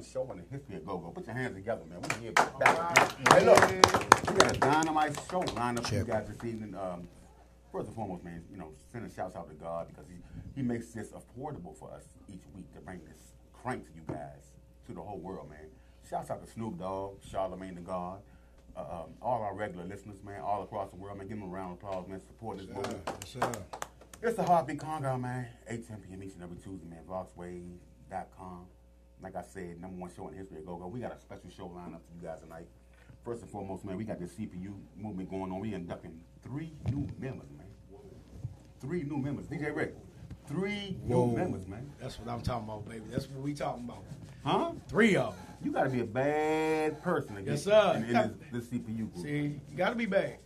[0.00, 1.10] one show in the history of Go-Go.
[1.10, 2.00] Put your hands together, man.
[2.00, 3.12] We're here back.
[3.32, 3.60] Hey, look,
[4.28, 6.74] we got a dynamite show lined up for you guys this evening.
[6.74, 7.08] Um,
[7.70, 10.16] first and foremost, man, you know, sending shouts out to God because he,
[10.54, 14.52] he makes this affordable for us each week to bring this crank to you guys,
[14.86, 15.68] to the whole world, man.
[16.08, 18.20] Shouts out to Snoop Dogg, Charlemagne the God,
[18.76, 21.28] uh, um, all our regular listeners, man, all across the world, man.
[21.28, 22.20] Give them a round of applause, man.
[22.26, 23.60] Supporting this movement.
[24.22, 25.46] It's the Heartbeat Conga, man.
[25.68, 26.22] 8 10 p.m.
[26.22, 27.00] each and every Tuesday, man.
[27.08, 28.66] VoxWave.com.
[29.22, 30.86] Like I said, number one show in the history of Go Go.
[30.86, 32.66] We got a special show lined up for you guys tonight.
[33.24, 35.60] First and foremost, man, we got this CPU movement going on.
[35.60, 37.66] We inducting three new members, man.
[38.80, 39.46] Three new members.
[39.46, 39.94] DJ Rick,
[40.46, 41.26] three Whoa.
[41.26, 41.90] new members, man.
[42.00, 43.04] That's what I'm talking about, baby.
[43.10, 44.04] That's what we talking about.
[44.42, 44.72] Huh?
[44.88, 45.44] Three of them.
[45.62, 47.92] You got to be a bad person to get Yes, sir.
[47.96, 49.22] in, in this, this CPU group.
[49.22, 50.38] See, you got to be bad.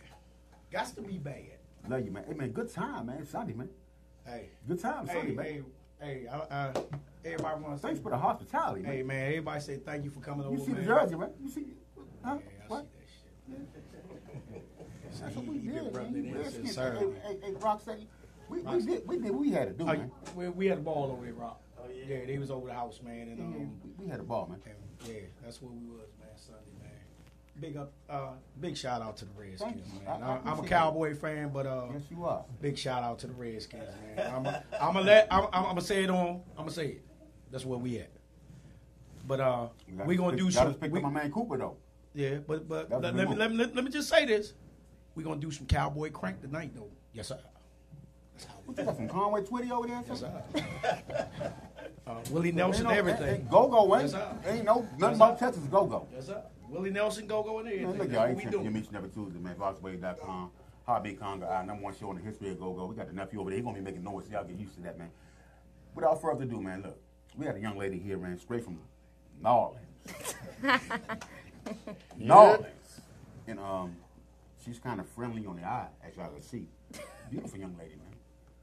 [0.69, 1.45] Got to be bad.
[1.87, 2.25] Love you, man.
[2.27, 3.25] Hey, man, good time, man.
[3.25, 3.69] Sunday, man.
[4.25, 5.45] Hey, Good time, Sunday, hey, man.
[5.45, 5.61] hey,
[6.01, 6.27] hey.
[6.31, 6.71] I, I,
[7.23, 8.91] everybody want to say, Thanks for the hospitality, man.
[8.91, 9.27] hey, man.
[9.27, 10.81] Everybody say thank you for coming you over, You see man.
[10.81, 11.31] the jersey, right?
[11.41, 11.65] You see?
[12.23, 12.37] Huh?
[12.39, 12.85] Yeah, I what?
[13.47, 15.21] see that shit.
[15.21, 16.15] That's what we You did, been man.
[16.15, 16.75] it in Redskins.
[16.75, 16.91] Hey,
[17.23, 18.05] hey, hey, Rocksteady,
[18.49, 18.85] we, we Rocksteady.
[18.87, 20.11] did we did what we had to do, Oh, man.
[20.35, 21.61] we, we had a ball over there, Rock.
[21.79, 22.17] Oh yeah.
[22.19, 24.59] Yeah, they was over the house, man, and um, We- we had a ball, man.
[24.65, 24.75] and,
[25.09, 26.29] yeah, that's where we was, man.
[26.35, 26.74] Sunday, man.
[27.59, 30.21] Big up, uh, big shout out to the Redskins, man.
[30.21, 32.43] I- am a Cowboy fan, but uh, Yes, you are.
[32.61, 33.83] Big shout out to the Redskins,
[34.17, 34.61] man.
[34.79, 36.41] I'm gonna let I'm, I'm gonna say it on.
[36.57, 37.05] I'm gonna say it.
[37.51, 38.11] That's where we at.
[39.25, 39.67] But uh,
[40.05, 40.73] we gonna do some.
[40.73, 41.77] pick we- up my man Cooper though.
[42.13, 44.53] yeah, but but That let, let me, let me let me just say this.
[45.15, 46.91] We gonna do some cowboy crank tonight, though.
[47.13, 47.39] Yes, sir.
[48.33, 50.03] That's how we What you got some Conway Twitty over there?
[50.09, 50.43] Yes, sir.
[52.07, 53.47] uh, Willie Nelson, everything.
[53.49, 55.39] Go go, ain't, Yes, ain't no nothing Yes, about.
[55.39, 56.07] Texas go go.
[56.13, 56.41] Yes, sir.
[56.75, 57.77] Willie Nelson, go go in there.
[57.77, 58.59] Man, look, That's y'all, what we 8 do.
[58.59, 58.77] p.m.
[58.77, 59.55] each and every Tuesday, man.
[59.55, 60.51] VoxWave.com.
[60.85, 62.85] Hobby Conga, our number one show in the history of Go Go.
[62.85, 63.57] We got the nephew over there.
[63.57, 64.29] He's gonna be making noise.
[64.29, 65.09] Y'all get used to that, man.
[65.95, 66.97] Without further ado, man, look,
[67.35, 68.77] we got a young lady here, man, straight from
[69.41, 70.35] New Orleans.
[72.17, 73.01] New Orleans.
[73.47, 73.95] And um,
[74.63, 76.67] she's kind of friendly on the eye, as y'all can see.
[77.31, 78.13] Beautiful young lady, man.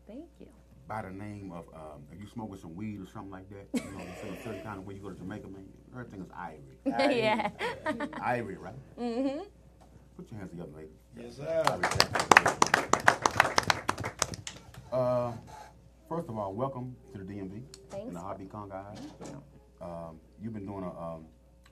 [0.07, 0.47] Thank you.
[0.89, 3.91] By the name of, um, if you smoking some weed or something like that, you
[3.93, 6.29] know, you say a certain kind of way you go to Jamaica, man, everything is
[6.29, 6.77] irie.
[7.17, 7.51] yeah.
[8.23, 8.75] Ivory, right?
[9.01, 9.41] Mm-hmm.
[10.17, 10.91] Put your hands together, ladies.
[11.17, 11.63] Yes, sir.
[14.93, 15.33] Uh,
[16.09, 18.09] first of all, welcome to the DMV Thanks.
[18.09, 18.99] and the Hobby Conga guys.
[19.81, 21.25] Um, you've been doing a, um,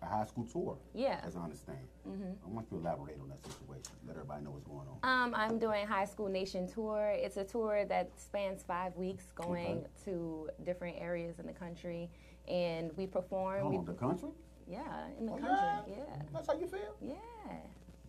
[0.03, 1.21] a high school tour, Yeah.
[1.25, 1.79] As I understand.
[2.09, 2.31] Mm-hmm.
[2.45, 3.93] I want you to elaborate on that situation.
[4.07, 4.99] Let everybody know what's going on.
[5.03, 7.13] Um, I'm doing High School Nation Tour.
[7.15, 9.87] It's a tour that spans five weeks, going Okay.
[10.07, 12.11] to different areas in the country,
[12.49, 13.61] and we perform.
[13.61, 14.31] Hold we, the country?
[14.67, 15.95] yeah, in the Oh, country.
[15.99, 16.95] Yeah, That's how you feel?
[17.03, 17.15] yeah.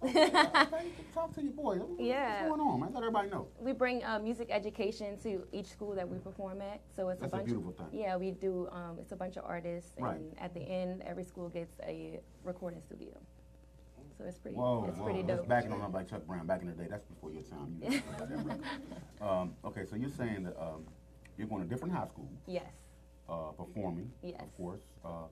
[1.13, 1.79] Talk to your boy.
[1.99, 2.47] Yeah.
[2.47, 2.89] What's going on, man?
[2.93, 3.47] Let everybody know.
[3.59, 6.81] We bring uh, music education to each school that we perform at.
[6.95, 7.45] So it's That's a a bunch.
[7.47, 7.99] beautiful thing.
[7.99, 8.67] Yeah, we do.
[8.71, 10.15] Um, it's a bunch of artists, Right.
[10.15, 13.11] and at the end, every school gets a recording studio.
[14.17, 14.57] So it's pretty.
[14.57, 15.05] Whoa, it's whoa.
[15.05, 15.47] pretty That's dope.
[15.49, 16.87] backing on up like Chuck Brown back in the day.
[16.89, 17.77] That's before your time.
[17.81, 18.61] You know about that record.
[19.21, 20.83] um, okay, so you're saying that um,
[21.37, 22.65] you're going to different high schools, Yes.
[23.29, 24.41] uh, performing, Yes.
[24.41, 24.81] of course.
[25.05, 25.25] Uh,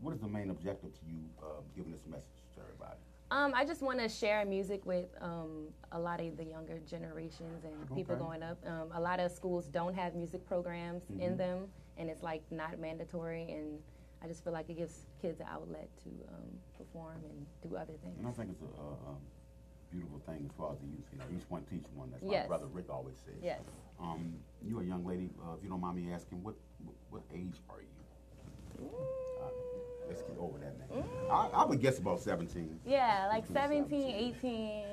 [0.00, 2.98] what is the main objective to you uh, giving this message to everybody?
[3.32, 7.64] Um, I just want to share music with um, a lot of the younger generations
[7.64, 8.22] and people Okay.
[8.22, 8.58] going up.
[8.66, 11.20] Um, a lot of schools don't have music programs Mm-hmm.
[11.22, 13.50] in them, and it's like not mandatory.
[13.50, 13.78] And
[14.22, 16.44] I just feel like it gives kids an outlet to um,
[16.76, 18.18] perform and do other things.
[18.18, 19.16] And I think it's a, a, um
[19.90, 21.04] beautiful thing as far as the youth.
[21.12, 22.10] You know, each one teach one.
[22.12, 22.44] That's Yes.
[22.44, 23.40] my brother Rick always says.
[23.42, 23.60] Yes.
[24.00, 25.30] Um, you're a young lady.
[25.40, 28.86] Uh, if you don't mind me asking, what what, what age are you?
[29.40, 29.48] Uh,
[30.12, 31.04] let's get over that, man.
[31.30, 32.80] I, I would guess about 17.
[32.84, 34.34] Yeah, like Between 17, 17.
[34.36, 34.84] 18.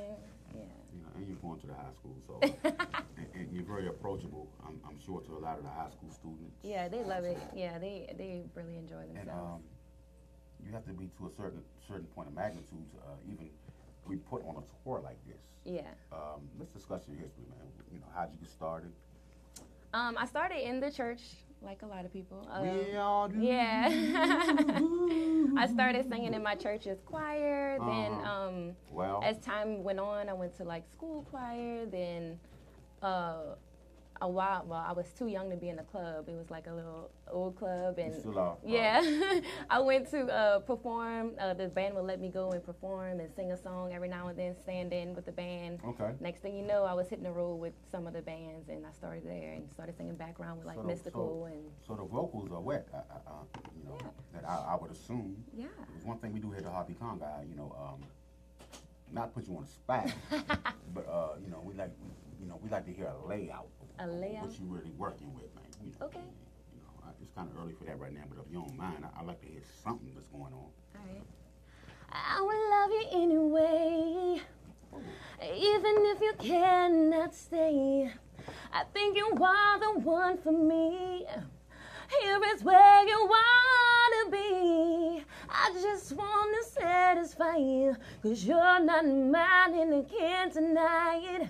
[0.55, 0.61] Yeah.
[0.93, 2.39] You know, and you're going to the high school, so
[3.17, 4.47] and, and you're very approachable.
[4.65, 6.55] I'm, I'm sure to a lot of the high school students.
[6.63, 7.37] Yeah, they love it.
[7.55, 9.55] Yeah, they they really enjoy And themselves.
[9.55, 9.61] um,
[10.65, 13.49] you have to be to a certain certain point of magnitude to uh, even
[14.09, 15.41] be put on a tour like this.
[15.65, 15.81] yeah.
[16.11, 17.67] Um, let's discuss your history, man.
[17.91, 18.91] You know, how'd you get started?
[19.93, 21.21] Um, I started in the church,
[21.61, 22.47] like a lot of people.
[22.51, 23.37] Um, we all do.
[23.39, 23.89] Yeah.
[25.57, 27.77] I started singing in my church's choir.
[27.79, 28.47] Then, Uh-huh.
[28.47, 31.85] um, Well, as time went on, I went to like school choir.
[31.85, 32.39] Then,
[33.01, 33.55] uh,
[34.21, 34.63] a while.
[34.67, 36.27] Well, I was too young to be in the club.
[36.27, 38.57] It was like a little old club, and still are.
[38.65, 39.01] yeah,
[39.69, 41.31] I went to uh, perform.
[41.39, 44.27] Uh, the band would let me go and perform and sing a song every now
[44.27, 45.79] and then, stand in with the band.
[45.85, 46.11] Okay.
[46.19, 48.85] Next thing you know, I was hitting the road with some of the bands, and
[48.85, 51.95] I started there and started singing background with like So the- Mystical so, and So
[51.95, 53.31] the vocals are wet, uh, uh, uh,
[53.77, 54.07] you know, Yeah.
[54.33, 55.43] that I, I would assume.
[55.55, 55.67] yeah.
[55.93, 58.03] There's one thing we do here at the Harvey Conga, you know, um,
[59.11, 60.11] not put you on the spot,
[60.93, 61.91] but uh, you know, we like,
[62.39, 63.67] you know, we like to hear a layout.
[64.01, 64.45] A layout?
[64.45, 65.65] What you really working with, man.
[65.83, 66.19] You know, Okay.
[66.73, 68.77] You know, I, it's kind of early for that right now, but if you don't
[68.77, 70.53] mind, I, I like to hear something that's going on.
[70.53, 70.73] All
[71.05, 71.23] right.
[72.11, 74.41] I will love you anyway,
[75.43, 78.09] even if you cannot stay.
[78.73, 81.25] I think you are the one for me.
[82.21, 85.23] Here is where you wanna be.
[85.49, 91.49] I just wanna satisfy you, cause you're not mine and I can't deny it.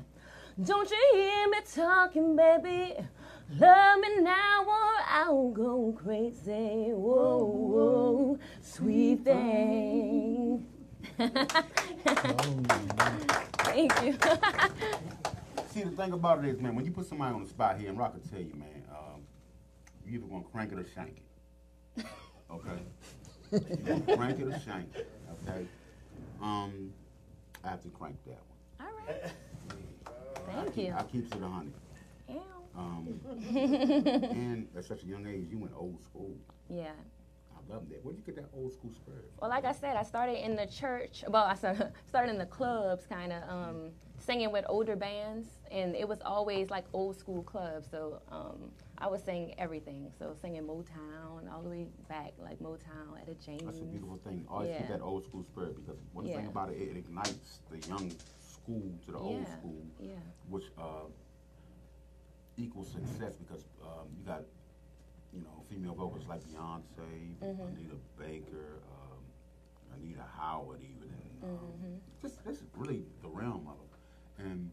[0.63, 2.93] Don't you hear me talking, baby?
[3.57, 6.91] Love me now or I'll go crazy.
[6.91, 10.67] Whoa, whoa, sweet thing.
[13.57, 14.11] Thank you.
[15.69, 17.87] See, the thing about it is, man, when you put somebody on the spot here,
[17.87, 19.21] and Rock will tell you, man, um,
[20.05, 21.21] you either gonna crank it or shank
[21.95, 22.05] it.
[22.51, 22.81] Okay?
[23.51, 25.09] you gonna crank it or shank it.
[25.47, 25.65] Okay?
[26.41, 26.91] Um,
[27.63, 28.41] I have to crank that
[28.77, 28.89] one.
[28.89, 29.31] All right.
[30.53, 30.93] Thank you.
[30.97, 31.73] I keeps it a hundred.
[32.79, 36.35] Um, and at such a young age, you went old school.
[36.69, 36.91] Yeah.
[37.53, 38.03] I love that.
[38.03, 39.29] Where'd you get that old school spirit?
[39.39, 41.23] Well, like I said, I started in the church.
[41.27, 41.55] Well, I
[42.07, 46.69] started, in the clubs, kind of um, singing with older bands, and it was always
[46.69, 47.87] like old school clubs.
[47.91, 50.11] So um, I was singing everything.
[50.17, 53.63] So singing Motown all the way back, like Motown, Etta James.
[53.63, 54.45] That's a beautiful thing.
[54.49, 58.11] Always keep that old school spirit because one thing about it, it ignites the young
[58.69, 59.57] school to the old Yeah.
[59.57, 60.15] school, Yeah.
[60.49, 61.07] which uh,
[62.57, 64.43] equals success because um, you got,
[65.33, 67.61] you know, female vocals like Beyonce, Mm-hmm.
[67.67, 69.23] Anita Baker, um,
[69.95, 71.95] Anita Howard, even, and um, Mm-hmm.
[72.21, 74.43] just this is really the realm of it.
[74.43, 74.69] And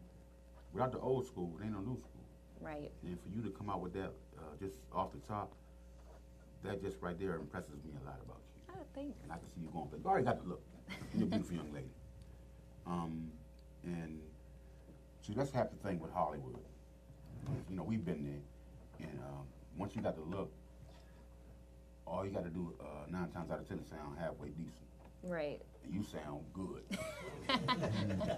[0.73, 2.23] without the old school, there ain't no new school.
[2.59, 2.91] Right.
[3.03, 5.53] And for you to come out with that uh, just off the top,
[6.63, 8.73] that just right there impresses me a lot about you.
[8.75, 9.17] Oh, thanks.
[9.23, 10.61] And I can see you going, but you already got the look.
[11.13, 11.91] You're a beautiful young lady.
[12.85, 13.31] Um,
[13.87, 14.19] and
[15.25, 16.55] see, that's half the thing with Hollywood.
[17.69, 18.41] You know, we've been there,
[19.07, 19.45] and um,
[19.77, 20.51] once you got the look,
[22.05, 24.73] all you got to do uh, nine times out of ten is sound halfway decent,
[25.23, 25.61] Right.
[25.85, 26.83] and you sound good.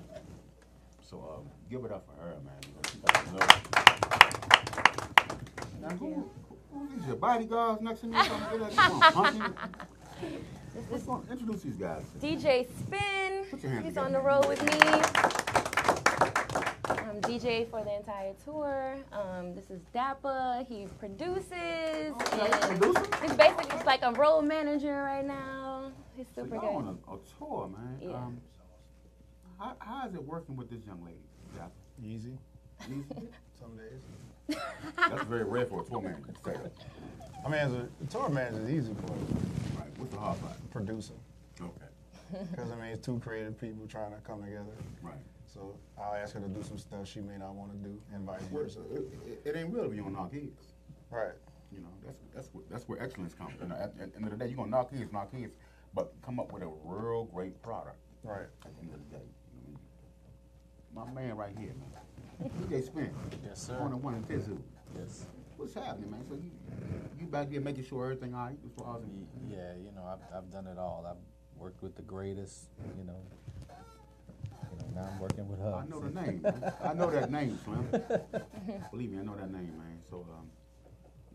[1.10, 2.62] so um, give it up for her, man.
[2.82, 3.50] Because she got the look.
[5.82, 6.30] Now, who,
[6.72, 8.18] who is your bodyguards next to me?
[10.80, 10.92] Something like that?
[10.92, 10.92] Come on, Hunky.
[10.92, 12.04] What's going- Introduce these guys.
[12.22, 13.46] DJ Spin.
[13.50, 14.06] Put your hands He's together.
[14.08, 14.80] on the road with me.
[17.10, 18.96] I'm DJ for the entire tour.
[19.12, 20.66] Um, this is Dappa.
[20.68, 22.14] He produces.
[22.22, 22.52] Okay.
[23.22, 25.92] He's basically just like a road manager right now.
[26.16, 26.88] He's super y'all good.
[26.88, 27.98] on a, a tour, man.
[28.02, 28.16] Yeah.
[28.16, 28.42] Um,
[29.58, 31.18] how, how is it working with this young lady?
[31.56, 31.68] Yeah.
[32.04, 32.38] Easy.
[32.88, 33.04] Easy?
[33.60, 34.58] Some days.
[34.98, 36.72] That's very rare for a tour manager to say that.
[37.46, 39.14] I mean, as a the tour manager is easy for
[39.80, 39.88] Right.
[39.98, 40.54] What's the hard part?
[40.72, 41.20] producing.
[41.62, 41.72] Okay.
[42.52, 44.76] Because, I mean, it's two creative people trying to come together.
[45.02, 45.16] Right.
[45.52, 48.24] So I'll ask her to do some stuff she may not want to do, and
[48.24, 48.82] vice versa.
[48.94, 50.74] it, it, it ain't real if you don't knock heads.
[51.10, 51.34] Right.
[51.72, 53.54] You know, that's that's where, that's where excellence comes.
[53.60, 55.54] You know, at, at the end of the day, you're gonna knock heads, knock heads,
[55.96, 57.98] but come up with a real great product.
[58.24, 58.46] Right.
[58.64, 59.24] At the end of the day,
[59.56, 59.80] you know,
[60.94, 63.10] my man right here, man, DJ Spin.
[63.44, 63.78] Yes, sir.
[63.80, 64.58] On the one and Tizu.
[64.98, 65.26] Yes.
[65.60, 66.24] What's happening, man?
[66.30, 66.52] So you
[67.20, 70.06] you back here making sure everything all right as far as Y- Yeah, you know,
[70.08, 71.06] I've, I've done it all.
[71.06, 73.20] I've worked with the greatest, you know.
[74.72, 75.74] You know now I'm working with her.
[75.74, 76.46] I know the name.
[76.82, 77.90] I know that name, Slim.
[78.92, 80.00] Believe me, I know that name, man.
[80.10, 80.50] So um,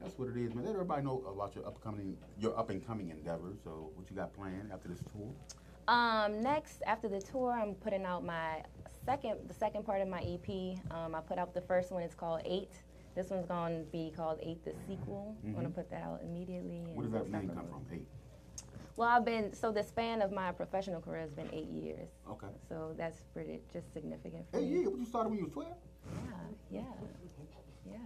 [0.00, 0.64] that's what it is, man.
[0.64, 3.59] Let everybody know about your upcoming, your up and coming endeavors.
[3.62, 5.31] So what you got planned after this tour?
[5.87, 8.62] Um, next, after the tour, I'm putting out my
[9.04, 10.78] second, the second part of my EP.
[10.90, 12.02] Um, I put out the first one.
[12.02, 12.71] It's called Eight.
[13.14, 15.37] This one's going to be called Eight, the sequel.
[15.44, 16.83] I'm going to put that out immediately.
[16.83, 16.94] Mm-hmm.
[16.97, 17.83] Where does that name come from?
[17.92, 18.06] Eight.
[18.97, 22.09] Well, I've been so the span of my professional career has been eight years.
[22.30, 22.47] Okay.
[22.68, 24.83] So that's pretty just significant for Hey, me.
[24.83, 24.87] yeah.
[24.88, 25.76] What you started when you were twelve?
[26.71, 26.83] Yeah, yeah,
[27.90, 27.97] yeah.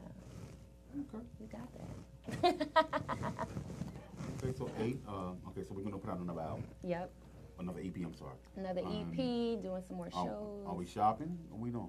[1.00, 1.24] Okay.
[1.40, 3.48] You got that.
[4.42, 5.00] Okay, so eight.
[5.08, 7.10] Uh, okay, so we're gonna put out another album, yep.
[7.58, 7.96] another EP.
[7.96, 8.34] I'm sorry.
[8.56, 9.16] Another Um, EP,
[9.60, 10.64] doing some more shows.
[10.64, 11.36] are we shopping?
[11.50, 11.88] What we doing?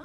[0.00, 0.04] Uh,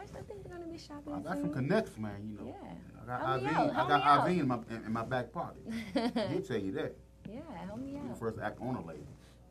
[0.00, 1.44] I still think we're gonna be shopping I got soon.
[1.46, 2.20] some connects, man.
[2.28, 2.54] You know.
[2.56, 2.74] Yeah.
[3.02, 3.56] I got Help me IV.
[3.56, 4.30] out, I got out.
[4.30, 5.62] IV in my in, in my back pocket.
[5.94, 6.96] He'll tell you that.
[7.30, 8.18] Yeah, help me out.
[8.18, 9.06] first act on a label.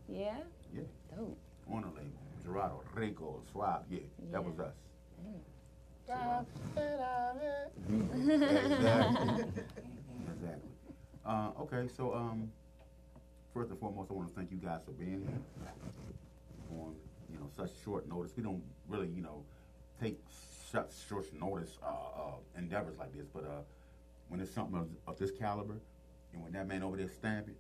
[0.08, 0.38] Yeah,
[0.74, 0.82] Yeah.
[1.16, 1.38] dope.
[1.72, 2.20] On a label.
[2.44, 3.86] Gerardo, Rico, Swab.
[3.90, 4.00] Yeah,
[4.32, 4.74] that was us.
[6.08, 6.46] exactly.
[10.34, 10.72] exactly.
[11.26, 12.52] Uh, okay, so um,
[13.54, 15.70] first and foremost, I want to thank you guys for being here
[16.80, 16.96] on
[17.32, 18.32] you know such short notice.
[18.36, 19.44] We don't really you know
[20.01, 20.20] take
[20.72, 23.62] such short notice uh, uh, endeavors like this, but uh,
[24.27, 25.79] when it's something of, of this caliber,
[26.34, 27.58] and when that man over there stamp it,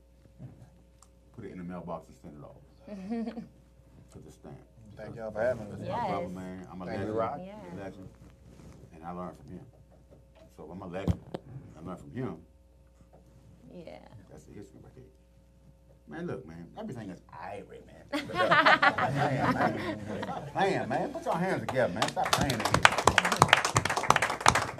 [1.35, 2.55] put it in the mailbox and send it off.
[4.11, 4.55] Put the stamp.
[4.97, 5.77] Thank y'all for having us.
[5.77, 6.01] That's Yes.
[6.01, 6.67] my brother, man.
[6.71, 7.17] I'm a Thank you, legend.
[7.17, 7.39] Rock.
[7.45, 7.53] Yeah.
[7.53, 8.09] A legend.
[8.95, 9.65] And I learned from him.
[10.57, 11.19] So I'm a legend.
[11.79, 12.37] I learned from him.
[13.71, 13.99] Yeah.
[14.31, 15.05] That's the history right there.
[16.09, 18.03] Man, look, man, everything is irie, man.
[18.29, 19.99] Stop uh, playing, man.
[20.23, 21.09] Stop playing, man.
[21.11, 22.07] Put your hands together, man.
[22.09, 22.69] Stop playing in here.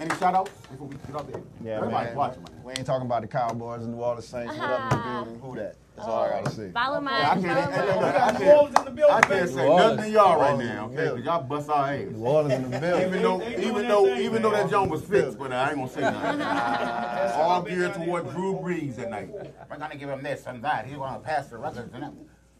[0.00, 1.40] Any shout outs before we get up there?
[1.62, 2.16] Yeah, Everybody's man.
[2.16, 2.62] watching, man.
[2.64, 4.56] We ain't talking about the Cowboys and New Orleans Saints.
[4.56, 5.04] What up in the?
[5.04, 5.24] Uh-huh.
[5.42, 5.76] Who that?
[6.00, 6.70] That's all I gotta oh, say.
[6.70, 7.10] Follow my.
[7.10, 9.14] Yeah, I can't, follow hey, my- look, look, I got New can't, in the building,
[9.16, 10.02] I can't say New nothing Orleans.
[10.02, 10.94] to y'all right now, okay?
[10.94, 11.10] yeah.
[11.10, 12.16] Because y'all bust our heads.
[12.16, 13.08] New Orleans in the building.
[13.08, 15.68] Even though, They- they even though, thing, even though that joint was fixed, but I
[15.68, 16.40] ain't gonna say nothing.
[17.40, 19.28] All geared down toward Drew Brees at night.
[19.30, 20.86] We're gonna give him this and that.
[20.86, 22.12] He's gonna pass the records and that.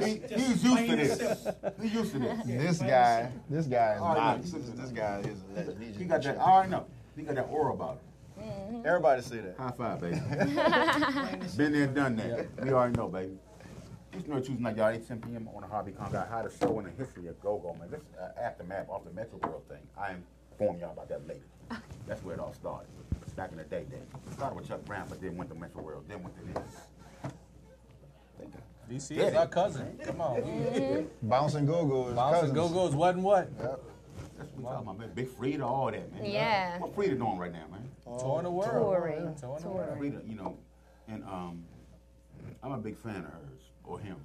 [0.03, 1.47] He- he's used to this.
[1.81, 2.45] He's used to this.
[2.47, 4.37] This guy, this guy is yeah.
[4.41, 5.83] This, this guy is a legend.
[5.83, 6.37] He, He got that.
[6.39, 6.85] I already know.
[7.15, 7.99] He got that aura about
[8.37, 8.81] him.
[8.85, 9.55] Everybody say that.
[9.57, 10.15] High five, baby.
[11.57, 12.47] Been there, done that.
[12.63, 13.37] We already know, baby.
[14.13, 15.47] Just know Tuesday night, y'all, 8, 10 p.m.
[15.55, 17.89] on the Harvey Con got how to show in the history of Go-Go, man.
[17.91, 19.77] This uh, aftermath off the Metro World thing.
[19.97, 20.15] I
[20.51, 21.45] inform y'all about that later.
[22.07, 22.87] That's where it all started.
[23.37, 24.01] Back in the day, then.
[24.33, 26.73] Started with Chuck Brown, but then went to Metro World, then went to this.
[28.99, 29.97] Think DC is our cousin.
[30.03, 31.07] Come on.
[31.23, 32.53] Bouncing Go-Go is Bouncing cousins.
[32.73, 33.49] Go-Go's wasn't what?
[33.59, 33.81] Yep.
[34.37, 35.09] That's what we talking about, man.
[35.15, 36.25] Big Frida, all that, man.
[36.25, 36.79] Yeah.
[36.79, 37.89] What Frida doing right now, man?
[38.19, 38.71] Touring the world.
[38.71, 39.35] Touring.
[39.39, 39.97] Touring the world.
[39.97, 40.57] Frida, you know,
[41.07, 41.63] and um,
[42.63, 44.17] I'm a big fan of hers or him,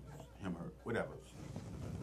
[0.42, 1.09] him, or her, whatever.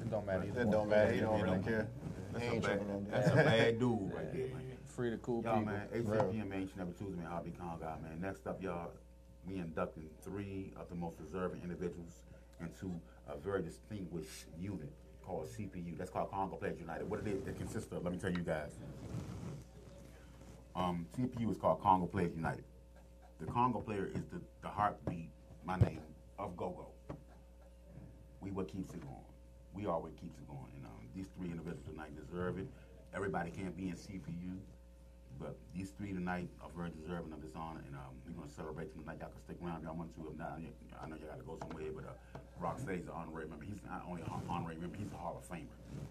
[0.02, 0.71] It don't matter either That one.
[0.71, 1.12] don't matter.
[1.12, 1.88] He Yeah, don't really don't- care.
[2.34, 4.62] That's a bad, that's a bad dude right there, man.
[4.88, 5.73] Free to cool Y'all, people.
[5.73, 6.23] man, 8 Real.
[6.26, 6.49] p.m.
[6.49, 8.19] man, each and every Tuesday, man, Hobby Con God, man.
[8.21, 8.91] Next up, y'all,
[9.47, 12.21] we inducting three of the most deserving individuals
[12.62, 12.92] into
[13.28, 14.92] a very distinguished unit
[15.26, 15.98] called CPU.
[15.98, 17.10] That's called Conga Players United.
[17.10, 18.72] What it is, it consists of, let me tell you guys.
[20.76, 22.63] Um, CPU is called Conga Players United.
[23.39, 25.30] The Conga player is the, the heartbeat,
[25.66, 26.02] my name,
[26.39, 26.88] of Go-Go.
[28.42, 29.28] We what keeps it going.
[29.74, 30.72] We are what keeps it going.
[30.76, 32.68] And um, these three individuals tonight deserve it.
[33.16, 34.58] Everybody can't be in CPU,
[35.39, 38.94] but these three tonight are very deserving of this honor, and um, we're gonna celebrate
[38.94, 39.18] them tonight.
[39.22, 40.22] Y'all can stick around if y'all want to.
[40.32, 43.66] If not, I know y'all got to go somewhere, but uh, Rocksteady's an honorary member.
[43.66, 45.66] He's not only an honorary member, he's a Hall of Famer.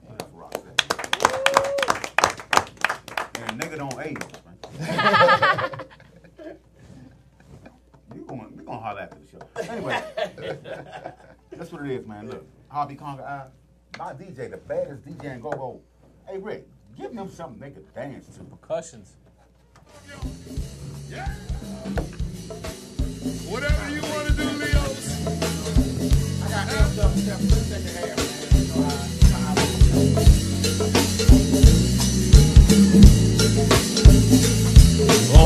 [0.08, 0.76] That's for Rocksteady.
[3.42, 4.56] And nigga don't age, man.
[8.14, 9.38] you gonna we gonna holler after the show.
[9.72, 10.02] Anyway,
[11.50, 12.28] that's what it is, man.
[12.28, 13.46] Look, Harvey Conga, I,
[13.98, 15.80] my DJ, the baddest DJ in Go Go.
[16.28, 18.44] Hey Rick, give them something they could dance to.
[18.44, 19.16] Percussions.
[21.10, 21.28] Yeah.
[23.48, 24.71] Whatever you want to do, Leos.
[26.92, 26.98] All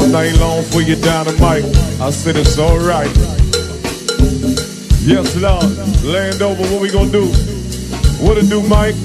[0.09, 1.64] night long for your dynamite.
[2.00, 3.14] I said it's alright.
[5.06, 5.62] Yes, Lord.
[6.02, 7.26] Land over, what we gonna do?
[8.18, 8.96] What it do, Mike?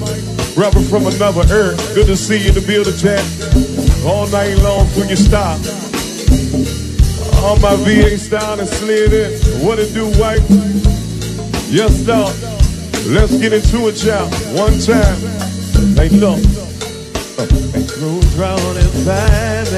[0.56, 1.94] Rapper from another earth.
[1.94, 3.22] Good to see you in the building, chat.
[4.04, 5.60] All night long for your stop.
[7.44, 9.64] All my VA style and slid in.
[9.64, 11.01] What it do, wife?
[11.72, 12.36] Yes, Lord.
[13.06, 14.28] Let's get into it, y'all.
[14.52, 15.16] One time.
[15.96, 16.36] Hey, look.
[17.88, 19.72] Cruise round and find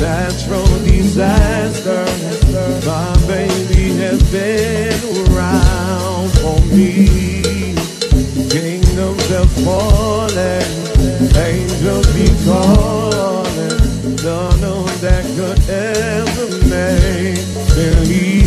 [0.00, 2.02] natural disaster.
[2.86, 4.96] My baby has been
[5.28, 7.74] around for me.
[8.48, 10.64] Kingdoms have fallen,
[11.36, 13.76] angels be calling.
[14.24, 18.45] None of that could ever make believe.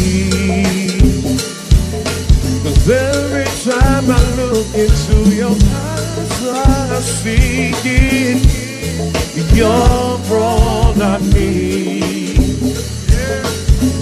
[2.92, 8.42] Every time I look into your eyes, I see it.
[9.54, 12.42] You're all I need.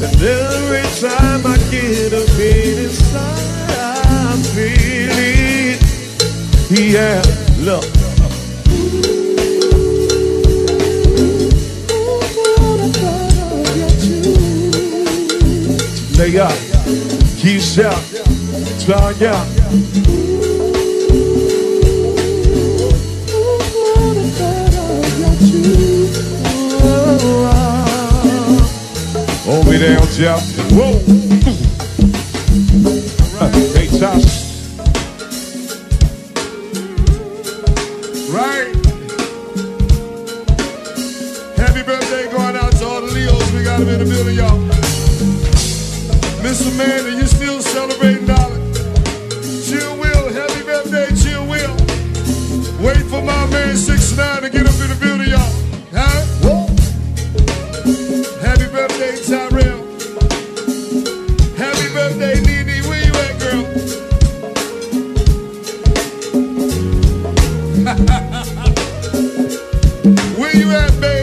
[0.03, 5.81] And every time I get a bit inside, I feel it.
[6.71, 7.21] Yeah,
[7.65, 7.83] look.
[16.15, 16.53] They got,
[17.35, 18.16] he's out.
[18.87, 19.43] Yes, yeah.
[29.45, 30.41] Over there, Jeff.
[30.71, 31.66] Whoa.
[70.57, 71.16] you at, baby?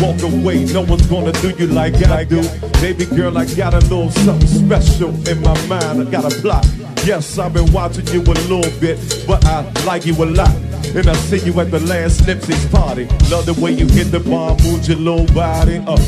[0.00, 2.42] walk away, no one's gonna do you like I do.
[2.80, 6.00] Baby girl, I got a little something special in my mind.
[6.00, 6.66] I got a plot.
[7.04, 10.54] Yes, I've been watching you a little bit, but I like you a lot.
[10.94, 13.06] And I see you at the last Nipsey's party.
[13.30, 16.00] Love the way you hit the bar, move your little body up.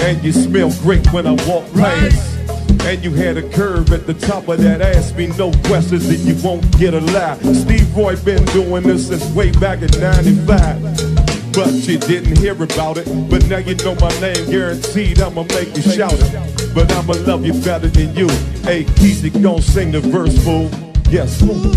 [0.00, 2.36] And you smell great when I walk past.
[2.84, 5.12] And you had a curve at the top of that ass.
[5.14, 7.38] Me no questions that you won't get a lie.
[7.52, 10.85] Steve Roy been doing this since way back in 95.
[11.56, 13.06] But you didn't hear about it.
[13.30, 16.74] But now you know my name, guaranteed I'ma make you shout it.
[16.74, 18.28] But I'ma love you better than you.
[18.60, 20.70] Hey, Keezy, don't sing the verse, fool.
[21.08, 21.40] Yes.
[21.42, 21.72] Ooh,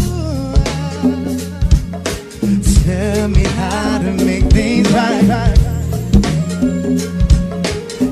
[2.83, 5.55] tell me how to make things right.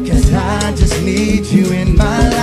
[0.08, 2.37] Cause I just need you in my life.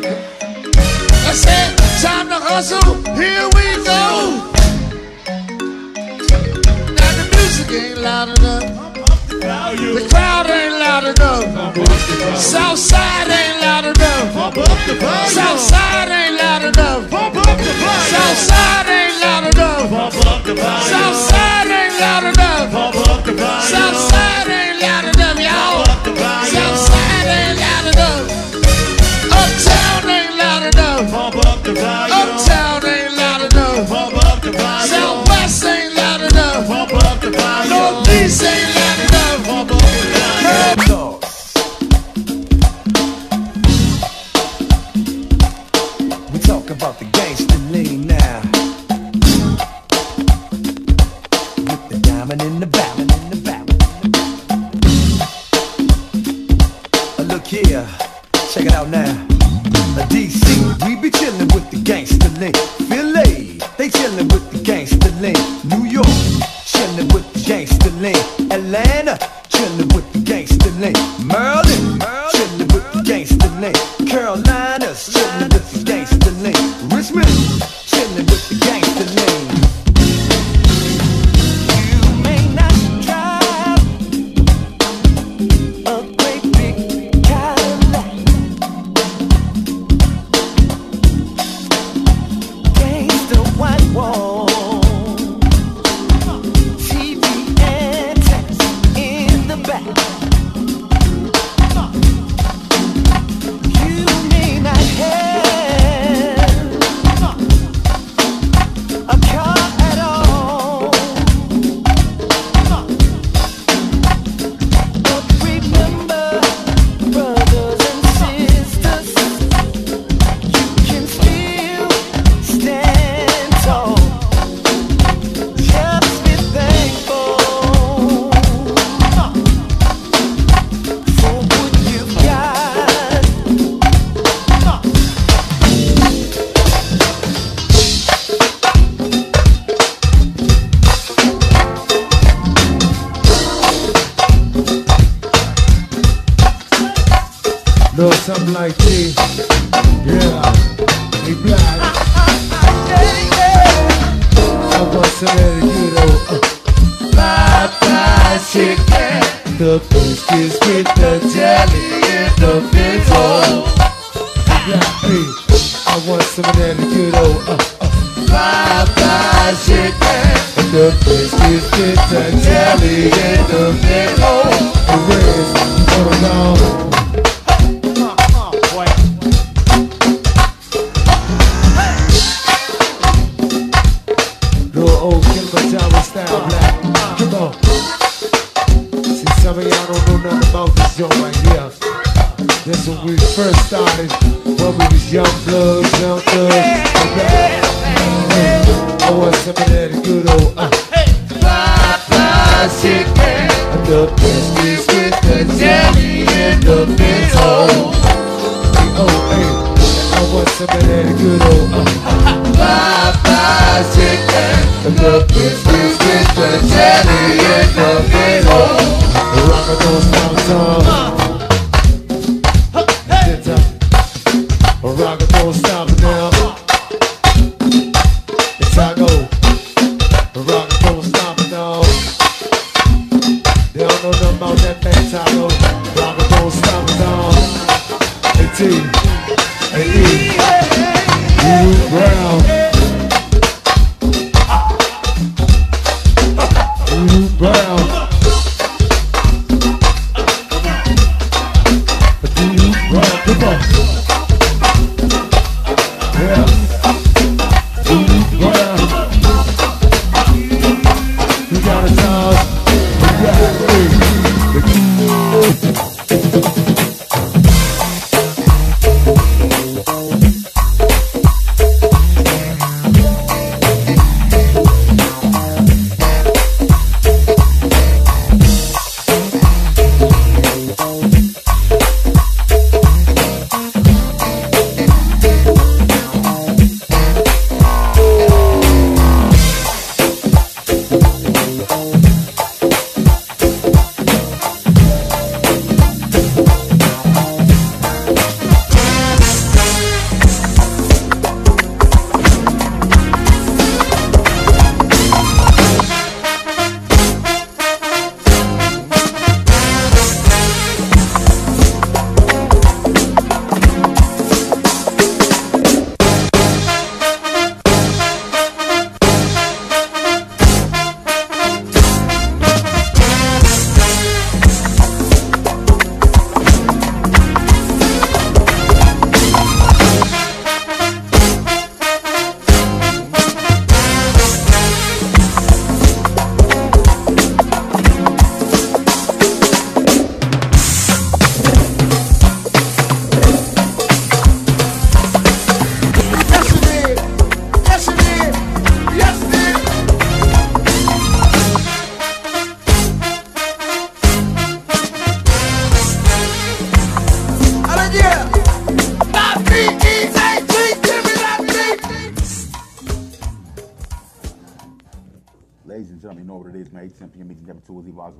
[0.00, 0.18] magic.
[1.26, 3.15] I said, time to hustle.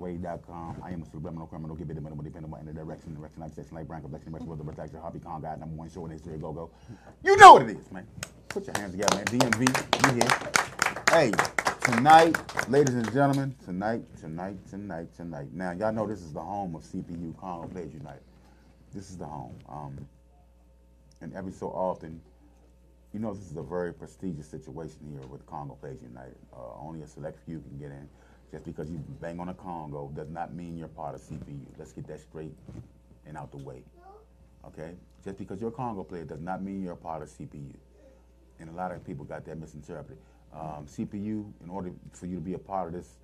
[0.07, 0.13] Two
[0.85, 1.75] I am a subliminal criminal.
[1.75, 4.57] Give it a minimum depending on the direction, direction, section, like brand, complexion, rest of
[4.57, 6.71] the protection, hobby, con guy, number one show in history of go-go.
[7.25, 8.07] You know what it is, man.
[8.49, 9.25] Put your hands together, man.
[9.25, 9.67] DMV,
[10.07, 11.03] you here.
[11.11, 11.33] Hey,
[11.81, 12.37] tonight,
[12.71, 15.49] ladies and gentlemen, tonight, tonight, tonight, tonight.
[15.53, 18.23] Now, y'all know this is the home of CPU, Conga Players Unite.
[18.95, 19.59] This is the home.
[19.69, 20.07] Um,
[21.21, 22.21] and every so often,
[23.13, 26.37] you know, this is a very prestigious situation here with Conga Players United.
[26.53, 28.09] Uh, only a select few can get in.
[28.57, 31.61] Just because you bang on a Conga does not mean you're part of CPU.
[31.77, 32.55] Let's get that straight
[33.27, 33.83] and out the way.
[34.67, 34.95] Okay?
[35.23, 37.75] Just because you're a Conga player does not mean you're a part of CPU.
[38.59, 40.17] And a lot of people got that misinterpreted.
[40.55, 43.19] Um, CPU, in order for you to be a part of this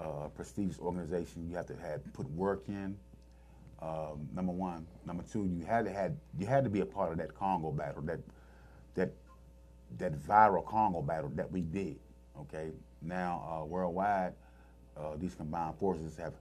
[0.00, 2.96] uh, prestigious organization, you have to have put work in.
[3.80, 7.12] Um, number one, number two, you had to had you had to be a part
[7.12, 8.18] of that Conga battle, that
[8.96, 9.12] that
[9.98, 11.96] that viral Conga battle that we did.
[12.40, 14.32] Okay, now uh, worldwide,
[14.96, 16.34] uh, these combined forces have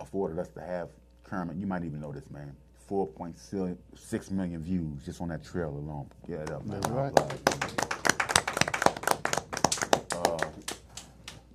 [0.00, 0.88] afforded us to have
[1.24, 1.56] Kermit.
[1.56, 2.54] You might even know this, man.
[2.90, 6.06] 4.6 million views just on that trail alone.
[6.26, 6.80] Get it up, man.
[6.82, 7.12] Right.
[10.12, 10.38] Uh,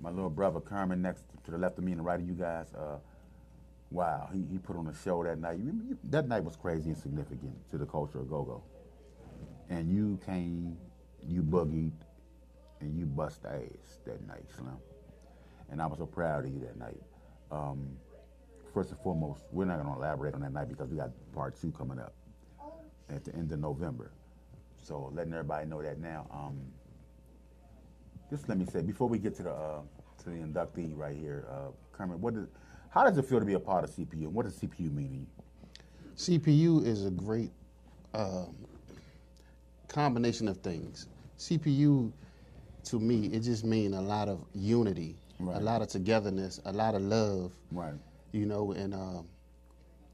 [0.00, 2.34] my little brother Kermit next to the left of me and the right of you
[2.34, 2.66] guys.
[2.74, 2.98] Uh,
[3.90, 5.58] wow, he, he put on a show that night.
[5.58, 8.62] You you- that night was crazy and significant to the culture of go-go.
[9.70, 10.76] And you came,
[11.26, 11.92] you boogied,
[12.80, 14.76] and you bust ass that night, Slim.
[15.72, 17.00] And I was so proud of you that night.
[17.50, 17.96] Um,
[18.72, 21.60] first and foremost, we're not going to elaborate on that night because we got part
[21.60, 22.14] two coming up
[23.08, 24.12] at the end of November.
[24.82, 26.26] So letting everybody know that now.
[26.30, 26.60] Um,
[28.30, 29.80] just let me say before we get to the uh,
[30.22, 32.48] to the inductee right here, uh, Kermit, what does
[32.90, 34.24] how does it feel to be a part of CPU?
[34.24, 36.40] And what does CPU mean to you?
[36.40, 37.50] CPU is a great
[38.12, 38.54] um,
[39.88, 41.08] combination of things.
[41.38, 42.12] CPU,
[42.84, 45.56] to me, it just means a lot of unity, Right.
[45.56, 47.52] a lot of togetherness, a lot of love.
[47.70, 47.94] Right.
[48.32, 49.28] You know, and um,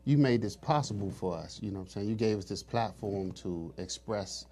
[0.05, 1.61] you made this possible for us.
[1.63, 2.09] You know what I'm saying?
[2.09, 4.47] You gave us this platform to express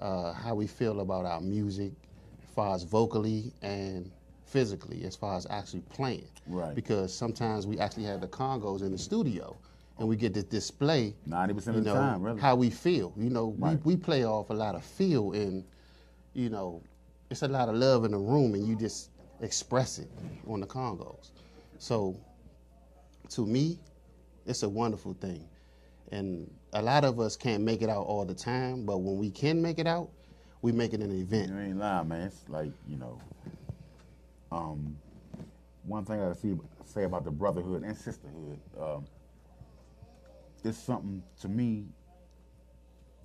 [0.00, 1.92] uh, how we feel about our music,
[2.42, 4.10] as far as vocally and
[4.44, 6.28] physically, as far as actually playing.
[6.46, 6.74] Right.
[6.74, 9.56] Because sometimes we actually have the Congas in the studio,
[9.98, 12.40] and we get to display 90% of the know, time, really.
[12.40, 13.12] how we feel.
[13.16, 13.82] You know, Right.
[13.84, 15.64] we, we play off a lot of feel, and
[16.34, 16.82] you know,
[17.30, 20.10] it's a lot of love in the room, and you just express it
[20.46, 21.30] on the Congas.
[21.78, 22.16] So,
[23.30, 23.78] to me,
[24.46, 25.48] it's a wonderful thing,
[26.12, 29.30] and a lot of us can't make it out all the time, but when we
[29.30, 30.10] can make it out,
[30.62, 31.50] we make it an event.
[31.50, 32.22] You ain't lying, man.
[32.22, 33.20] It's like you know.
[34.52, 34.96] Um,
[35.84, 36.54] one thing I see
[36.84, 39.04] say about the brotherhood and sisterhood, um,
[40.64, 41.86] it's something to me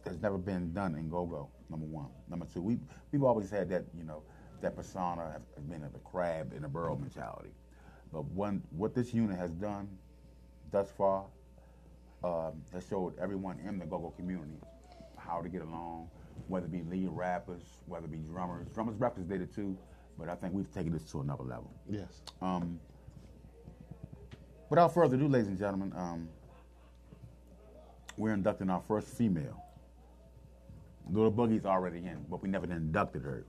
[0.04, 1.50] that's never been done in go-go.
[1.70, 2.80] Number one, number two, we
[3.12, 4.24] we've always had that you know
[4.62, 7.51] that persona has been of the crab in a burrow mentality,
[8.12, 9.88] but one what this unit has done
[10.72, 11.26] thus far
[12.24, 14.60] um, has showed everyone in the go-go community
[15.18, 16.10] how to get along,
[16.47, 18.68] whether it be lead rappers, whether it be drummers.
[18.74, 19.78] Drummers, rappers did it too,
[20.18, 21.72] but I think we've taken this to another level.
[21.89, 22.22] Yes.
[22.41, 22.80] Um,
[24.70, 26.30] without further ado, ladies and gentlemen, um,
[28.18, 29.64] we're inducting our first female.
[31.10, 33.45] Little Boogie's already in, but we never inducted her.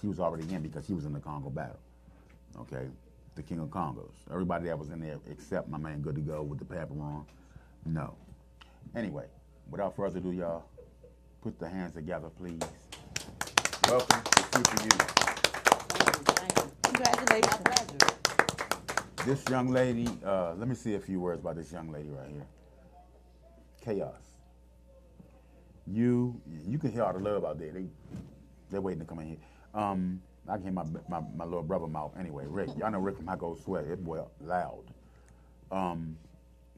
[0.00, 1.78] She was already in because she was in the Conga battle.
[2.58, 2.86] Okay,
[3.34, 4.12] the King of Congas.
[4.30, 7.26] Everybody that was in there except my man Good to Go with the pepper on.
[7.84, 8.14] No.
[8.94, 9.26] Anyway,
[9.70, 10.64] without further ado, y'all,
[11.42, 12.60] put the hands together, please.
[13.88, 15.16] Welcome to Future Youth.
[16.82, 17.66] Congratulations.
[19.26, 22.30] This young lady, uh, let me see a few words about this young lady right
[22.30, 22.46] here.
[23.80, 24.22] Chaos.
[25.84, 27.72] You, you can hear all the love out there.
[27.72, 27.86] They,
[28.70, 29.38] they're waiting to come in here.
[29.76, 32.12] Um, I can hear my, my, my little brother mouth.
[32.18, 33.84] Anyway, Rick, y'all know Rick from High Gold Sweat.
[33.84, 34.84] It boy loud.
[35.70, 36.16] Um,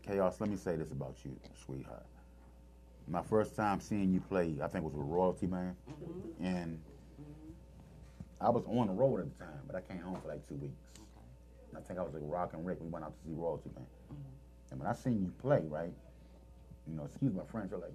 [0.02, 2.06] Chaos, let me say this about you, sweetheart.
[3.06, 5.76] My first time seeing you play, I think was with Royalty Man,
[6.42, 6.80] and
[8.40, 10.56] I was on the road at the time, but I came home for like two
[10.56, 10.74] weeks.
[11.76, 12.78] I think I was like Rock and Rick.
[12.80, 13.86] We went out to see Royalty Man.
[14.70, 15.92] And when I seen you play, right,
[16.86, 17.92] you know, excuse my French, you're like,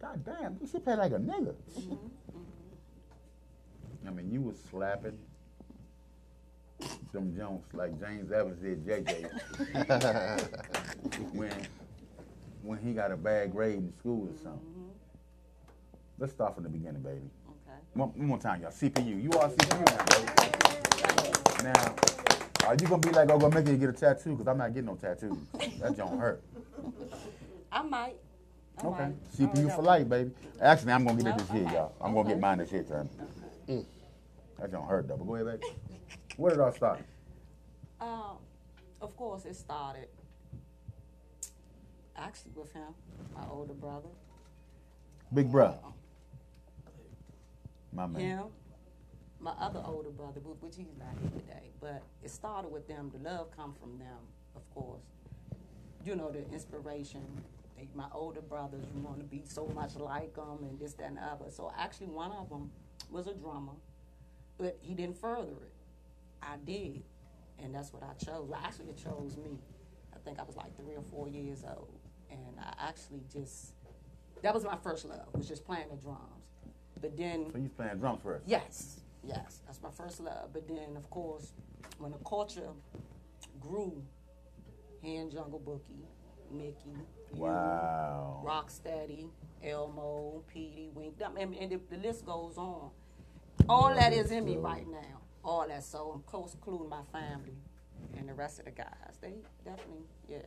[0.00, 1.54] God damn, you should play like a nigga.
[4.06, 5.18] I mean, you was slapping
[7.12, 9.30] them Jones like James Evans did JJ
[11.32, 11.50] when
[12.62, 14.60] when he got a bad grade in school or something.
[14.60, 14.88] Mm-hmm.
[16.18, 17.20] Let's start from the beginning, baby.
[17.48, 17.78] Okay.
[17.94, 18.70] One, one more time, y'all.
[18.70, 19.22] CPU.
[19.22, 21.64] You are CPU now, baby.
[21.64, 21.94] Now,
[22.68, 24.30] are you gonna be like, oh, gonna make you get a tattoo?
[24.32, 25.38] Because I'm not getting no tattoos.
[25.80, 26.42] That don't hurt.
[27.72, 28.16] I might.
[28.82, 29.02] I Okay.
[29.04, 29.32] might.
[29.32, 30.30] CPU for life, baby.
[30.60, 31.74] Actually, I'm gonna get it this year, Okay.
[31.74, 31.92] y'all.
[32.00, 32.84] I'm gonna get mine this year,
[33.68, 35.16] That don't hurt though.
[35.16, 35.74] But go ahead, baby.
[36.36, 37.00] Where did I start?
[38.00, 38.38] Um,
[39.00, 40.08] of course, it started
[42.16, 42.94] actually with him,
[43.34, 44.08] my older brother.
[45.32, 45.78] Big brother.
[47.92, 48.20] My man.
[48.20, 48.44] him,
[49.40, 53.10] my other older brother, which he's not here today, but it started with them.
[53.12, 54.18] The love come from them,
[54.56, 55.02] of course.
[56.04, 57.22] You know, the inspiration.
[57.76, 61.06] They, my older brothers, you want to be so much like them and this, that,
[61.06, 61.50] and the other.
[61.50, 62.70] So actually, one of them
[63.10, 63.72] was a drummer,
[64.58, 65.72] but he didn't further it.
[66.42, 67.02] I did,
[67.58, 68.46] and that's what I chose.
[68.48, 69.58] Well, actually, it chose me.
[70.14, 71.98] I think I was like three or four years old,
[72.30, 73.72] and I actually just
[74.42, 76.20] that was my first love was just playing the drums.
[77.00, 78.44] But then So you playing drums first?
[78.46, 80.50] Yes, yes, that's my first love.
[80.52, 81.52] But then, of course,
[81.98, 82.70] when the culture
[83.60, 84.02] grew,
[85.02, 86.06] Hand Jungle Boogie,
[86.50, 86.74] Mickey,
[87.32, 88.40] you, Wow.
[88.68, 89.28] Rocksteady,
[89.64, 92.90] Elmo, Petey, Wink, I mean, and the, the list goes on.
[93.68, 95.20] All that is in me right now.
[95.44, 95.84] All that.
[95.84, 97.56] So I'm close, including my family
[98.16, 99.18] and the rest of the guys.
[99.20, 100.38] They definitely, yeah,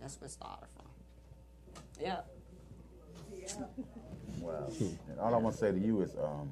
[0.00, 0.86] that's where it started from.
[2.00, 2.20] Yeah.
[4.40, 4.68] Wow.
[5.08, 6.50] And all I want to say to you is, um,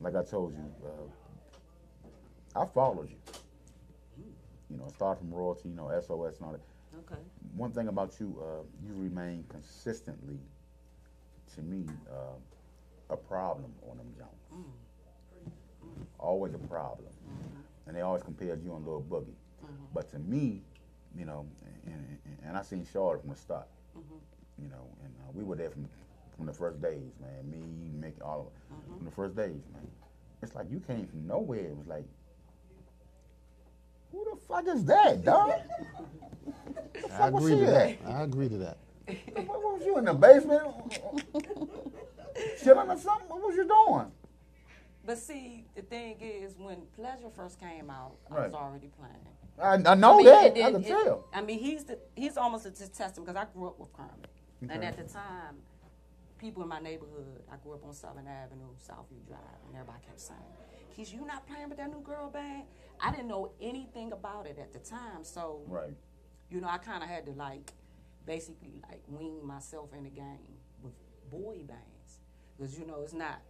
[0.00, 3.16] like I told you, uh, I followed you.
[4.70, 6.60] You know, start from royalty, you know, SOS and all that.
[7.12, 7.20] Okay.
[7.56, 10.38] One thing about you, uh, you remain consistently,
[11.54, 12.36] to me, uh,
[13.10, 14.66] a problem on them Jones.
[16.18, 17.08] Always a problem.
[17.86, 19.34] And they always compared you and Lil Boogie.
[19.94, 20.62] But to me,
[21.16, 21.46] you know,
[21.86, 23.66] and, and, and I seen Charlotte from the start.
[24.60, 25.88] You know, and uh, we were there from
[26.38, 27.50] from the first days, man.
[27.50, 27.58] Me,
[28.00, 28.96] Mick, all of it.
[28.96, 29.86] From the first days, man.
[30.40, 31.66] It's like you came from nowhere.
[31.66, 32.04] It was like,
[34.12, 35.52] who the fuck is that, dog?
[36.94, 37.88] the I fuck was agree she to that.
[37.90, 37.98] at?
[38.06, 38.78] I agree to that.
[39.34, 40.62] What, what was you in the basement?
[42.62, 43.28] Chilling or something?
[43.28, 44.12] What was you doing?
[45.04, 49.84] But see, the thing is, when Pleasure first came out, I was already playing.
[49.86, 50.56] I, I know mean, that.
[50.56, 51.24] it- I can it- tell.
[51.32, 54.28] I mean, he's the he's almost a t- testament because I grew up with Kermit,
[54.70, 55.56] and at the time,
[56.38, 60.20] people in my neighborhood, I grew up on Southern Avenue, Southview Drive, and everybody kept
[60.20, 60.38] saying,
[60.98, 62.64] "Keys, you not playing with that new girl band?"
[63.00, 65.94] I didn't know anything about it at the time, so Right.
[66.50, 67.72] you know, I kind of had to like
[68.26, 70.92] basically like wing myself in the game with
[71.30, 72.20] boy bands
[72.56, 73.40] because you know it's not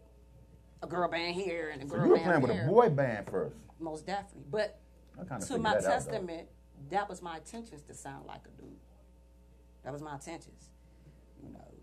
[0.83, 2.91] a girl band here and a girl So you were band playing with a boy
[2.91, 3.57] band first.
[3.81, 4.79] Most definitely, but
[5.47, 6.49] to my that out, testament,
[6.91, 8.77] that was my intentions to sound like a dude.
[9.85, 10.71] That was my intentions,
[11.43, 11.75] you know.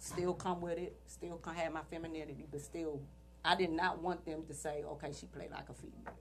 [0.00, 3.00] Still come with it, still have my femininity, but still,
[3.48, 6.14] I did not want them to say, okay, she played like a female.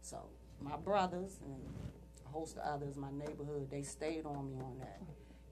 [0.00, 0.18] So
[0.60, 1.54] my brothers and
[2.26, 5.00] a host of others, my neighborhood, they stayed on me on that.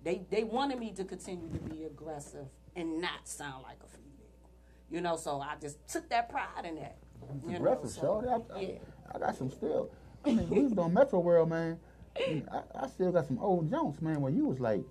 [0.02, 4.50] They they wanted me to continue to be aggressive and not sound like a female.
[4.90, 6.96] You know, so I just took that pride in that.
[7.44, 8.28] You know, Aggressive, so, shorty.
[8.28, 8.78] I, I, yeah.
[9.14, 9.90] I got some still.
[10.24, 11.78] I mean, we was doing Metro World, man.
[12.16, 14.82] I, I still got some old Jones, man, where you was like,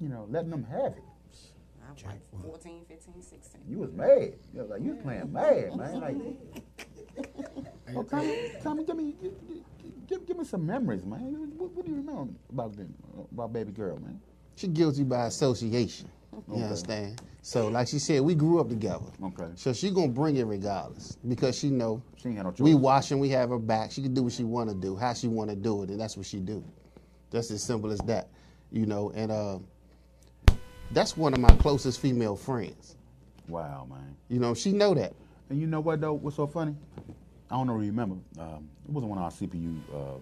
[0.00, 1.04] you know, letting them have it.
[2.02, 3.60] I was like 14, 15, 16.
[3.68, 4.32] You was mad.
[4.52, 6.00] You was like, you was playing mad, man.
[6.00, 6.16] Like,
[7.94, 9.32] well, tell me, tell me, give me, give,
[10.08, 11.20] give, give me some memories, man.
[11.56, 12.92] What, what do you remember about them,
[13.32, 14.20] about baby girl, man?
[14.56, 16.08] She guilty by association.
[16.48, 16.62] You Okay.
[16.64, 17.20] understand?
[17.42, 19.04] So, like she said, we grew up together.
[19.22, 19.48] Okay.
[19.54, 22.60] So she gonna bring it regardless because she know She ain't had no choice.
[22.60, 23.92] we watching, we have her back.
[23.92, 26.00] She can do what she want to do, how she want to do it, and
[26.00, 26.64] that's what she do.
[27.30, 28.30] That's as simple as that,
[28.72, 29.12] you know.
[29.14, 29.58] And uh,
[30.92, 32.96] that's one of my closest female friends.
[33.48, 34.16] Wow, man.
[34.28, 35.12] You know, she know that.
[35.50, 36.14] And you know what though?
[36.14, 36.74] What's so funny?
[37.50, 37.74] I don't know.
[37.74, 38.16] Remember?
[38.38, 39.78] Um, it wasn't one of our CPU.
[39.92, 40.18] Uh,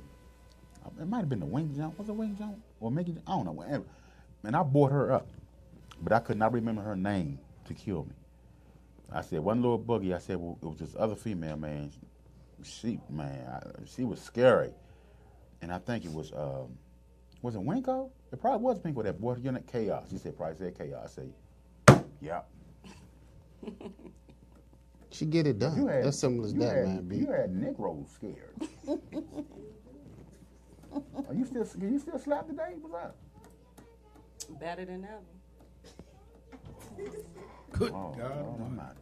[1.00, 1.98] it might have been the Wing Jump.
[1.98, 3.16] Was it Wing Jump or Mickey?
[3.26, 3.52] I don't know.
[3.52, 3.84] Whatever.
[4.44, 5.28] And I brought her up,
[6.02, 8.14] but I could not remember her name to kill me.
[9.12, 10.14] I said one little boogie.
[10.14, 11.92] I said well, it was this other female man.
[12.64, 14.72] She man, I, she was scary,
[15.60, 16.76] and I think it was um,
[17.42, 18.10] was it Winko?
[18.32, 20.06] It probably was pink with that brought unit chaos.
[20.10, 21.18] You said probably said chaos.
[21.18, 22.40] I say, yeah.
[25.10, 25.76] She get it done.
[25.76, 27.06] You had, that's simple as you that, had, man.
[27.06, 27.16] B.
[27.16, 28.54] You had Negroes scared.
[31.28, 31.66] Are you still?
[31.66, 32.76] Can you still slap today?
[32.80, 33.14] What's up?
[34.58, 35.20] Better than ever.
[37.72, 38.32] Good Oh, God.
[38.34, 38.62] Oh, Lord Almighty.
[38.62, 39.00] Almighty.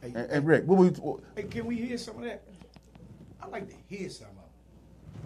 [0.00, 2.44] Hey, And, and Rick, what, we, what, hey, can we hear some of that?
[3.42, 4.34] I like to hear some of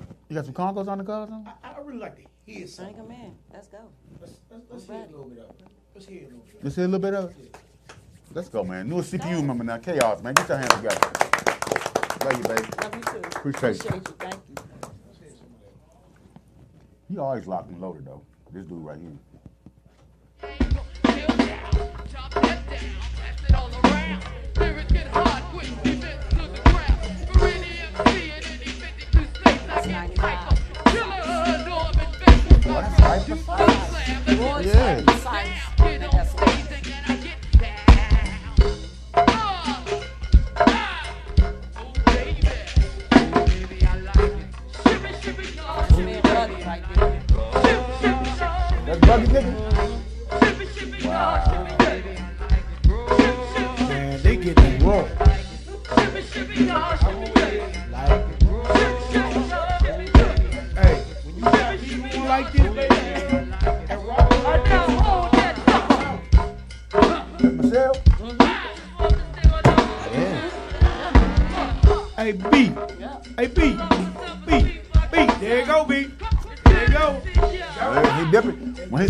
[0.08, 0.16] it.
[0.30, 1.28] you got some congas on the cars?
[1.30, 2.86] I, I really like to hear some.
[2.86, 3.34] Bring them in.
[3.52, 3.78] Let's go.
[4.20, 5.62] Let's, let's, let's hear a little bit of it.
[5.94, 6.64] Let's hear a little bit.
[6.64, 7.56] Let's hear a little bit of it.
[8.34, 8.88] Let's go, man.
[8.88, 10.34] Newest CPU member now, chaos, man.
[10.34, 11.00] Get your hands together.
[12.24, 12.68] Love you, baby.
[12.82, 13.28] Love you too.
[13.38, 13.88] Appreciate you.
[13.88, 14.14] Appreciate you.
[14.18, 14.54] Thank you.
[15.06, 17.12] Let's hear some of that.
[17.12, 18.22] You always locked and loaded though.
[18.52, 19.12] This dude right here.
[29.66, 30.47] That's 95.
[35.30, 35.77] Oh,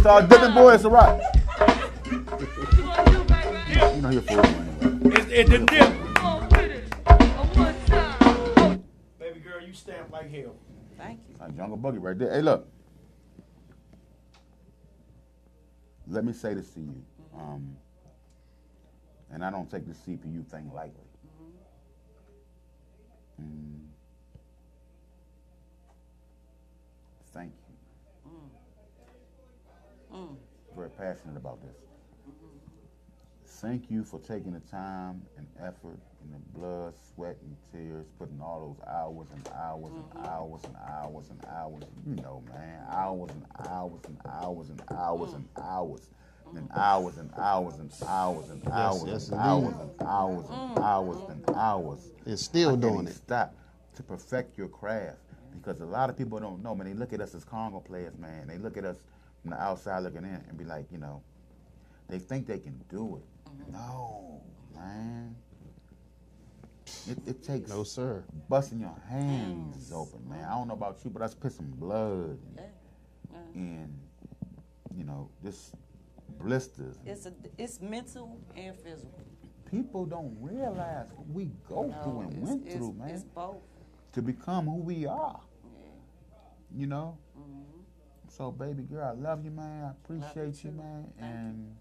[0.09, 0.29] dipping.
[0.29, 1.21] When he started boy, it's a rock.
[3.95, 5.01] You know you're for man.
[5.05, 5.89] It's, it's the dip.
[9.19, 10.55] Baby girl, you stamp like hell.
[10.97, 11.37] Thank you.
[11.39, 12.33] Like Jungle Boogie right there.
[12.33, 12.67] Hey, look.
[16.07, 16.95] Let me say this to you.
[17.37, 17.77] Um,
[19.31, 21.05] and I don't take the CPU thing lightly.
[23.41, 23.88] Mm.
[30.79, 31.75] Very passionate about this.
[33.61, 38.41] Thank you for taking the time and effort and the blood, sweat, and tears, putting
[38.41, 41.83] all those hours and hours and hours and hours and hours.
[42.07, 46.03] You know, man, hours and hours and hours and hours and hours
[46.55, 51.19] and hours and hours and hours and hours yes, and hours and hours and hours
[51.29, 52.13] and hours.
[52.25, 53.15] It's still I doing it.
[53.15, 53.57] Stop
[53.97, 55.19] to perfect your craft
[55.53, 56.77] because a lot of people don't know.
[56.77, 58.47] Man, they look at us as Conga players, man.
[58.47, 58.99] They look at us
[59.43, 61.23] from the outside looking in and be like, you know,
[62.09, 63.51] they think they can do it.
[63.51, 63.73] Mm-hmm.
[63.73, 64.41] No,
[64.75, 65.35] man.
[67.07, 68.25] It, it takes No, sir.
[68.49, 70.45] busting your hands open, man.
[70.45, 72.63] I don't know about you, but I spit some blood Yeah.
[73.31, 73.39] Yeah.
[73.55, 73.99] and,
[74.97, 75.75] you know, just
[76.41, 76.97] blisters.
[77.05, 79.21] It's a it's mental and physical.
[79.71, 83.57] People don't realize what we go through and went through, man, It's both.
[84.13, 85.41] to become who we are.
[85.65, 85.89] Yeah.
[86.81, 87.19] You know.
[88.39, 89.85] So, baby girl, I love you, man.
[89.85, 90.77] I appreciate you, too.
[90.77, 91.37] man, Thank you.
[91.39, 91.77] and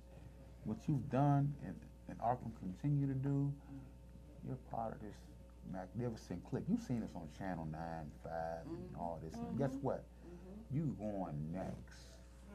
[0.65, 1.75] what you've done and
[2.09, 3.53] and are gonna continue to do.
[4.45, 5.15] You're part of this
[5.71, 6.63] magnificent clique.
[6.69, 8.99] You've seen us on Channel Nine, Five, and Mm-hmm.
[8.99, 9.33] all this.
[9.35, 9.85] And guess mm-hmm.
[9.85, 10.05] what?
[10.25, 10.77] Mm-hmm.
[10.77, 11.99] You going next.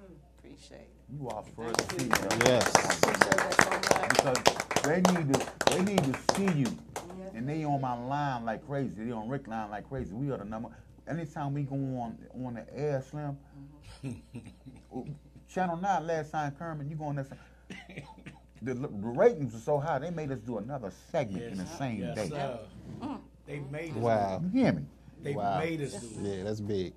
[0.00, 0.90] Mm, appreciate it.
[1.12, 2.08] You are first Thank you.
[2.08, 2.38] female.
[2.46, 2.68] Yes.
[2.68, 4.08] Appreciate that so much.
[4.08, 6.78] Because they need to they need to see you.
[7.34, 9.04] And they on my line like crazy.
[9.04, 10.12] They on Rick line like crazy.
[10.14, 10.70] We are the number.
[11.08, 13.36] Anytime we go on on the air, Slim.
[14.04, 15.12] Mm-hmm.
[15.48, 17.26] Channel Nine last time, Kermit, you go on that.
[18.62, 21.98] The, the ratings were so high, they made us do another segment in the same
[22.00, 22.28] Yes, day.
[22.28, 22.58] sir.
[23.00, 23.20] Mm.
[23.46, 23.96] They made us.
[23.96, 24.40] Wow.
[24.44, 24.82] You hear me?
[25.20, 25.58] They Wow.
[25.58, 26.36] made us do it.
[26.38, 26.92] Yeah, that's big.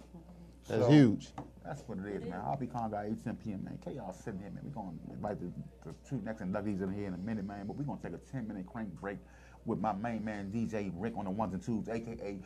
[0.68, 1.30] That's So- huge.
[1.64, 2.40] That's what it is, man.
[2.46, 3.64] I'll be calling guy 8 10 p.m.
[3.64, 3.80] man.
[3.84, 4.62] K y'all sitting here, man.
[4.64, 5.52] We're gonna invite the,
[5.84, 7.66] the two next inductees in here in a minute, man.
[7.66, 9.18] But we're gonna take a 10 minute crank break
[9.66, 12.38] with my main man DJ Rick on the ones and twos, aka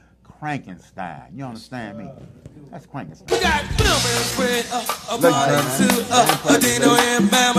[0.41, 1.35] Crankenstein.
[1.35, 2.09] You understand me?
[2.71, 3.31] That's Crankenstein.
[3.31, 7.58] We got Bill Bell spread up, a part two, a Dino and Bam.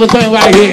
[0.00, 0.69] Me that thing right here.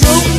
[0.00, 0.33] True.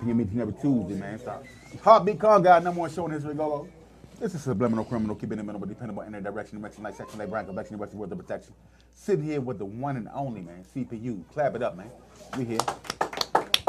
[0.00, 1.18] PM meeting every Tuesday, man.
[1.18, 1.44] Stop.
[1.82, 3.34] Heartbeat Con God, number one show in history.
[3.34, 3.68] Go.
[4.18, 7.30] This is subliminal criminal, keeping it minimal, dependable, in any direction, direction, like section, like
[7.30, 8.52] Brian, collection, direction, worth of protection.
[8.94, 11.22] Sitting here with the one and only, man, CPU.
[11.32, 11.90] Clap it up, man.
[12.36, 12.58] We here.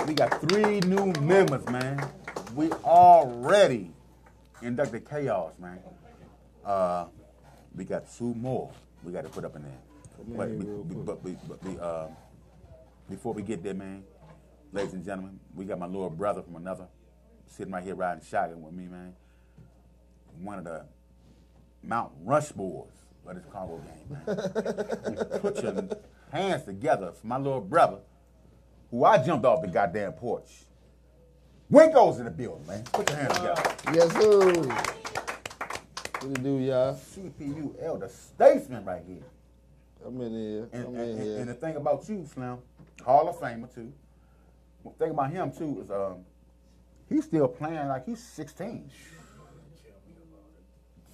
[0.08, 2.04] We got three new members, man.
[2.56, 3.92] We already
[4.62, 5.80] inducted chaos, man.
[6.66, 7.06] Uh,
[7.76, 8.72] we got two more
[9.04, 9.72] we got to put up in there.
[10.36, 12.08] But, we, but, we, but we, uh,
[13.10, 14.04] before we get there, man,
[14.74, 16.88] ladies and gentlemen, we got my little brother from another
[17.46, 19.14] sitting right here riding shotgun with me, man.
[20.42, 20.86] One of the
[21.84, 22.88] Mount Rushmores
[23.28, 25.40] of this Conga game, man.
[25.42, 25.90] Put your
[26.32, 27.98] hands together for my little brother,
[28.90, 30.50] who I jumped off the goddamn porch.
[31.70, 32.84] Winko's in the building, man.
[32.94, 33.62] Put your hands together.
[33.62, 34.54] Uh, yes, sir.
[36.22, 36.94] What do you do, y'all?
[36.94, 39.24] CPU elder statesman right here.
[40.06, 40.70] I'm in here.
[40.72, 41.38] I'm and, in and, here.
[41.40, 42.60] And the thing about you, Slim,
[43.04, 43.92] Hall of Famer too.
[44.84, 46.18] The thing about him too is um,
[47.10, 48.90] he's still playing like he's 16.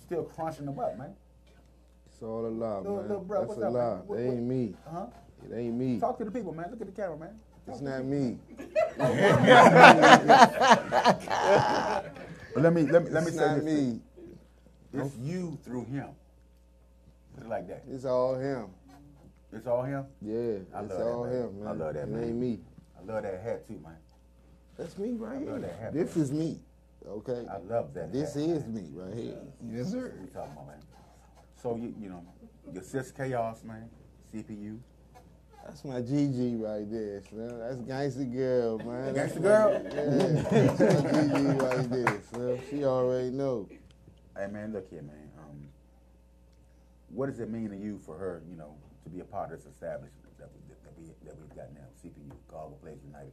[0.01, 1.13] Still crunching them up, man.
[2.07, 3.07] It's all a lie, Little- man.
[3.07, 3.95] little bro, That's what's a up, lie.
[4.05, 4.75] What- It ain't what- me.
[4.89, 5.05] Huh?
[5.49, 5.99] It ain't me.
[5.99, 6.67] Talk to the people, man.
[6.71, 7.39] Look at the camera, man.
[7.67, 8.37] It's not me.
[8.97, 9.09] But
[12.63, 13.63] let me let me let me It's say not this.
[13.65, 13.99] me.
[14.93, 16.09] It's you through him.
[17.35, 17.83] Put it like that.
[17.91, 18.67] It's all him.
[19.51, 20.05] It's all him.
[20.21, 21.33] Yeah, I it's love that, all man.
[21.33, 21.67] him, man.
[21.67, 22.23] I love that, it man.
[22.23, 22.59] ain't me.
[23.05, 23.97] Love that hat too, man.
[24.77, 25.59] That's me right I love here.
[25.59, 26.23] that hat, This man.
[26.25, 26.59] is me.
[27.07, 27.45] Okay.
[27.51, 28.11] I love that.
[28.11, 28.73] This hat, is man.
[28.73, 29.37] me right here.
[29.71, 30.13] Yes, sir.
[30.21, 30.81] We talking about, man.
[31.61, 32.23] So you you know,
[32.73, 33.89] your sis chaos, man.
[34.33, 34.79] CPU.
[35.65, 37.59] That's my GG right there, man.
[37.59, 39.15] That's gangster girl, man.
[39.15, 39.71] Gangsta That's girl?
[39.71, 40.71] Yeah.
[40.77, 42.61] That's my GG right there, man.
[42.69, 43.67] She already know.
[44.37, 45.31] Hey man, look here, man.
[45.39, 45.67] Um,
[47.09, 48.75] what does it mean to you for her, you know,
[49.05, 51.87] to be a part of this establishment that we that we that we've got now,
[52.05, 53.31] CPU, Players United,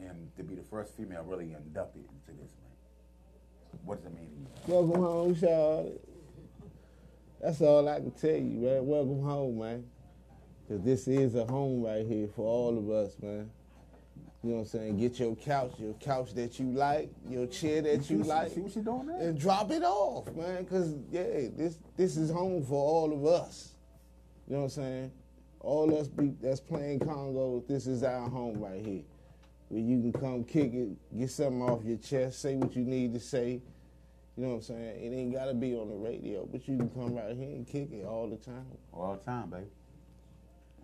[0.00, 3.80] and to be the first female really inducted into this, man?
[3.84, 4.74] What does it mean to you?
[4.74, 6.04] Welcome home, Charlotte.
[7.40, 8.86] That's all I can tell you, man.
[8.86, 9.84] Welcome home, man.
[10.68, 13.50] Cause this is a home right here for all of us, man.
[14.42, 14.98] You know what I'm saying?
[14.98, 18.60] Get your couch, your couch that you like, your chair that you what like, see
[18.60, 19.18] what she doing there?
[19.18, 20.66] and drop it off, man.
[20.66, 23.70] Cause yeah, this this is home for all of us.
[24.46, 25.12] You know what I'm saying?
[25.60, 29.02] All us be, that's playing Conga, this is our home right here.
[29.68, 30.88] Where you can come kick it,
[31.18, 33.60] get something off your chest, say what you need to say.
[34.36, 35.12] You know what I'm saying?
[35.12, 37.90] It ain't gotta be on the radio, but you can come right here and kick
[37.92, 38.64] it all the time.
[38.92, 39.66] All the time, baby.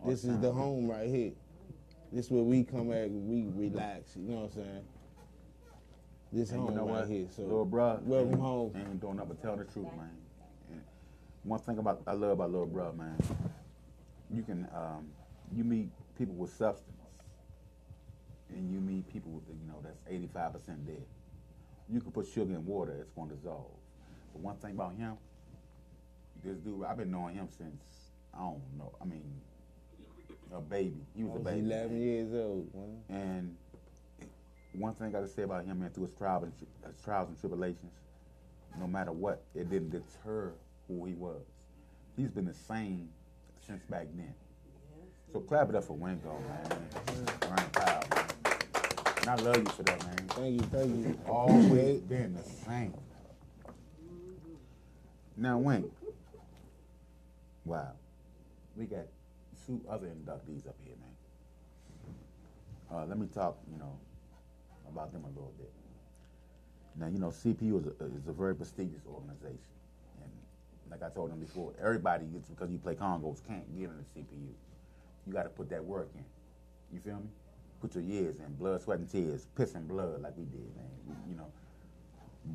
[0.03, 0.57] All this the is the baby.
[0.57, 1.33] home right here.
[2.13, 4.17] This is where we come at and we relax.
[4.17, 4.85] You know what I'm saying?
[6.33, 7.09] This And home you know right what?
[7.09, 7.27] here.
[7.35, 8.73] So little bro, welcome ain't, home.
[8.77, 10.11] Ain't doing nothing but tell the truth, man.
[10.71, 10.83] And
[11.45, 13.17] one thing about I love about little bro, man.
[14.35, 15.07] You can um,
[15.55, 16.91] you meet people with substance,
[18.51, 21.05] and you meet people with you know that's eighty five percent dead.
[21.89, 23.71] You can put sugar in water, it's gonna dissolve.
[24.33, 25.17] But one thing about him,
[26.43, 27.83] this dude, I've been knowing him since
[28.35, 28.93] I don't know.
[29.01, 29.23] I mean,
[30.53, 31.07] a baby.
[31.17, 31.67] He was I a was baby.
[31.67, 32.71] 11 years old.
[33.09, 33.55] And
[34.73, 36.53] one thing I gotta say about him, man, through his trials and,
[36.87, 37.93] his trials and tribulations,
[38.81, 40.53] no matter what, it didn't deter
[40.89, 41.43] who he was.
[42.17, 43.09] He's been the same
[43.67, 44.35] since back then.
[45.33, 47.29] So clap it up for Wingo, man.
[47.51, 48.27] Ryan Powell, man.
[49.19, 50.29] And I love you for that, man.
[50.29, 51.19] Thank you, thank you.
[51.27, 52.95] Always been the same.
[55.37, 55.91] Now, Wink.
[57.65, 57.93] Wow.
[58.77, 59.07] We got
[59.67, 61.11] two other inductees up here, man.
[62.93, 63.99] Uh, let me talk, you know,
[64.89, 65.73] about them a little bit.
[66.97, 69.74] Now, you know, CPU is a, is a very prestigious organization.
[70.85, 74.05] And like I told them before, everybody, just because you play Congas, can't get into
[74.17, 74.49] CPU.
[75.27, 76.25] You got to put that work in.
[76.93, 77.29] You feel me?
[77.81, 80.87] Put your years in, blood, sweat, and tears, piss and blood like we did, man.
[81.07, 81.51] You, you know,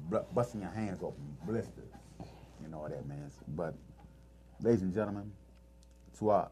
[0.10, 1.92] bu- busting your hands open, blisters,
[2.62, 3.30] you know all that, man.
[3.50, 3.76] But,
[4.62, 5.32] ladies and gentlemen,
[6.20, 6.50] to our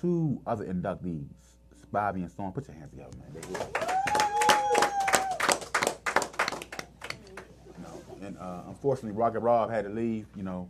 [0.00, 1.26] two other inductees,
[1.90, 3.28] Bobby and Storm, put your hands together, man.
[3.34, 3.40] They.
[3.48, 3.72] You
[8.22, 10.68] and uh, unfortunately, Rocket Rob had to leave, you know,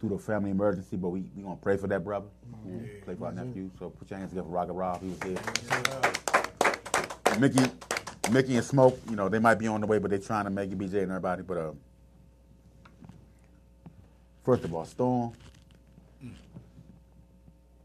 [0.00, 2.26] through the family emergency, but we we gonna pray for that brother.
[3.04, 3.70] Pray for our nephew.
[3.78, 5.00] So put your hands together for Rocket Rob.
[5.02, 5.38] He was here.
[7.40, 7.70] Mickey,
[8.32, 10.50] Mickey and Smoke, you know, they might be on the way, but they're trying to
[10.50, 11.42] make it BJ and everybody.
[11.42, 11.72] But uh,
[14.44, 15.32] first of all, Storm.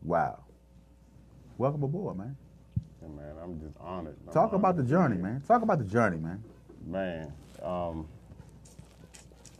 [0.03, 0.43] Wow.
[1.57, 2.35] Welcome aboard, man.
[3.01, 4.15] Yeah, man, I'm just honored.
[4.27, 5.41] I'm Talk about the journey, man.
[5.47, 6.43] Talk about the journey, man.
[6.87, 7.31] Man,
[7.61, 8.07] um,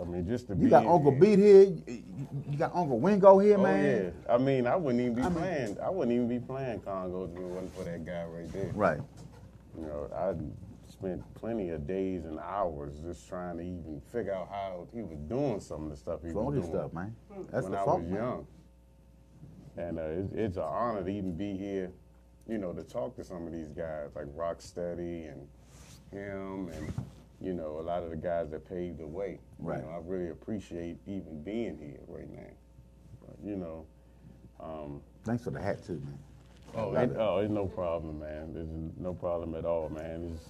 [0.02, 1.64] I mean, just to You be got in Uncle Beat here.
[1.64, 2.04] You
[2.50, 4.14] you got Uncle Wingo here, oh, man.
[4.28, 4.34] Yeah.
[4.34, 5.78] I mean, I wouldn't even be playing.
[5.84, 8.72] I wouldn't even be playing Conga if it wasn't for that guy right there.
[8.74, 9.00] Right.
[9.78, 10.34] You know, I
[10.92, 15.20] spent plenty of days and hours just trying to even figure out how he was
[15.30, 16.78] doing some of the stuff he Funky was doing.
[16.80, 17.16] stuff, man.
[17.52, 18.16] That's when the I funk, was man.
[18.22, 18.48] young.
[19.78, 21.92] And uh, it's, it's an honor to even be here,
[22.48, 25.48] you know, to talk to some of these guys like Rocksteady and
[26.12, 26.94] him and,
[27.42, 29.40] you know, a lot of the guys that paved the way.
[29.60, 29.80] Right.
[29.80, 32.54] You know, I really appreciate even being here right now.
[33.26, 33.86] But, you know,
[34.60, 36.20] um, Thanks for the hat too, man.
[36.76, 37.12] Oh, it.
[37.18, 38.54] oh, it's no problem, man.
[38.54, 40.32] There's no problem at all, man.
[40.34, 40.50] It's,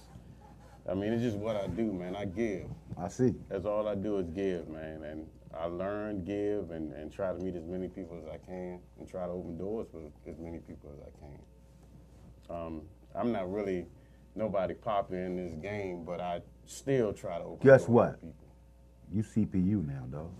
[0.88, 2.14] I mean, it's just what I do, man.
[2.14, 2.66] I give.
[2.98, 3.34] I see.
[3.48, 5.02] That's all I do is give, man.
[5.04, 8.80] And I learn, give, and, and try to meet as many people as I can,
[8.98, 10.00] and try to open doors for
[10.30, 12.56] as many people as I can.
[12.56, 12.82] Um,
[13.14, 13.86] I'm not really
[14.34, 17.66] nobody popping in this game, but I still try to open.
[17.68, 18.20] Guess what?
[18.20, 18.34] people.
[19.12, 20.30] You CPU now, dog.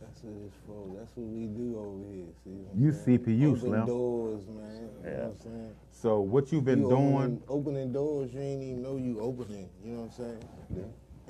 [0.00, 0.96] That's what it's for.
[0.98, 2.26] That's what we do over here.
[2.44, 3.18] See what You I'm saying?
[3.18, 3.86] CPU, Open Slim.
[3.86, 4.88] doors, man.
[5.04, 5.74] You know what I'm saying?
[5.90, 9.68] So what you've been You doing, Opening, opening doors, you ain't even know you opening.
[9.84, 10.44] You know what I'm saying?
[10.76, 10.82] Yeah.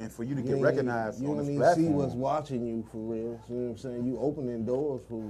[0.04, 1.94] and for you to You get ain't- recognized you on don't this even see platform,
[1.94, 3.20] what's watching you for real.
[3.48, 4.04] You know what I'm saying?
[4.04, 5.22] You opening doors for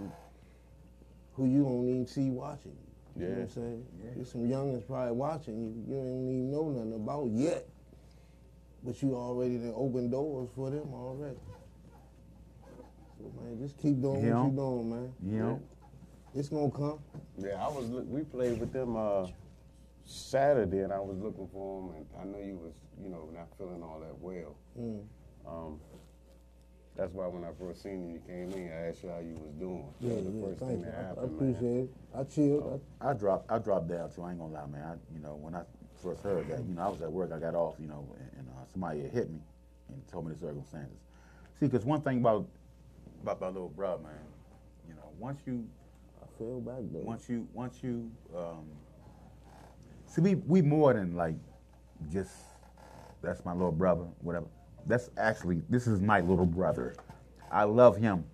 [1.35, 2.73] who you don't even see watching
[3.17, 3.23] you.
[3.23, 3.55] You know what I'm Yeah.
[3.55, 3.87] saying?
[4.17, 5.85] There's some youngins probably watching you.
[5.89, 7.67] You don't even know nothing about yet.
[8.83, 11.39] But you already done open doors for them already.
[13.19, 14.43] So man, just keep doing Yeah.
[14.43, 15.13] what you're doing, man.
[15.23, 15.57] Yeah.
[16.39, 16.99] It's gonna come.
[17.39, 17.89] Yeah, I was.
[17.89, 19.27] Look, we played with them uh,
[20.05, 23.47] Saturday, and I was looking for them, and I know you was, you know, not
[23.57, 24.57] feeling all that well.
[24.79, 25.05] Mm.
[25.47, 25.81] Um,
[26.97, 29.35] that's why when I first seen you, you came in, I asked you how you
[29.35, 29.85] was doing.
[30.01, 30.85] Yeah, that was the yeah, first thank thing you.
[30.87, 31.89] that I- I appreciate man.
[31.89, 32.19] it.
[32.19, 32.81] I chilled.
[33.01, 34.23] I dropped I dropped down too.
[34.23, 34.83] I ain't gonna lie, man.
[34.83, 35.63] I, you know, when I
[36.03, 37.33] first heard that, you know, I was at work.
[37.33, 39.41] I got off, you know, and, and uh, somebody had hit me
[39.89, 40.99] and told me the circumstances.
[41.59, 42.47] See, because one thing about
[43.23, 44.13] about my little brother, man,
[44.89, 45.67] you know, once you
[46.23, 47.01] I fell back though.
[47.01, 48.67] once you once you um,
[50.07, 51.35] see, we we more than like
[52.13, 52.33] just
[53.21, 54.47] that's my little brother, whatever.
[54.87, 56.95] That's actually this is my little brother.
[57.51, 58.25] I love him.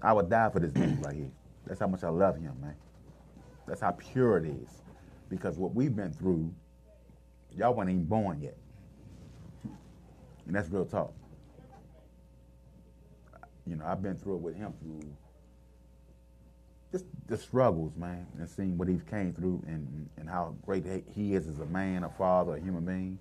[0.00, 1.30] I would die for this dude right here.
[1.66, 2.74] That's how much I love him, man.
[3.66, 4.82] That's how pure it is.
[5.28, 6.52] Because what we've been through,
[7.56, 8.56] y'all weren't even born yet.
[10.46, 11.14] And that's real talk.
[13.66, 15.08] You know, I've been through it with him through
[16.90, 21.34] just the struggles, man, and seeing what he came through and, and how great he
[21.34, 23.18] is as a man, a father, a human being.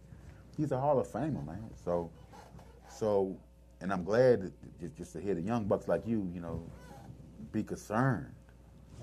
[0.62, 1.72] He's a Hall of Famer, man.
[1.84, 2.12] So,
[2.88, 3.36] so,
[3.82, 6.64] and I'm glad that just, just to hear the young bucks like you, you know,
[7.52, 8.32] be concerned.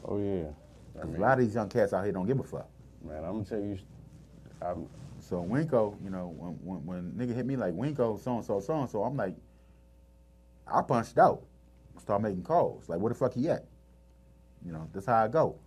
[0.05, 0.51] Oh yeah.
[1.02, 2.68] I mean- a lot of these young cats out here don't give a fuck.
[3.05, 3.76] Man, I'm gonna tell you,
[4.62, 8.44] I'm, So Winko, you know, when, when when nigga hit me like Winko, so and
[8.44, 9.35] so, so and so, I'm like,
[10.72, 11.43] I punched out,
[12.01, 12.89] start making calls.
[12.89, 13.64] Like, where the fuck he at?
[14.64, 15.59] You know, that's how I go.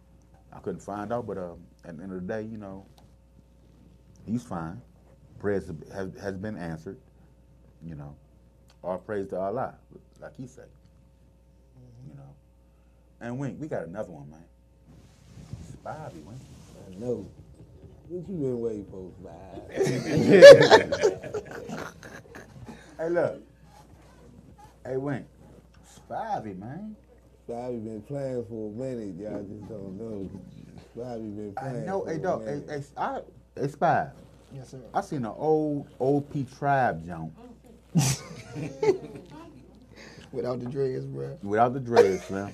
[0.53, 2.85] I couldn't find out, but um, at the end of the day, you know,
[4.25, 4.81] he's fine.
[5.41, 6.97] Prayers has has been answered.
[7.83, 8.15] You know,
[8.83, 9.73] all praise to Allah,
[10.21, 10.67] like he said.
[11.75, 12.11] Mm-hmm.
[12.11, 12.35] You know,
[13.21, 14.45] and Wink, we got another one, man.
[15.73, 16.39] Spivey, Wink.
[16.87, 17.27] I know.
[18.07, 19.61] What you been waiting for, man?
[22.99, 23.41] Hey, look.
[24.85, 25.25] Hey, Wink.
[25.83, 26.95] Spivey, man.
[27.49, 30.29] Spivey been playing for a minute, y'all just don't know.
[30.95, 31.77] Spivey been playing.
[31.77, 32.05] I know.
[32.05, 32.45] Hey, dog.
[32.45, 33.21] Hey, hey, I,
[33.55, 34.11] hey, Spive.
[34.53, 34.79] Yes, sir.
[34.93, 37.33] I seen an old OP tribe jump
[40.31, 41.37] Without the dreads, bro.
[41.43, 42.51] without the dreads, Slim.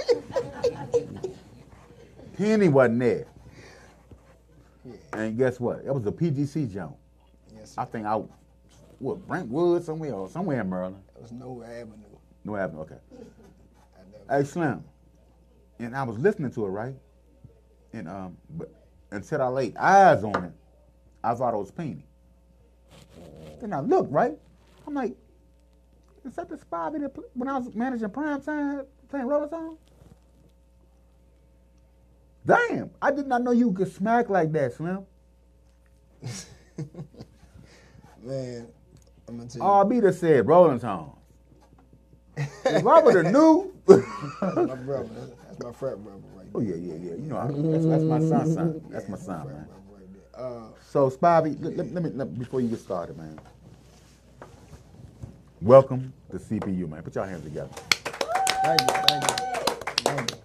[2.35, 3.27] Penny wasn't there.
[5.13, 5.81] And guess what?
[5.85, 6.95] It was a PGC jump.
[7.55, 7.81] Yes, sir.
[7.81, 8.29] I think out,
[8.97, 11.03] what, Brentwood somewhere or somewhere in Maryland.
[11.15, 11.93] It was no avenue.
[12.43, 12.95] No Avenue, okay.
[14.29, 14.83] Hey, Slim.
[15.79, 16.95] And I was listening to it, right?
[17.93, 18.71] And um, but
[19.11, 20.53] until I laid eyes on it,
[21.27, 22.05] I thought it was Penny.
[23.59, 24.37] Then I look right?
[24.85, 25.15] I'm like,
[26.23, 26.93] is that the spot
[27.33, 29.77] when I was managing prime time playing Roller Song?
[32.45, 35.05] Damn, I did not know you could smack like that, Slim.
[38.23, 38.67] Man,
[39.27, 39.97] I'm gonna tell you.
[39.97, 41.11] RB just said Rolling Stones.
[42.37, 43.73] if I would have knew.
[43.87, 45.09] my brother.
[45.13, 47.11] That's, that's my frat brother right Oh yeah, yeah, yeah.
[47.15, 48.81] You know, I, that's, that's my son's son.
[48.89, 49.55] That's my son, man.
[49.55, 49.67] there.
[50.37, 53.39] Uh, So, Spivey, let, let, me let, before you get started, man.
[55.61, 57.01] Welcome to CPU, man.
[57.01, 57.69] Put your hands together.
[58.61, 59.35] Thank you, thank you,
[60.03, 60.37] thank you.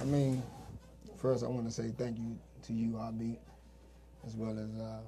[0.00, 0.42] I mean,
[1.18, 3.36] first I want to say thank you to you, RB,
[4.26, 4.98] as well as uh,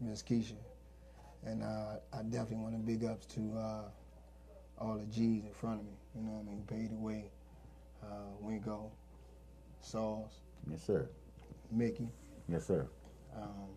[0.00, 0.54] Miss Keisha,
[1.46, 3.82] and uh, I definitely want to big ups to uh,
[4.78, 5.92] all the G's in front of me.
[6.16, 6.64] You know what I mean?
[6.66, 7.24] Paid away,
[8.02, 8.06] uh,
[8.40, 8.90] Wingo,
[9.80, 11.08] Sauce, Yes, sir.
[11.70, 12.08] Mickey,
[12.50, 12.86] Yes, sir.
[13.36, 13.68] um,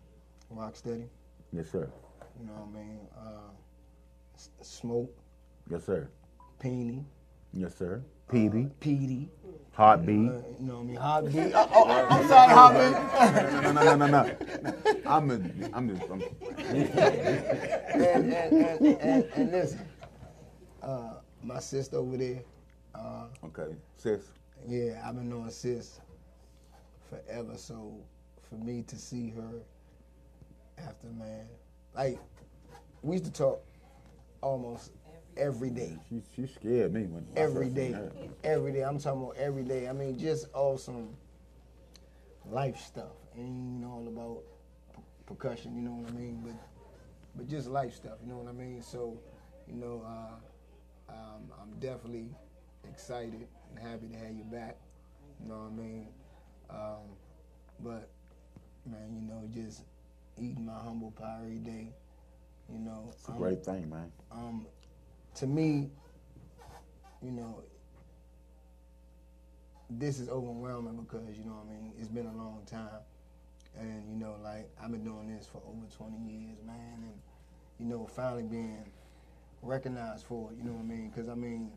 [0.52, 1.06] Rocksteady.
[1.52, 1.88] Yes, sir.
[2.40, 2.98] You know what I mean?
[3.16, 3.50] Uh,
[4.62, 5.14] Smoke,
[5.70, 6.08] Yes, sir.
[6.58, 7.04] Peony,
[7.52, 8.02] Yes, sir.
[8.28, 8.68] Petey.
[8.80, 9.30] Petey.
[9.72, 10.30] Heartbeat.
[10.30, 10.96] Uh, you know what I mean?
[10.96, 11.52] Heartbeat.
[11.54, 13.62] Oh, oh, I'm sorry, Heartbeat.
[13.62, 15.00] no, no, no, no, no.
[15.06, 15.34] I'm a,
[15.76, 16.22] I'm just, I'm,
[16.58, 16.88] and,
[17.94, 19.80] and, and, and, and listen,
[20.82, 22.42] uh, my sister over there.
[22.94, 24.22] Uh, okay, sis.
[24.66, 26.00] Yeah, I've been knowing sis
[27.10, 27.56] forever.
[27.56, 27.94] So
[28.48, 29.60] for me to see her
[30.78, 31.46] after man,
[31.94, 32.18] like
[33.02, 33.62] we used to talk
[34.40, 34.92] almost
[35.36, 35.96] every day.
[36.08, 37.96] She, she scared me when Every day,
[38.44, 38.82] every day.
[38.82, 39.88] I'm talking about every day.
[39.88, 41.16] I mean, just awesome
[42.50, 43.12] life stuff.
[43.36, 44.42] Ain't all about
[44.94, 46.40] p- percussion, you know what I mean?
[46.44, 46.54] But
[47.36, 48.80] but just life stuff, you know what I mean?
[48.80, 49.18] So,
[49.66, 52.26] you know, uh, um, I'm definitely
[52.88, 54.76] excited and happy to have you back.
[55.42, 56.06] You know what I mean?
[56.70, 57.16] Um,
[57.80, 58.08] but
[58.86, 59.82] man, you know, just
[60.38, 61.88] eating my humble pie every day.
[62.72, 64.10] You know, It's a great thing, man.
[64.32, 64.66] um,
[65.36, 65.90] to me,
[67.22, 67.62] you know,
[69.90, 71.92] this is overwhelming because you know what I mean.
[71.98, 72.88] It's been a long time,
[73.78, 77.20] and you know, like I've been doing this for over 20 years, man, and
[77.78, 78.84] you know, finally being
[79.62, 80.56] recognized for it.
[80.58, 81.10] You know what I mean?
[81.10, 81.70] Because I mean,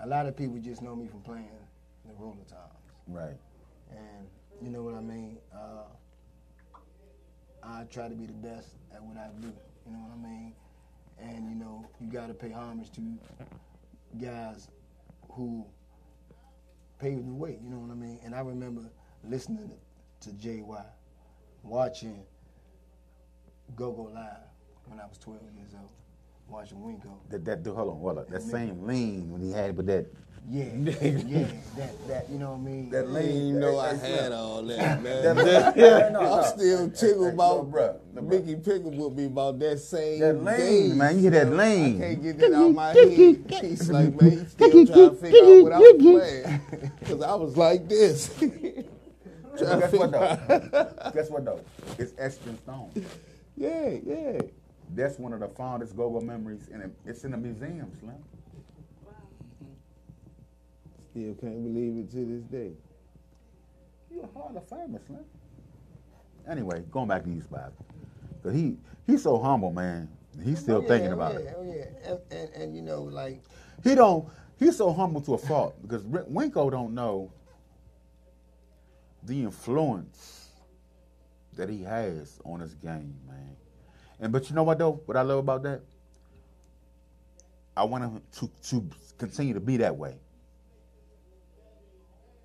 [0.00, 1.48] a lot of people just know me from playing
[2.06, 3.36] the Roller Times, Right.
[3.90, 4.26] and
[4.60, 5.38] you know what I mean.
[5.54, 5.84] Uh,
[7.62, 9.52] I try to be the best at what I do.
[9.86, 10.54] You know what I mean?
[11.20, 13.00] And you know, you got to pay homage to
[14.20, 14.68] guys
[15.30, 15.64] who
[16.98, 17.58] paved the way.
[17.62, 18.20] You know what I mean?
[18.24, 18.82] And I remember
[19.24, 19.70] listening
[20.20, 20.84] to JY,
[21.62, 22.22] watching
[23.76, 24.48] Go Go Live
[24.86, 25.90] when I was 12 years old,
[26.48, 27.10] watching Winko.
[27.30, 28.26] That that dude, hold on, hold on.
[28.30, 30.06] That same lean when he had with that.
[30.50, 31.46] Yeah, yeah,
[31.76, 32.88] that that you know what I mean.
[32.90, 35.22] That lean, you know I had all that, man.
[35.22, 36.42] That- That- Yeah, no, I'm no.
[36.42, 40.96] still tickled about no, bruh, no, Mickey Pickle with me about that same That lean,
[40.96, 41.16] man.
[41.16, 41.96] You hear that lean.
[42.02, 43.62] I can't get that out of my head.
[43.62, 46.60] He's like, man, he's still trying to figure out what I was playing.
[46.98, 48.28] Because I was like this.
[48.28, 51.10] But Trying to guess what though?
[51.14, 51.60] guess what though?
[51.98, 52.90] It's etched stone.
[53.56, 54.40] Yeah, yeah.
[54.94, 58.16] That's one of the fondest go-go memories, and it's in the museum, Slim.
[61.10, 62.72] Still can't believe it to this day.
[64.10, 65.24] You're a Hall of Famer, Slim.
[66.48, 67.72] Anyway, going back to you, Spot.
[68.42, 70.08] Cause he he's so humble, man.
[70.44, 71.54] He's still Oh, yeah, thinking oh, about yeah, it.
[71.58, 73.42] Oh yeah, and, and, and you know, like
[73.84, 74.28] He don't.
[74.58, 77.32] He's so humble to a fault because Winko don't know
[79.24, 80.48] the influence
[81.56, 83.56] that he has on his game, man.
[84.20, 85.00] And but you know what though?
[85.06, 85.82] What I love about that?
[87.76, 90.16] I want him to to continue to be that way.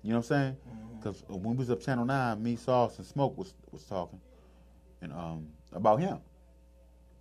[0.02, 0.56] You know what I'm saying?
[0.98, 4.20] Because when we was up Channel Nine, me, Sauce, and Smoke was was talking,
[5.02, 6.18] and um about him.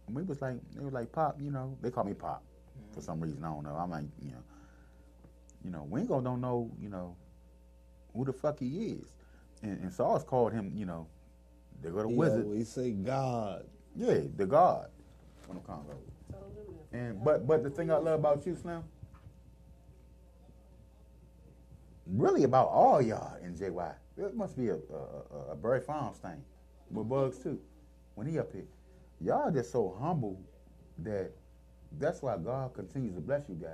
[0.08, 2.44] And we was like, they were like, Pop, you know, they call me Pop
[2.94, 3.44] for some reason.
[3.44, 3.76] I don't know.
[3.76, 4.44] I'm like, you know,
[5.64, 7.16] you know, Wingo don't know, you know,
[8.14, 9.06] who the fuck he is.
[9.64, 11.08] And, and Sauce called him, you know,
[11.82, 12.46] they go to He Wizard.
[12.46, 13.66] always say God.
[13.95, 14.88] Yeah, the God
[15.49, 15.95] on the Conga.
[16.91, 18.84] And but but the thing I love about you, Slim,
[22.07, 23.95] really about all y'all in JY.
[24.18, 26.41] It must be a a, a, a Barry Farms thing
[26.91, 27.60] with Bugs too.
[28.15, 28.65] When he up here,
[29.20, 30.40] y'all just so humble
[30.99, 31.32] that
[31.99, 33.70] that's why God continues to bless you guys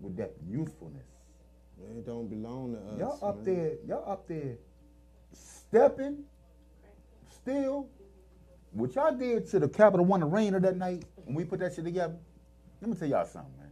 [0.00, 1.06] with that youthfulness.
[1.78, 2.98] Man, it don't belong to us.
[2.98, 3.44] Y'all up man.
[3.44, 4.56] there, y'all up there
[5.32, 6.24] stepping
[7.30, 7.88] still.
[8.72, 11.84] What y'all did to the Capital One Arena that night when we put that shit
[11.84, 12.16] together,
[12.80, 13.68] let me tell y'all something, man.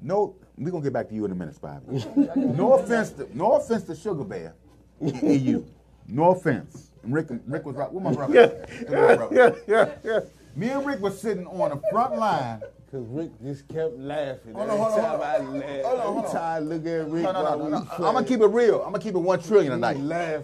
[0.00, 2.36] No, we gonna get back to you in a minute, Spivey.
[2.56, 4.54] no offense to no offense to Sugar Bear
[5.00, 5.66] and you.
[6.06, 6.90] No offense.
[7.02, 7.90] And Rick Rick was right.
[7.90, 8.66] Where my brother?
[8.86, 9.56] Where my brother?
[9.66, 10.20] yeah, yeah.
[10.56, 12.62] Me and Rick was sitting on the front line.
[12.94, 14.54] Cause Rick just kept laughing.
[14.54, 16.32] Hold on, hold on, I laugh, Hold on, hold on.
[16.32, 17.76] time I look at Rick No, no, no, no.
[17.90, 18.82] I'm gonna keep it real.
[18.82, 19.96] I'm gonna keep it one trillion tonight.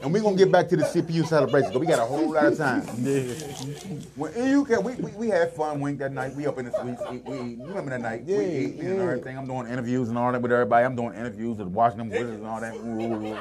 [0.02, 2.46] And we're gonna get back to the CPU celebration because we got a whole lot
[2.46, 2.82] of time.
[4.16, 6.34] When you can, we, we, we had fun wink that night.
[6.34, 7.00] We up in the suites.
[7.08, 8.24] We, we you remember that night?
[8.26, 9.02] Yeah, we eating and yeah.
[9.04, 9.38] everything.
[9.38, 10.84] I'm doing interviews and all that with everybody.
[10.84, 12.74] I'm doing interviews with Washington Wizards and all that.
[12.74, 13.38] Ooh, ooh, ooh.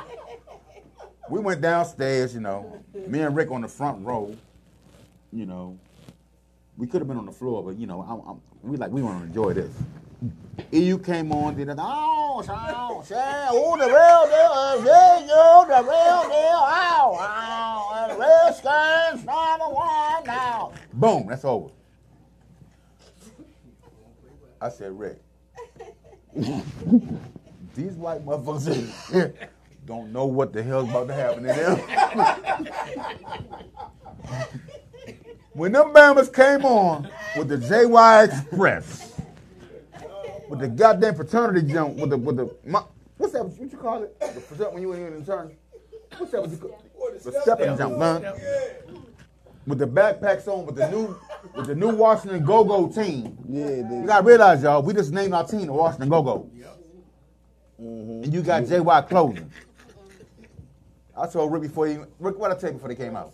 [1.32, 2.80] We went downstairs, you know.
[3.08, 4.36] Me and Rick on the front row.
[5.34, 5.80] You know,
[6.80, 9.02] we could have been on the floor, but you know, I'm, I'm, we like we
[9.02, 9.72] want to enjoy this.
[10.72, 11.76] EU came on, did it.
[11.78, 13.04] Oh, say, oh,
[13.78, 14.82] the real deal,
[15.68, 16.64] the real deal.
[16.72, 20.72] Oh, oh, the Redskins number one now.
[20.94, 21.70] Boom, that's over.
[24.62, 25.20] I said, Rick,
[26.36, 29.34] these white motherfuckers
[29.86, 31.80] don't know what the hell's about to happen to them.
[35.60, 39.20] when them Bama's came on with the JY Express,
[40.50, 42.82] with the goddamn fraternity jump, with the with the my,
[43.18, 43.46] what's that?
[43.46, 44.18] What you call it?
[44.22, 45.52] The fraternity when you were in the turn.
[46.18, 46.42] What's that?
[46.42, 46.82] What you call
[47.24, 48.24] the stepping jump, man.
[49.68, 51.20] With the backpacks on, with the new
[51.54, 53.38] with the new Washington Go Go team.
[53.50, 56.50] Yeah, You gotta realize, y'all, we just named our team the Washington Go Go.
[57.82, 58.24] Mm-hmm.
[58.24, 59.52] And you got JY clothing.
[61.18, 63.34] I told Rick before he Rick, what I tell you before they came out?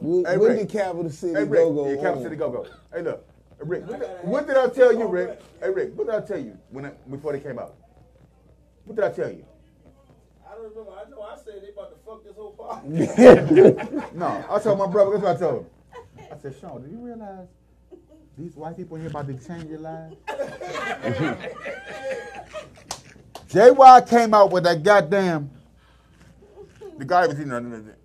[0.00, 0.68] With, Hey, with Rick.
[0.68, 2.22] the capital city Hey, Rick, go-go yeah, Capital.
[2.22, 2.66] City Go Go.
[2.92, 3.26] Hey, look,
[3.60, 5.40] Rick, what did, what did I tell you, Rick?
[5.60, 7.74] Hey, Rick, what did I tell you when I, before they came out?
[8.84, 9.44] What did I tell you?
[10.48, 10.92] I don't remember.
[10.92, 12.88] I know I said they about to fuck this whole party.
[14.16, 15.18] no, I told my brother.
[15.18, 15.70] That's what I told him.
[16.32, 17.46] I said, Sean, do you realize
[18.38, 20.16] these white people here about to change your lives?
[23.50, 25.50] JY came out with that goddamn.
[27.00, 27.56] The guy was, you know,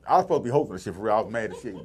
[0.08, 1.16] I was supposed to be hosting the shit for real.
[1.16, 1.76] I was mad as shit.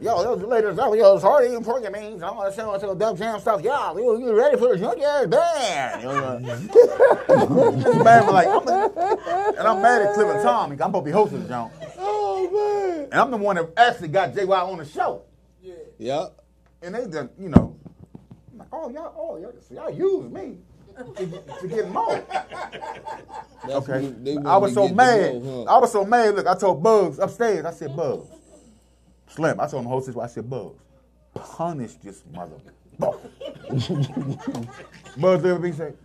[0.00, 2.24] Yo, those ladies, yo, yo, it's hard eating pork means.
[2.24, 3.62] I'm gonna send to Dub Jam stuff.
[3.62, 6.02] Yo, you, you ready for the junky ass band?
[6.02, 6.38] You know,
[7.76, 10.72] this band was like, I'm a, and I'm mad at Cliff and Tom.
[10.72, 11.72] I'm supposed to be hosting the joint.
[11.98, 13.04] Oh man.
[13.12, 15.22] And I'm the one that actually got JY on the show.
[15.62, 15.74] Yeah.
[15.98, 16.44] Yep.
[16.82, 17.76] And they done, you know,
[18.50, 20.56] I'm like, oh y'all, oh y'all, so y'all use me
[21.16, 22.24] to, get- to get more.
[23.66, 24.06] That's okay.
[24.22, 25.34] they I was so mad.
[25.34, 25.74] the more, huh?
[25.76, 26.34] I was so mad.
[26.34, 27.64] Look, I told Bugs upstairs.
[27.64, 28.28] I said, Bugs,
[29.28, 29.60] Slim.
[29.60, 30.22] I told him the whole situation.
[30.22, 30.78] I said, Bugs,
[31.34, 32.56] punish this mother.
[32.98, 33.18] Bugs
[35.16, 35.96] looked at me and said,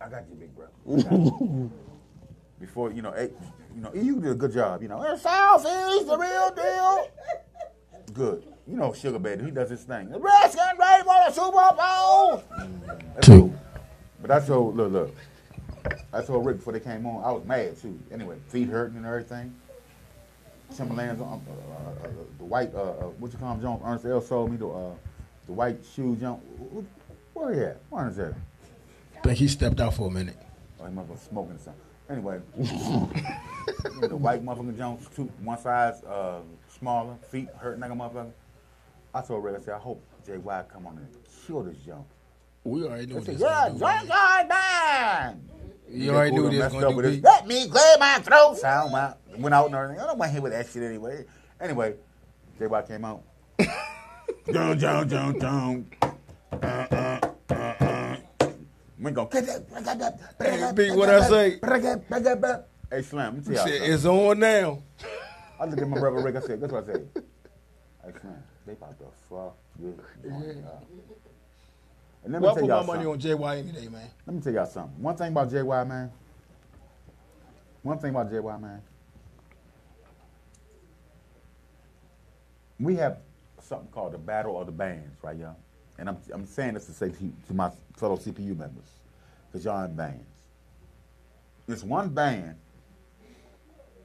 [0.00, 0.72] I got you, big brother.
[1.14, 1.70] You."
[2.58, 3.30] Before you know, hey,
[3.74, 4.80] you know, you did a good job.
[4.80, 7.10] You know, "Hey, Southeast, the real deal.
[8.14, 8.44] Good.
[8.66, 10.08] You know, Sugar Baby, he does his thing.
[10.08, 12.42] The Redskins ready for the Super Bowl.
[13.14, 13.54] That's cool.
[14.20, 15.14] But I told, look, look.
[16.12, 17.98] I told Rick before they came on, I was mad too.
[18.10, 19.54] Anyway, feet hurting and everything.
[20.74, 23.82] Timberlands uh, uh, uh, the white, uh, uh, what you call them, Jones?
[23.84, 24.94] Ernest L sold me the uh,
[25.46, 26.42] the white shoe jump.
[27.34, 27.80] Where he at?
[27.88, 28.34] Where is that?
[29.16, 30.36] I think he stepped out for a minute.
[30.80, 31.82] Oh, he must have smoking something.
[32.08, 38.30] Anyway, the white motherfucking Jones, two, one size uh, smaller, feet hurting like a motherfucker.
[39.14, 41.08] I told Rick, I said, I hope JY come on and
[41.46, 42.06] kill this jump.
[42.66, 43.40] We already knew this.
[43.40, 45.48] yeah, Junkyard Band.
[45.88, 47.24] You already knew this messed gonna up do with his, beat.
[47.24, 48.56] Let me clear my throat.
[48.58, 49.18] Sound out.
[49.38, 50.00] Went out and everything.
[50.00, 51.24] I don't want to hear with that shit anyway.
[51.60, 51.94] Anyway,
[52.60, 53.22] JY came out.
[54.50, 55.86] dun, dun, dun, dun.
[56.52, 57.20] Uh, uh,
[57.50, 58.16] uh, uh.
[58.98, 60.18] We that.
[60.40, 61.60] Hey, B, what I say?
[62.90, 63.92] Hey, Slam, let me tell y'all Shit, something.
[63.92, 64.82] it's on now.
[65.60, 66.34] I looked at my brother Rick.
[66.34, 67.08] I said, "That's what I said."
[68.04, 69.56] Hey, Slam, they about to fuck up.
[72.26, 74.10] And let me Well, tell put my y'all money on JY any day, man.
[74.26, 75.00] Let me tell y'all something.
[75.00, 76.10] One thing about JY, man.
[77.84, 78.82] One thing about JY, man.
[82.80, 83.18] We have
[83.60, 85.54] something called the Battle of the Bands, right, y'all?
[85.98, 88.90] And I'm, I'm saying this to say to, to my fellow CPU members,
[89.46, 90.24] because y'all in bands.
[91.68, 92.56] There's one band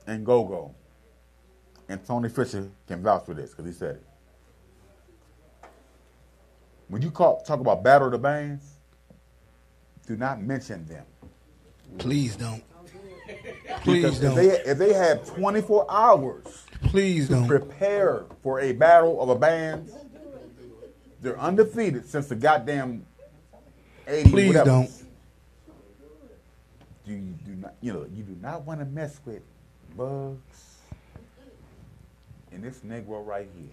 [0.07, 0.75] in Go Go,
[1.89, 4.03] and Tony Fisher can vouch for this, because he said it.
[6.91, 8.65] When you call, talk about Battle of the Bands,
[10.05, 11.05] do not mention them.
[11.97, 12.61] Please don't.
[13.83, 14.37] Please Because don't.
[14.37, 17.47] If they, if they have 24 hours Please to don't.
[17.47, 19.89] prepare for a battle of a band,
[21.21, 23.05] they're undefeated since the goddamn
[24.05, 24.65] 80 Please whatever.
[24.69, 24.91] don't.
[27.05, 29.41] Do you do not you know you do not want to mess with
[29.95, 30.77] bugs
[32.51, 33.69] and this Negro right here.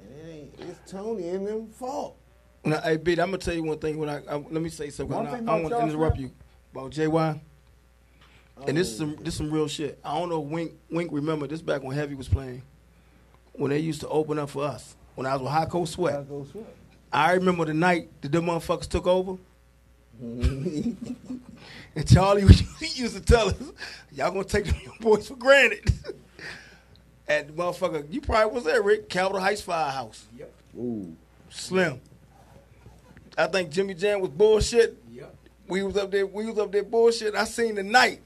[0.00, 2.16] And It ain't, it's Tony and them fault.
[2.64, 3.98] Now, hey, B, I'm gonna tell you one thing.
[3.98, 5.14] When I, I let me say something.
[5.14, 6.22] One I, I don't want to interrupt sir.
[6.22, 6.30] you
[6.72, 7.40] about JY.
[8.66, 9.98] And this is some this some real shit.
[10.04, 12.62] I don't know if Wink Wink remember this back when Heavy was playing.
[13.52, 14.96] When they used to open up for us.
[15.14, 16.24] When I was with Hot Cold Sweat.
[17.12, 19.38] I remember the night that them motherfuckers took over.
[20.20, 20.96] and
[22.06, 23.72] Charlie he used to tell us,
[24.12, 25.92] y'all gonna take them boys for granted.
[27.28, 30.24] and the motherfucker, you probably was there, Rick, Capitol Heights Firehouse.
[30.38, 30.52] Yep.
[30.76, 31.16] Ooh.
[31.50, 32.00] Slim.
[33.36, 34.96] I think Jimmy Jam was bullshit.
[35.10, 35.34] Yep.
[35.68, 36.26] We was up there.
[36.26, 37.34] We was up there bullshit.
[37.34, 38.20] I seen the night.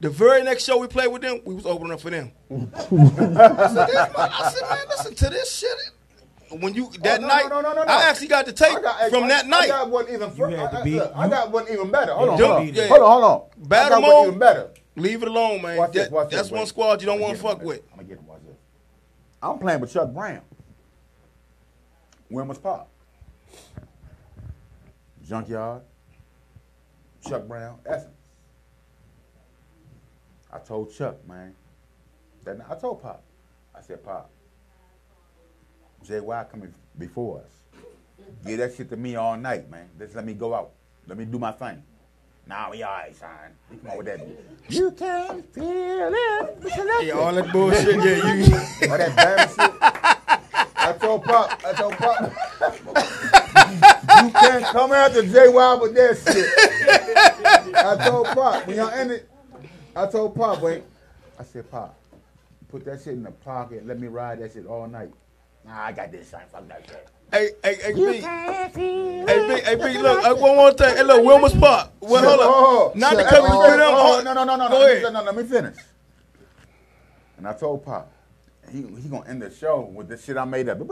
[0.00, 2.32] The very next show we played with them, we was opening up for them.
[2.50, 2.54] I,
[2.88, 6.60] said, "This- I said, man, listen to this shit.
[6.60, 7.92] When you that Oh, no, night, no, no, no, no.
[7.92, 9.68] I actually got the tape got- from I- that I night.
[9.68, 12.12] got one even fir- had I- I- be- look, I got one even better.
[12.12, 12.86] Hold on, hold on, yeah.
[12.88, 13.42] hold on, hold on.
[13.64, 14.26] I Battle got one mode.
[14.28, 14.70] even better.
[14.96, 15.76] Leave it alone, man.
[15.78, 16.68] Watch this, That- watch this, that's one wait.
[16.68, 17.82] squad you don't want to get him, fuck with.
[17.92, 18.26] I'm gonna get him.
[18.26, 18.56] Watch this.
[19.42, 20.42] I'm playing with Chuck Brown.
[22.28, 22.88] When was Pop?
[25.26, 25.82] Junkyard.
[27.26, 27.78] Chuck Brown.
[27.86, 28.10] Essence.
[30.52, 31.54] I told Chuck, man.
[32.44, 33.22] That I told Pop.
[33.74, 34.30] I said, Pop.
[36.06, 37.50] JY coming before us.
[38.46, 39.88] Give that shit to me all night, man.
[39.98, 40.72] Just let me go out.
[41.06, 41.82] Let me do my thing.
[42.46, 43.30] Nah, we all right, son.
[43.70, 44.20] We come on with that.
[44.68, 47.06] You can feel it.
[47.06, 47.96] Yeah, all that bullshit.
[47.96, 48.90] Yeah, you.
[48.90, 49.72] All that bad shit.
[50.76, 51.60] I told Pop.
[51.64, 52.32] I told Pop.
[54.24, 56.16] you can't come after JY with that
[57.66, 57.76] shit.
[57.76, 59.26] I told Pop when y'all ended.
[59.96, 60.82] I told Pop, wait.
[61.38, 61.96] I said, Pop,
[62.68, 63.86] put that shit in the pocket.
[63.86, 65.10] Let me ride that shit all night.
[65.66, 66.40] Nah, I got this shit.
[66.52, 67.08] Fuck that shit.
[67.32, 68.20] Hey, hey, hey, You B.
[68.20, 70.94] Hey, B, hey, B, look, uh, one more thing.
[70.96, 71.90] Hey, look, Wilmer's Park.
[72.00, 72.96] Well, hold Oh, up.
[72.96, 73.26] Not to shit.
[73.28, 73.80] come Oh, with them.
[73.82, 75.02] oh, Oh, no, no, no, no, Go no, ahead.
[75.02, 75.76] no, no, let me finish.
[77.38, 78.12] And I told Pop,
[78.70, 80.78] he he gonna end the show with this shit I made up.
[80.78, 80.84] Go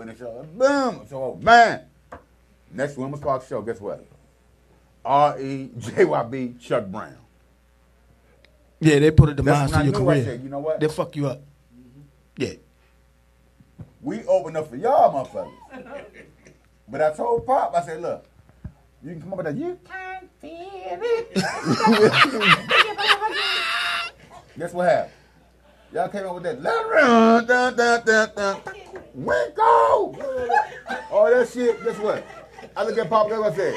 [0.00, 1.06] in the show, boom.
[1.08, 1.82] So, man,
[2.72, 4.04] next Wilmer's Park show, guess what?
[5.04, 7.16] R E J Y B Chuck Brown.
[8.80, 10.24] Yeah, they put a demise to your career.
[10.24, 10.80] said, you know what?
[10.80, 11.40] They fuck you up.
[11.40, 12.00] Mm-hmm.
[12.36, 12.54] Yeah.
[14.02, 15.54] We open up for y'all, motherfuckers.
[16.86, 18.26] But I told Pop, I said, look,
[19.02, 19.56] you can come up with that.
[19.56, 20.13] You can't feel it.
[24.58, 25.12] Guess what happened?
[25.92, 26.62] Y'all came up with that.
[26.62, 28.60] Let run, dun, dun, dun, dun.
[29.16, 30.18] Winko!
[31.10, 31.82] All that shit.
[31.84, 32.24] Guess what?
[32.76, 33.28] I look at Pop.
[33.28, 33.74] That's what I said.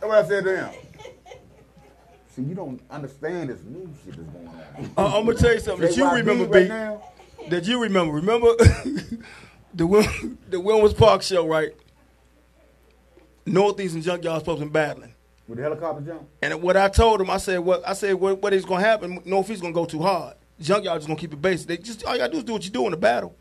[0.00, 0.70] That's what I said to him.
[2.34, 4.90] See, you don't understand this new shit that's going on.
[4.96, 6.68] Uh, I'm gonna tell you something that you remember, right B.
[6.68, 7.02] now.
[7.48, 8.12] That you remember.
[8.14, 8.48] Remember
[9.74, 10.04] the Wil-
[10.50, 11.70] the Wilmer's Park show, right?
[13.46, 15.13] Northeast and Junkyard supposed to be battling.
[15.46, 16.28] With the helicopter jump?
[16.40, 19.20] And what I told him, I said, what I said, what, what is gonna happen?
[19.24, 20.36] Northeast gonna go too hard.
[20.60, 21.66] Junkyard just gonna keep it basic.
[21.66, 23.36] They just all you gotta do is do what you do in the battle.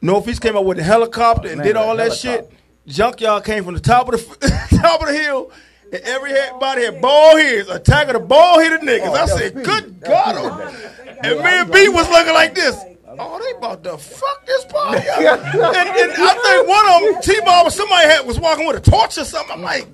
[0.00, 2.52] Northeast came up with the helicopter and Man, did all that that shit.
[2.86, 5.52] Junkyard came from the top of the top of the hill,
[5.92, 9.06] and everybody had ball heads, attacking the ball headed niggas.
[9.06, 9.64] Oh, I said, Pete.
[9.64, 11.06] good That God, was oh.
[11.22, 12.76] And Yeah, me and B was looking like this.
[13.18, 15.18] Oh, they about to fuck this party up.
[15.54, 18.90] and, and I think one of them, T-Ball, was somebody had was walking with a
[18.90, 19.52] torch or something.
[19.52, 19.86] I'm like,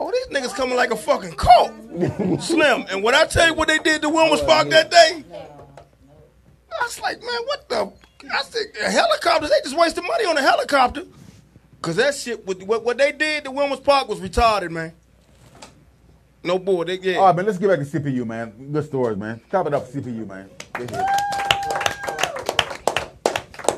[0.00, 1.72] oh, these niggas coming like a fucking cult.
[2.42, 2.84] Slim.
[2.90, 7.00] And when I tell you what they did to Wilmer's Park that day, I was
[7.00, 7.92] like, man, what the?
[8.32, 11.04] I said, the helicopters, they just wasted money on a helicopter.
[11.80, 14.92] Cause that shit, what, what they did to Wilmer's Park was retarded, man.
[16.42, 17.16] No boy, they yeah.
[17.16, 18.72] All right, man, let's get back to CPU, man.
[18.72, 19.40] Good stories, man.
[19.50, 20.48] Top it up CPU, man.
[20.74, 20.90] Get.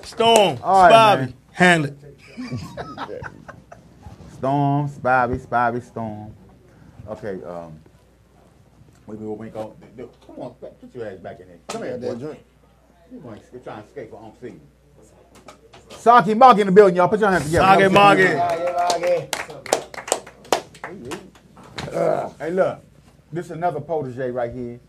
[0.07, 1.35] Storm, All right, Spivey, man.
[1.53, 3.23] handle it.
[4.41, 6.35] Storm, Spivey, Spivey, Storm.
[7.09, 7.79] Okay, um,
[9.07, 9.75] we will wink on.
[10.27, 11.59] Come on, put your ass back in there.
[11.69, 12.25] Come here, Got that boy.
[12.25, 12.45] drink.
[13.13, 14.61] You going to try and escape for on season.
[15.91, 17.09] Saki Moggy in the building, y'all.
[17.09, 17.67] Put your hands together.
[17.67, 18.27] Saki Have a Moggy.
[21.93, 22.83] Uh, Hey, look.
[23.33, 24.81] This is another protege right here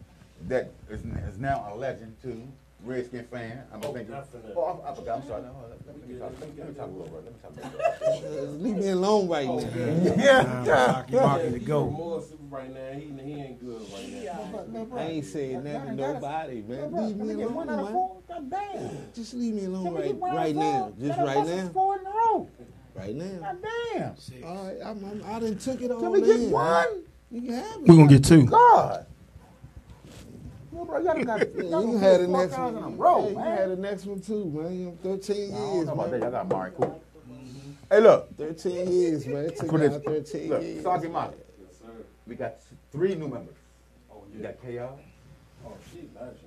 [0.47, 2.41] that is, is now a legend too.
[2.83, 3.63] Redskin fan.
[3.73, 4.13] I'm Oh, thinking.
[4.15, 4.53] definitely.
[4.55, 5.21] Oh, I, I forgot.
[5.21, 5.41] I'm sorry.
[5.43, 7.23] No, let, me, let, me talk, let, me, let me talk a little bit.
[7.25, 8.61] Let me talk a little bit.
[8.63, 10.23] Leave me alone right Oh, now.
[10.23, 11.05] Yeah.
[11.11, 11.85] yeah.
[11.91, 12.91] More super right now.
[12.93, 14.23] He, he ain't good right
[14.73, 14.97] now.
[14.97, 16.93] I ain't saying nothing to nobody, man.
[17.07, 19.07] Leave me alone, man.
[19.13, 20.91] Just leave me alone right, right now.
[20.99, 21.69] Just right now.
[21.69, 22.49] Four in a row.
[22.95, 23.55] Right now.
[23.93, 24.15] Damn.
[24.43, 26.51] All right, I'm, I'm, I done took it all Can we get in.
[26.51, 27.03] one?
[27.29, 27.81] You can have it.
[27.83, 28.45] We gonna get two.
[28.45, 29.05] God.
[30.81, 32.75] No, bro, y'all got, Yeah, y'all you gonna can have put the next one.
[32.77, 33.45] in a row, Hey, you man.
[33.45, 34.79] can have the next one too, man.
[34.79, 36.11] You 13 I don't years, know about that.
[36.11, 36.21] man.
[36.21, 37.01] Y'all got Mari Cool.
[37.31, 37.71] Mm-hmm.
[37.91, 38.37] Hey, look.
[38.37, 39.45] 13 years, man.
[39.45, 40.83] It took Put y'all it- 13 look, years.
[40.83, 41.33] Saki Maki.
[42.27, 42.55] We got
[42.91, 43.55] three new members.
[44.11, 44.67] oh We got KR.
[45.65, 46.37] Oh, she legendary.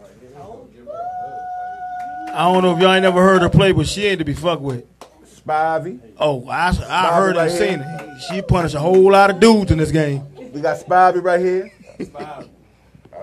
[0.00, 0.30] Right here.
[0.38, 2.36] Gonna give her a hug.
[2.36, 4.34] I don't know if y'all ain't never heard her play, but she ain't to be
[4.34, 4.84] fucked with.
[5.26, 5.98] Spivey.
[6.18, 7.68] Oh, I, I Spivey heard right and here.
[7.70, 8.20] seen it.
[8.28, 10.26] She punished a whole lot of dudes in this game.
[10.52, 11.72] We got Spivey right here.
[12.04, 12.44] Smile.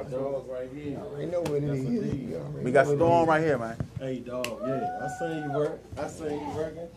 [0.07, 1.01] Our dog right here.
[1.17, 2.63] I know what it is.
[2.63, 3.75] We got Storm right here, man.
[3.99, 4.61] Hey, dog.
[4.65, 5.81] Yeah, I seen you work.
[5.97, 6.88] I seen you working.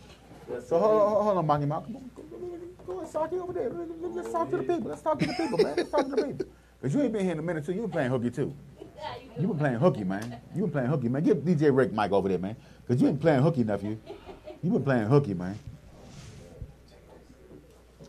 [0.66, 1.86] So hold on, hold on, Maki Maki.
[1.86, 3.70] Come on, Go, go, go, go ahead, Saki over there.
[3.70, 4.90] Let- let- Let's talk to the people.
[4.90, 5.76] Let's talk to the people, man.
[5.76, 6.46] Let's talk to the people.
[6.80, 7.72] Because you ain't been here in a minute, too.
[7.74, 8.54] You been playing hooky, too.
[9.38, 10.40] You been playing hooky, man.
[10.54, 11.22] You been playing hooky, man.
[11.22, 12.56] Give DJ Rick Mike over there, man.
[12.86, 14.00] Because you ain't playing hooky enough, you.
[14.62, 15.58] You been playing hooky, man.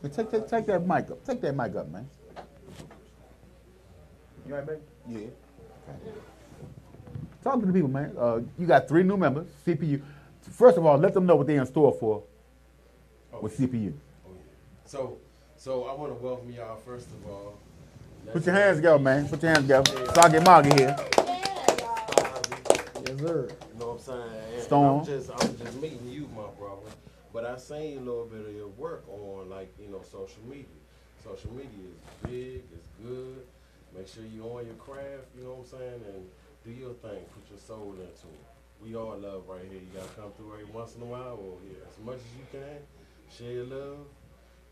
[0.02, 1.23] Take, take, take that mic up.
[1.26, 2.07] Take that mic up, man.
[4.48, 4.82] You all right, baby?
[5.10, 5.19] Yeah.
[7.44, 8.15] Talk to the people, man.
[8.18, 10.02] Uh, you got three new members, CPU.
[10.52, 12.23] First of all, let them know what they're in store for
[13.41, 13.94] with CPU.
[14.86, 15.18] So,
[15.57, 17.57] so I want to welcome y'all first of all.
[18.32, 19.28] Put your hands together, man.
[19.28, 20.14] Put your hands together.
[20.14, 20.95] Soggy Moggy here.
[23.07, 23.49] Yes, sir.
[23.73, 24.22] You know what I'm saying?
[24.53, 24.99] And Storm.
[24.99, 26.91] I'm just, I'm just meeting you, my brother.
[27.34, 30.65] But I seen a little bit of your work on, like, you know, social media.
[31.23, 33.44] Social media is big, it's good.
[33.95, 36.01] Make sure you own your craft, you know what I'm saying?
[36.15, 36.23] And
[36.63, 37.19] do your thing.
[37.35, 38.45] Put your soul into it.
[38.81, 39.80] We all love right here.
[39.80, 42.45] You gotta come through every once in a while, or yeah, as much as you
[42.51, 42.80] can.
[43.30, 43.97] Share your love.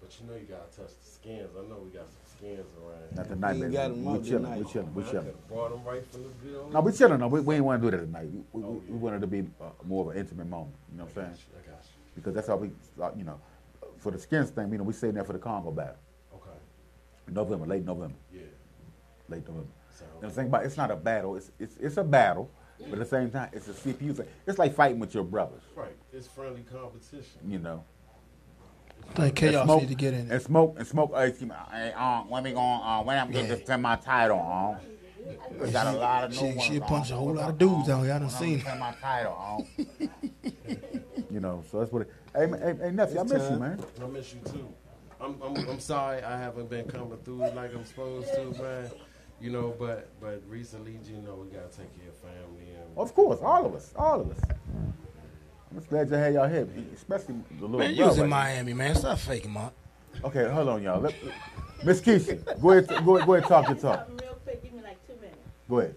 [0.01, 1.49] But you know you gotta touch the skins.
[1.59, 3.17] I know we got some skins around here.
[3.17, 3.73] Not tonight, You baby.
[3.73, 4.43] got 'em We out chilling.
[4.43, 4.59] tonight.
[4.65, 4.93] We chilling.
[4.95, 5.25] We Man, I chilling.
[5.27, 6.73] could've brought 'em right from the building.
[6.73, 7.19] No, we chilling.
[7.19, 8.27] No, we, we ain't want to do that tonight.
[8.53, 10.75] We, we, we wanted to be uh, more of an intimate moment.
[10.91, 11.37] You know what I'm saying?
[11.53, 11.89] I got you.
[12.15, 12.71] Because that's how we,
[13.01, 13.39] uh, you know,
[13.97, 14.71] for the skins thing.
[14.71, 15.95] You know, we sitting there for the Conga battle.
[16.33, 16.57] Okay.
[17.27, 18.15] November, late November.
[18.33, 18.41] Yeah.
[19.29, 19.67] Late November.
[20.21, 21.35] The thing about it's not a battle.
[21.35, 22.49] It's it's it's a battle,
[22.79, 24.27] but at the same time, it's a CPU thing.
[24.47, 25.61] It's like fighting with your brothers.
[25.75, 25.95] Right.
[26.13, 27.39] It's friendly competition.
[27.45, 27.83] You know.
[29.11, 31.11] I think Chaos And smoke, need to get in And smoke and smoke.
[31.15, 32.81] Uh, excuse me, hey, um, when we going?
[32.81, 34.77] Uh, when I'm getting to send my title on.
[35.59, 36.87] We got a lot of new She- ones she on.
[36.87, 38.13] punched a whole lot of dudes out here.
[38.13, 38.61] I done When I'm seen.
[38.61, 39.67] send my title on.
[41.29, 42.03] you know, so that's what.
[42.03, 43.83] It, hey, hey, hey, nephew, I miss you, man.
[44.01, 44.67] I miss you too.
[45.21, 48.89] I'm, I'm, I'm sorry I haven't been coming through like I'm supposed to, man.
[49.41, 53.13] You know, but but recently, you know, we gotta take care of family and Of
[53.15, 54.39] course, all of us, all of us.
[55.71, 57.79] I'm just glad you had y'all here, especially the little.
[57.79, 58.23] Man, you was brother.
[58.23, 58.95] in Miami, man.
[58.95, 59.73] Stop faking, Mark.
[60.23, 60.99] Okay, hold on, y'all.
[60.99, 61.15] Let,
[61.85, 64.09] Miss Keisha, go ahead, go ahead, go ahead, talk your talk.
[64.21, 65.37] Real quick, give me like two minutes.
[65.69, 65.95] Go ahead.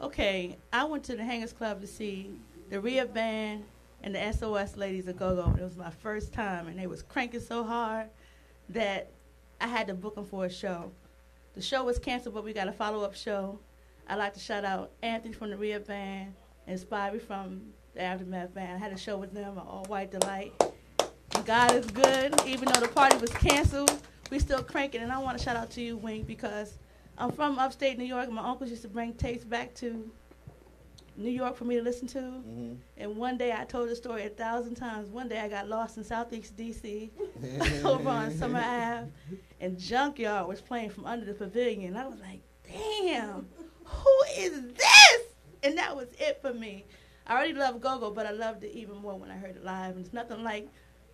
[0.00, 2.30] Okay, I went to the Hangers Club to see
[2.70, 3.64] the Rhea Band
[4.02, 5.56] and the SOS Ladies of Go-Go.
[5.58, 8.08] It was my first time, and they was cranking so hard
[8.68, 9.10] that
[9.60, 10.92] I had to book them for a show.
[11.56, 13.58] The show was canceled, but we got a follow-up show.
[14.06, 16.34] I'd like to shout out Anthony from the Rear Band
[16.66, 17.62] and Spivey from
[17.94, 18.74] the Aftermath Band.
[18.74, 20.52] I had a show with them, an all-white delight.
[21.46, 22.38] God is good.
[22.46, 25.00] Even though the party was canceled, we still cranking.
[25.00, 26.74] And I want to shout out to you, Wink, because
[27.16, 28.30] I'm from upstate New York.
[28.30, 30.10] My uncles used to bring tapes back to
[31.16, 32.18] New York for me to listen to.
[32.18, 32.74] Mm-hmm.
[32.98, 35.08] And one day I told the story a thousand times.
[35.08, 37.10] One day I got lost in Southeast DC
[37.84, 39.10] over on Summer Ave,
[39.60, 41.96] and Junkyard was playing from under the pavilion.
[41.96, 43.46] I was like, damn,
[43.84, 45.20] who is this?
[45.62, 46.84] And that was it for me.
[47.26, 49.96] I already love go-go, but I loved it even more when I heard it live.
[49.96, 50.68] And it's nothing like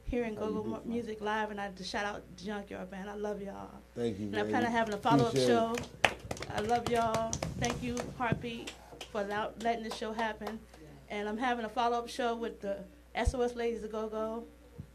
[0.04, 1.50] hearing go-go mu- music live.
[1.50, 3.08] And I just shout out Junkyard Band.
[3.08, 3.70] I love y'all.
[3.94, 4.26] Thank you.
[4.26, 4.52] And I'm man.
[4.52, 5.74] kind of having a follow-up show.
[6.54, 7.32] I love y'all.
[7.60, 8.72] Thank you, Heartbeat,
[9.12, 10.58] for allow- letting this show happen.
[11.10, 12.78] And I'm having a follow-up show with the
[13.14, 14.44] SOS Ladies of Go-Go,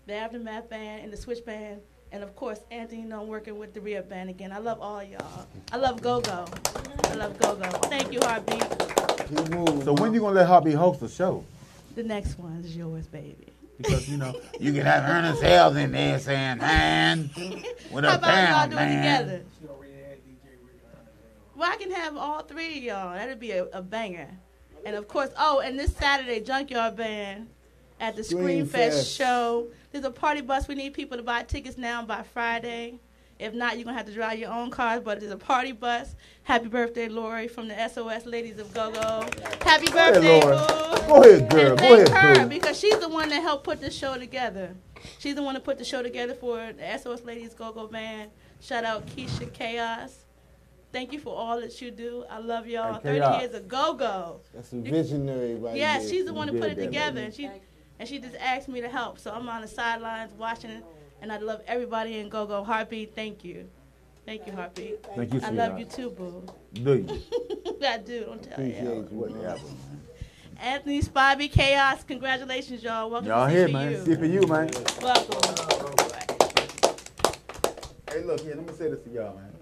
[0.07, 1.79] the Aftermath Band, and the Switch Band.
[2.11, 4.51] And of course, Anthony, you know, I'm working with the Rhea Band again.
[4.51, 5.45] I love all y'all.
[5.71, 6.45] I love Go-Go.
[7.03, 7.69] I love Go-Go.
[7.89, 8.63] Thank you, Heartbeat.
[9.83, 11.43] So when you gonna let Heartbeat host the show?
[11.95, 13.47] The next one is yours, baby.
[13.77, 17.29] Because you know you can have Ernest Hales in there saying, "Man,
[17.91, 19.43] with How a about we all band, do it man." together?
[21.57, 23.13] Well, I can have all three of y'all.
[23.13, 24.29] That'd be a, a banger.
[24.85, 27.47] And of course, oh, and this Saturday, Junkyard Band
[27.99, 29.11] at the Scream Scream Fest.
[29.11, 29.67] Show.
[29.91, 30.67] There's a party bus.
[30.67, 32.99] We need people to buy tickets now by Friday.
[33.39, 35.01] If not, you're gonna have to drive your own cars.
[35.03, 36.15] But there's a party bus.
[36.43, 39.27] Happy birthday, Lori, from the SOS Ladies of Go Go.
[39.65, 41.07] Happy Go ahead, birthday, Lori.
[41.07, 41.71] Go ahead, girl.
[41.71, 42.49] And Go thank ahead, her boo.
[42.49, 44.75] because she's the one that helped put this show together.
[45.17, 48.29] She's the one that put the show together for the SOS Ladies Go Go Band.
[48.61, 50.26] Shout out Keisha Chaos.
[50.97, 52.25] Thank you for all that you do.
[52.27, 52.95] I love y'all.
[52.95, 53.41] Hey, 30 Chaos.
[53.43, 54.41] years of Go Go.
[54.51, 56.09] That's a visionary right Yeah, there.
[56.09, 57.47] she's the one who put it together, and she
[57.99, 59.19] and she just asked me to help.
[59.19, 60.81] So I'm on the sidelines watching,
[61.21, 63.13] and I love everybody in Go Go Heartbeat.
[63.13, 63.69] Thank you,
[64.25, 65.05] thank you, Heartbeat.
[65.15, 66.43] Thank you, I love you too, boo.
[66.73, 67.21] Do you?
[67.87, 68.21] I do.
[68.25, 69.07] Don't tell Appreciate you.
[69.11, 69.17] you.
[69.19, 69.59] Whatever.
[70.59, 72.03] Anthony Spivey Chaos.
[72.05, 73.11] Congratulations, y'all.
[73.11, 73.71] Welcome Y'all to here, CPU.
[73.73, 74.03] man.
[74.03, 74.71] See for you, man.
[75.03, 75.55] Welcome.
[78.09, 78.55] Hey, look here.
[78.55, 79.56] Let me say this to y'all, man.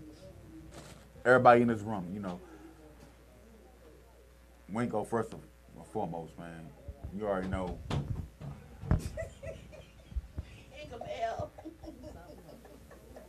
[1.26, 2.40] Everybody in this room, you know.
[4.72, 5.42] Winko, first and
[5.92, 6.68] foremost, man.
[7.18, 7.80] You already know.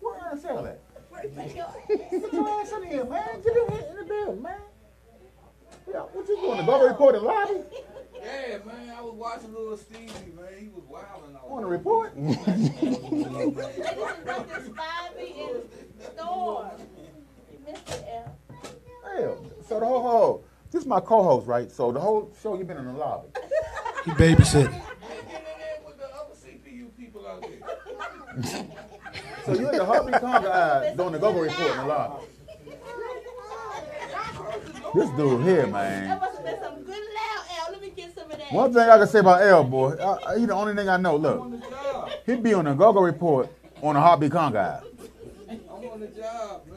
[0.01, 0.79] Where I sell that?
[1.35, 3.41] Get your ass in here, man.
[3.43, 4.61] Get in here in the building, man.
[5.89, 6.59] Yeah, what you doing?
[6.59, 7.61] The go report in lobby?
[8.15, 10.49] Yeah, man, I was watching little Stevie, man.
[10.59, 11.47] He was wilding out.
[11.49, 12.15] On the report?
[17.67, 21.71] Hell, so the whole, whole, this is my co-host, right?
[21.71, 23.29] So the whole show, you've been in the lobby.
[24.05, 24.83] He babysitting.
[29.45, 32.27] So you in the Heartbeat Conga eye doing the go-go report in the lobby.
[34.95, 36.09] This dude here, man.
[36.09, 37.73] That must have been some good loud L.
[37.73, 38.53] Let me get some of that.
[38.53, 40.97] One thing I can say about L, boy, uh, uh, he the only thing I
[40.97, 41.17] know.
[41.17, 41.53] Look,
[42.27, 43.49] he'd be on the go-go report
[43.83, 44.81] on the Heartbeat Conga eye.
[45.49, 46.77] I'm on the job, man.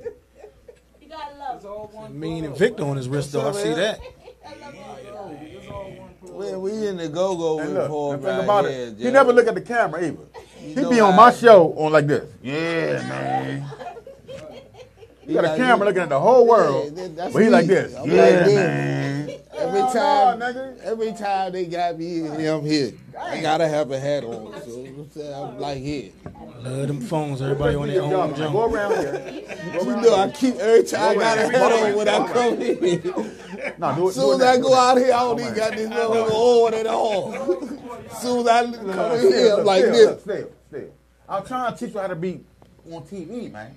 [0.00, 0.14] You gotta love
[0.64, 1.06] It's all one
[2.10, 3.48] Mean and Victor on his wrist, though.
[3.48, 4.00] I see that.
[6.38, 9.04] Man, we in the go-go with look, report the thing right about here, it, he
[9.04, 9.12] Jeff.
[9.12, 10.18] never look at the camera either.
[10.60, 12.28] He know be on my show on like this.
[12.42, 12.52] Yeah,
[13.08, 13.64] man.
[15.26, 17.48] You got a camera looking at the whole world, Yeah, but he me.
[17.48, 17.94] like this.
[17.94, 18.54] I'm Yeah, like this.
[18.54, 19.17] man.
[19.58, 20.80] Every oh, Hell time, no, nigga.
[20.82, 22.92] every time they got me, I'm here.
[23.18, 26.12] I gotta have a hat on, so I'm like here.
[26.60, 27.42] Love them phones.
[27.42, 29.44] Everybody on their own Go around here.
[29.74, 33.74] You know, I keep every time I got a hat on when I come in.
[33.78, 34.08] No, do it.
[34.10, 36.86] As soon as I go out here, I don't even got this little on at
[36.86, 37.34] all.
[38.10, 40.22] As soon as I come in here, I'm like still, this.
[40.22, 40.90] Still, still.
[41.28, 42.40] I'm trying to teach you how to be
[42.92, 43.76] on TV, man.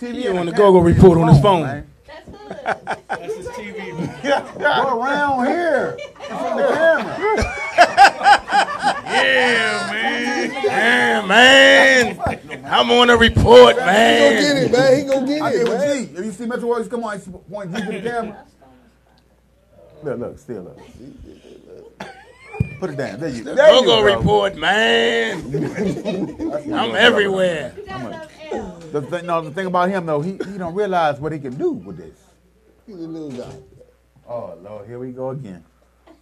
[0.00, 1.62] TV He and on the camera go-go report on his phone.
[1.62, 1.86] man.
[2.06, 7.14] That's That's his TV, Go around here in front of the camera.
[9.06, 10.52] Yeah, man.
[10.64, 12.64] Yeah, man.
[12.64, 14.36] I'm on a report, man.
[14.36, 14.98] He gon' get it, man.
[14.98, 16.06] He gonna get it, did with man.
[16.06, 16.18] G.
[16.18, 18.44] If you see Metro Warriors, come on, point G to the camera.
[20.02, 20.78] Look, look, still look.
[22.80, 23.20] Put it down.
[23.20, 24.16] There you The there you Go-Go go.
[24.16, 25.38] report, man.
[26.74, 27.72] I'm everywhere.
[28.90, 31.54] The thing, no, the thing about him though, he, he don't realize what he can
[31.54, 32.31] do with this.
[32.86, 33.54] He's a little guy.
[34.28, 35.64] Oh Lord, here we go again.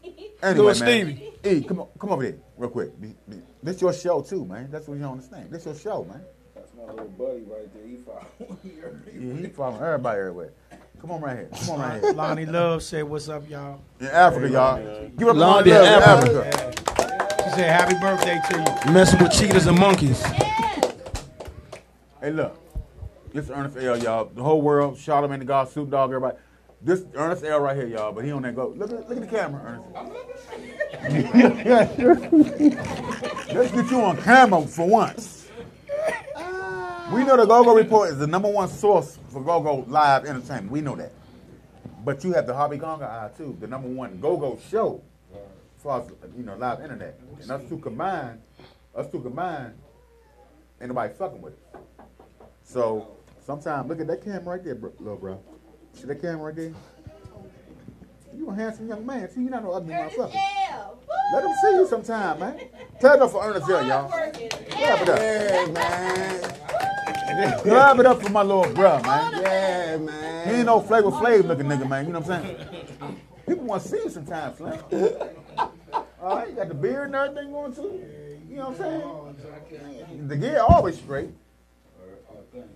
[0.04, 0.74] Louis Anyway, man.
[0.74, 1.32] Stevie.
[1.44, 2.98] E, come on, come over here, real quick.
[3.00, 4.68] Be- be- This your show too, man.
[4.70, 5.50] That's what you don't understand.
[5.50, 6.22] This your show, man.
[6.54, 7.86] That's my little buddy right there.
[7.86, 8.60] He following
[9.42, 10.52] Yeah, he following everybody everywhere.
[11.00, 11.48] Come on right here.
[11.60, 12.12] Come on right here.
[12.12, 15.08] Lonnie Love said, "What's up, y'all?" In Africa, y'all.
[15.16, 16.46] Give up Lonnie Lonnie Love in Africa.
[16.46, 17.44] Africa.
[17.44, 20.22] He said, "Happy birthday to you." Messing with cheetahs and monkeys.
[22.20, 22.56] Hey, look.
[23.32, 24.24] This is Ernest L, y'all.
[24.26, 26.36] The whole world, Charlamagne the God, Snoop Dogg, everybody.
[26.82, 28.12] This Ernest L right here, y'all.
[28.12, 28.68] But he on that go.
[28.68, 30.20] Look at look at the camera, Ernest.
[33.54, 35.48] Let's get you on camera for once.
[37.12, 40.70] We know the Go-Go Report is the number one source for Go-Go live entertainment.
[40.70, 41.12] We know that.
[42.04, 45.02] But you have the Hobby Conga Eye too, the number one Go-Go show
[45.34, 47.18] as far as you know live internet.
[47.42, 48.40] And us two combined,
[48.94, 49.74] us two combined,
[50.80, 51.80] ain't nobody fucking with it.
[52.62, 55.42] So sometimes look at that camera right there, bro, little bro.
[55.94, 56.72] See the camera right there?
[58.36, 59.28] You a handsome young man.
[59.30, 60.34] See, you're not no ugly motherfucker.
[61.32, 62.60] Let him see you sometime, man.
[63.00, 64.08] Tell it up for Ernest L, y'all.
[64.08, 65.18] Clap it up.
[65.18, 66.40] Yeah, man.
[67.60, 69.42] Clap it up for my little bro, man.
[69.42, 70.48] Yeah, man.
[70.48, 72.06] He ain't no Flavor Flav looking nigga, man.
[72.06, 72.56] You know what I'm saying?
[73.46, 74.78] People want to see you sometimes, Slim.
[76.22, 78.04] All right, you got the beard and everything going too.
[78.48, 79.36] You know what I'm
[79.68, 80.28] saying?
[80.28, 81.30] The gear always straight.
[82.52, 82.66] You know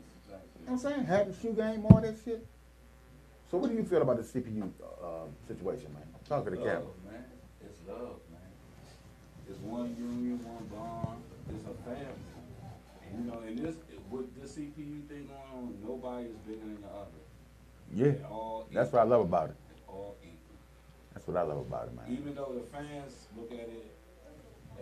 [0.66, 1.04] what I'm saying?
[1.04, 2.46] Have the shoe game, all that shit.
[3.54, 6.02] So what do you feel about the CPU uh, situation, man?
[6.28, 6.90] Talk to the camera.
[7.06, 7.22] Man.
[7.62, 8.50] It's love, man.
[9.48, 11.22] It's one union, one bond.
[11.54, 13.14] It's a family.
[13.14, 13.76] You know, and this
[14.10, 17.22] with the CPU thing going on, nobody is bigger than the other.
[17.94, 19.56] Yeah, that's what I love about it.
[19.86, 20.58] All equal.
[21.12, 22.06] That's what I love about it, man.
[22.10, 23.94] Even though the fans look at it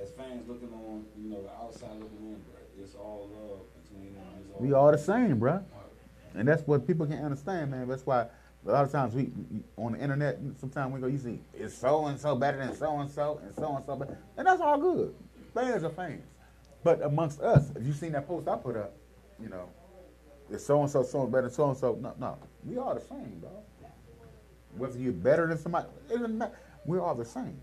[0.01, 4.15] as fans looking on, you know, the outside looking in, but it's all love between
[4.15, 4.25] them.
[4.55, 5.63] All We all the same, bruh.
[6.35, 7.87] And that's what people can't understand, man.
[7.87, 8.29] That's why
[8.67, 11.75] a lot of times we, we on the internet, sometimes we go, you see, it's
[11.75, 14.19] so and so better than so and so, and so and so better.
[14.37, 15.15] And that's all good.
[15.55, 16.25] Fans are fans.
[16.85, 18.95] But amongst us, if you seen that post I put up,
[19.41, 19.69] you know,
[20.51, 21.99] it's so and so, so better than so and so.
[22.01, 22.39] No, no.
[22.65, 23.65] We all the same, dog.
[24.77, 26.57] Whether you're better than somebody, it doesn't matter.
[26.85, 27.61] We're all the same.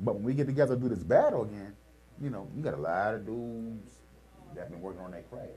[0.00, 1.74] But when we get together to do this battle again,
[2.20, 3.92] you know, you got a lot of dudes
[4.54, 5.48] that been working on that craft.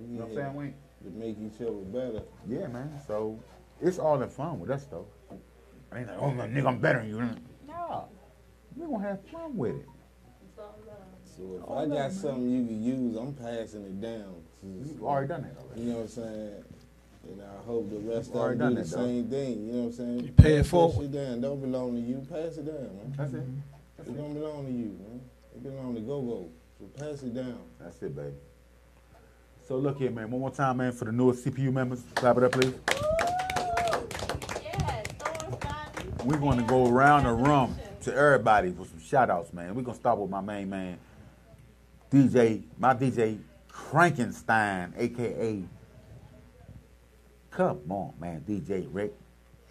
[0.00, 0.74] You know what I'm saying, Wayne?
[1.04, 2.22] To make each other better.
[2.48, 3.00] Yeah, man.
[3.06, 3.38] So
[3.80, 5.06] it's all in fun with us, though.
[5.92, 7.30] I ain't like, oh, nigga, I'm better than you.
[7.68, 8.08] No,
[8.76, 9.86] we gonna have fun with it.
[11.24, 14.34] So if I got something you can use, I'm passing it down.
[14.62, 15.80] You've already done that already.
[15.82, 16.64] You know what I'm saying?
[17.28, 19.04] And I hope the rest You've of already them do done the that, though.
[19.04, 19.66] same thing.
[19.66, 20.20] You know what I'm saying?
[20.20, 20.94] You pay it forward.
[20.94, 21.04] Pass.
[21.04, 21.40] It down.
[21.40, 22.26] Don't belong to you.
[22.30, 23.14] Pass it down, man.
[23.16, 23.40] That's it.
[23.42, 24.10] Mm-hmm.
[24.10, 25.20] It don't belong to you, man.
[25.54, 26.48] It belong to Go Go.
[26.78, 27.58] So pass it down.
[27.80, 28.32] That's it, baby.
[29.66, 30.30] So look here, man.
[30.30, 32.02] One more time, man, for the newest CPU members.
[32.14, 32.74] Clap it up, please.
[36.26, 39.76] We're going to go around the room to everybody for some shout outs, man.
[39.76, 40.98] We're going to start with my main man,
[42.10, 43.38] DJ, my DJ
[43.68, 45.62] Frankenstein, a.k.a.
[47.54, 49.14] Come on, man, DJ Rick.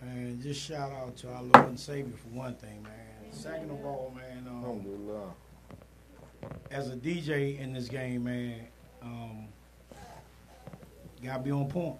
[0.01, 3.33] Man, just shout out to our Lord and Savior for one thing, man.
[3.33, 5.33] Second of all, man, um,
[6.71, 8.65] as a DJ in this game, man,
[9.01, 9.47] um,
[11.21, 11.97] gotta be on point,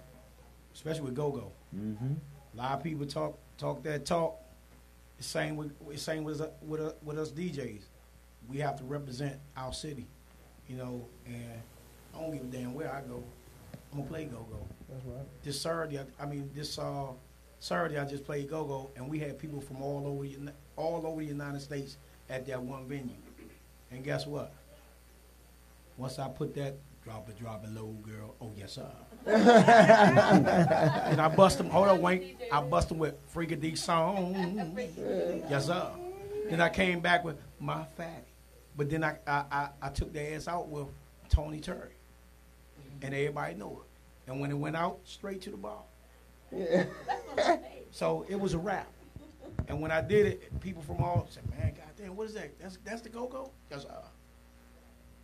[0.74, 1.52] especially with go go.
[1.76, 2.14] Mm-hmm.
[2.54, 4.40] A lot of people talk talk that talk.
[5.18, 7.82] Same with the same with us- with us- with us DJs.
[8.48, 10.06] We have to represent our city,
[10.68, 11.06] you know.
[11.26, 11.60] And
[12.14, 13.22] I don't give a damn where I go.
[13.92, 14.58] I'm gonna play go go.
[14.88, 15.42] That's right.
[15.42, 17.08] This Saturday, I, I mean this uh,
[17.60, 21.06] Saturday, I just played go go, and we had people from all over the, all
[21.06, 21.96] over the United States
[22.28, 23.16] at that one venue.
[23.90, 24.52] And guess what?
[25.96, 28.34] Once I put that drop it, drop it low, girl.
[28.40, 28.86] Oh yes, sir.
[29.26, 31.68] And I bust them.
[31.70, 32.36] Hold on, Wayne.
[32.52, 34.34] I bust them with Freaky D song.
[35.50, 35.90] Yes, sir.
[36.48, 38.10] Then I came back with my fatty.
[38.76, 40.86] But then I, I, I, I took their ass out with
[41.28, 41.92] Tony Terry.
[43.02, 44.30] And everybody knew it.
[44.30, 45.82] And when it went out, straight to the bar.
[46.50, 46.84] Yeah.
[47.90, 48.86] So it was a wrap.
[49.68, 52.58] And when I did it, people from all said, "Man, goddamn, what is that?
[52.60, 54.02] That's that's the go go." Yes, sir.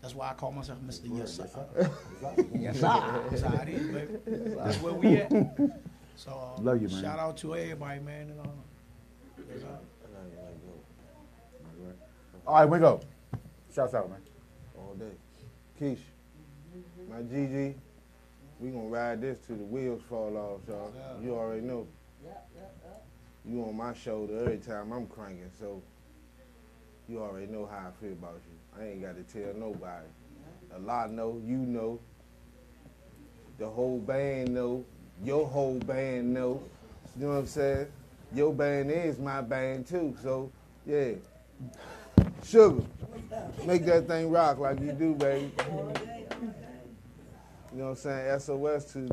[0.02, 1.02] That's why I call myself Mr.
[1.16, 1.46] Yes, sir.
[2.58, 3.24] yes, sir.
[3.30, 4.18] That's how it is, baby.
[4.56, 5.30] That's where we at.
[6.16, 7.00] So uh, Love you, man.
[7.02, 8.30] Shout out to everybody, man.
[8.30, 9.78] And, uh, 'cause, uh,
[12.46, 13.00] All right, we go.
[13.72, 14.18] Shouts out, man.
[14.76, 15.12] All day.
[15.80, 16.00] Keish,
[17.08, 17.74] my GG,
[18.60, 20.92] we gonna ride this till the wheels fall off, y'all.
[21.22, 21.86] You already know.
[23.44, 25.80] You on my shoulder every time I'm cranking, so
[27.08, 28.56] you already know how I feel about you.
[28.78, 30.06] I ain't got to tell nobody.
[30.74, 32.00] A lot know, you know.
[33.58, 34.84] The whole band know.
[35.22, 36.62] Your whole band know.
[37.18, 37.86] You know what I'm saying?
[38.34, 40.50] Your band is my band too, so
[40.86, 41.12] yeah.
[42.44, 42.82] Sugar,
[43.66, 45.52] make that thing rock like you do, baby.
[47.72, 48.40] You know what I'm saying?
[48.40, 49.08] SOS to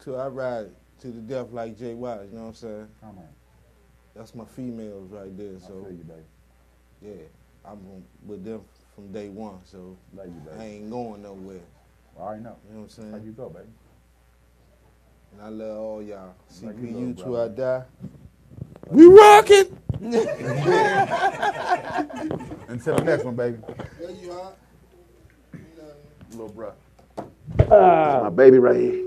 [0.00, 2.88] to I ride to the death like Jay Watt, you know what I'm saying?
[3.00, 3.28] Come on.
[4.14, 6.20] That's my females right there, so feel you, baby.
[7.02, 7.24] yeah.
[7.64, 7.78] I'm
[8.26, 8.62] with them
[8.94, 10.56] from day one, so Love you, baby.
[10.58, 11.60] I ain't going nowhere.
[12.18, 12.56] I already know.
[12.68, 13.10] You know what I'm saying?
[13.12, 13.66] How you go, baby?
[15.32, 16.34] And I love all y'all.
[16.62, 17.84] Like you, CPU little till I die.
[18.88, 19.78] We rocking!
[22.68, 23.58] Until the next one, baby.
[24.00, 24.56] Love you, hot.
[26.32, 26.72] Little bruh.
[27.70, 28.20] Ah.
[28.24, 29.04] my baby right here.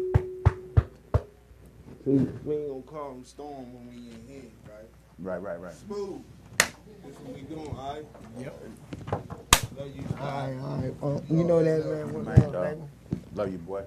[2.05, 2.11] See,
[2.43, 4.89] we ain't gonna call them storm when we in here, right?
[5.19, 5.73] Right, right, right.
[5.73, 6.21] Smooth.
[6.57, 8.05] This what we doing, all right?
[8.39, 9.32] Yep.
[9.77, 10.03] Love you.
[10.19, 10.93] All right, all right.
[11.03, 12.13] Uh, you know that, man.
[12.13, 12.89] What's Man, up, dog.
[13.35, 13.83] Love you, boy.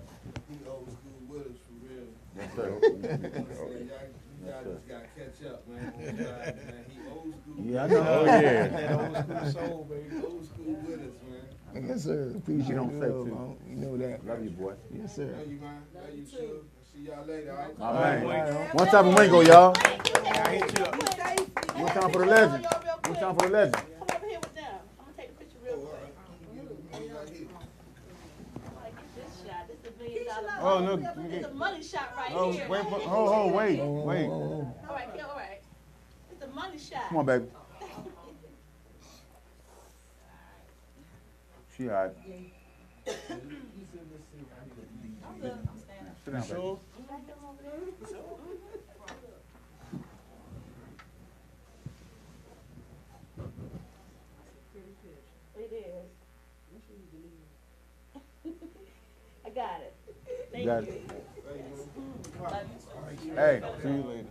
[0.49, 2.07] He old school with us for real.
[2.37, 2.69] Yes, sir.
[2.71, 5.93] Y'all, y'all just gotta catch up, man.
[5.97, 6.85] man.
[6.91, 7.65] He old school.
[7.65, 8.03] Yeah, I know.
[8.09, 8.69] Oh, yeah.
[8.69, 10.27] That old school soul, baby.
[10.27, 11.17] Old school with us,
[11.75, 11.89] man.
[11.89, 12.33] Yes, sir.
[12.37, 13.57] Appreciate You don't say too.
[13.69, 14.27] You know that.
[14.27, 14.75] Love you, boy.
[14.97, 15.27] Yes, sir.
[15.27, 15.83] Love you, man.
[15.95, 16.65] Love you, Suge.
[16.93, 17.59] See y'all later, all
[17.95, 18.25] right?
[18.25, 18.75] All right.
[18.75, 19.75] One time for Ringo, y'all.
[21.77, 22.65] One time for the legend.
[22.65, 23.83] One time for the legend.
[23.85, 24.65] Come over here with them.
[24.99, 26.15] I'm gonna take a picture real quick.
[28.83, 29.69] Like, get this shot.
[29.69, 30.56] This is a million dollar.
[30.67, 31.01] Oh, oh, look.
[31.31, 32.69] It's a money shot right Oh, here.
[32.69, 34.27] wait for, oh, oh, wait, wait.
[34.27, 35.61] All right, yeah, all right.
[36.33, 37.09] It's a money shot.
[37.09, 37.45] Come on, baby.
[41.77, 42.13] She all right.
[46.25, 46.79] Sit down, baby.
[55.59, 56.11] It is.
[59.45, 59.95] I got it.
[60.67, 60.83] Hey,
[63.81, 64.27] see you later.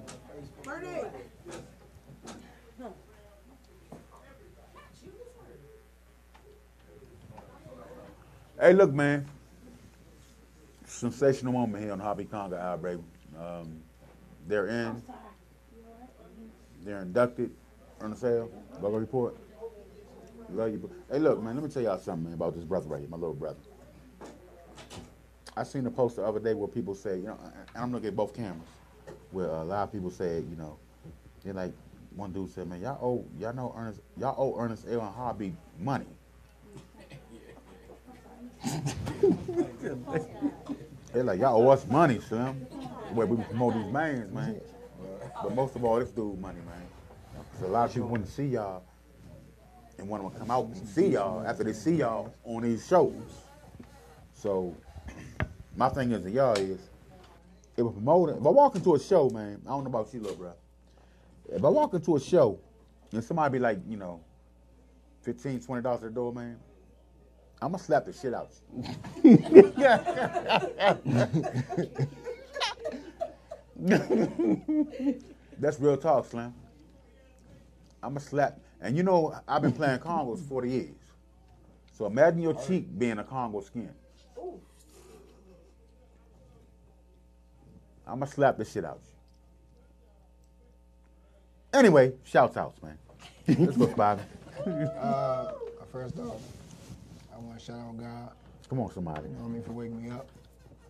[8.60, 9.26] Hey, look, man.
[10.86, 13.00] Sensational moment here on Hobby Conga Outbreak.
[13.40, 13.82] Um,
[14.46, 15.02] they're in.
[16.84, 17.52] They're inducted.
[18.02, 18.52] Ernest Hale,
[18.82, 19.38] Logo Report.
[20.50, 20.92] Love you.
[21.10, 23.16] Hey, look, man, let me tell y'all something, man, about this brother right here, my
[23.16, 23.60] little brother.
[25.58, 27.40] I seen a post the other day where people say, you know,
[27.76, 28.68] I'm looking at both cameras,
[29.32, 30.78] where a lot of people said, you know,
[31.44, 31.72] they're like,
[32.16, 36.06] one dude said, man, y'all owe, y'all know Ernest, y'all owe Ernest and Hobby money.
[41.14, 42.56] They're like, y'all owe us money, Slim.
[43.14, 44.60] Where we promote these bands, man.
[45.42, 46.82] But most of all, this dude money, man.
[47.60, 48.84] So a lot of people want to see y'all
[49.98, 53.14] and want to come out and see y'all after they see y'all on these shows.
[54.34, 54.76] So
[55.76, 56.80] my thing is y'all is
[57.78, 60.22] if a promoter, if I walk into a show, man, I don't know about you,
[60.22, 60.54] little bro.
[61.50, 62.60] If I walk into a show
[63.12, 64.22] and somebody be like, you know,
[65.24, 66.58] 15 dollars at the door, man,
[67.62, 68.52] I'm gonna slap the shit out
[69.24, 69.38] you.
[75.60, 76.54] That's real talk, Slim.
[78.02, 80.96] I'm gonna slap, and you know I've been playing congas 40 years.
[81.98, 83.90] So imagine your cheek being a Conga skin.
[88.08, 89.12] I'm gonna slap the shit out you.
[91.80, 92.98] Anyway, shouts outs, man.
[93.48, 94.22] Let's go, Bobby.
[94.66, 95.52] Uh,
[95.92, 96.42] first off,
[97.34, 98.32] I want to shout out God.
[98.70, 99.28] Come on, somebody.
[99.30, 100.28] You know what I mean for waking me up.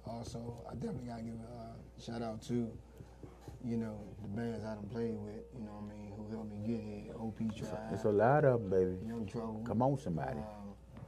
[0.06, 0.40] Also,
[0.70, 1.74] I definitely gotta give a uh,
[2.06, 2.54] shout out to,
[3.66, 5.42] you know, the bands I done played with.
[5.58, 7.14] You know what I mean, who helped me get here.
[7.20, 7.92] OP Tribe.
[7.92, 8.96] It's a lot of them, baby.
[9.08, 9.64] Young Trouble.
[9.66, 10.38] Come on, somebody.
[10.38, 11.02] Uh,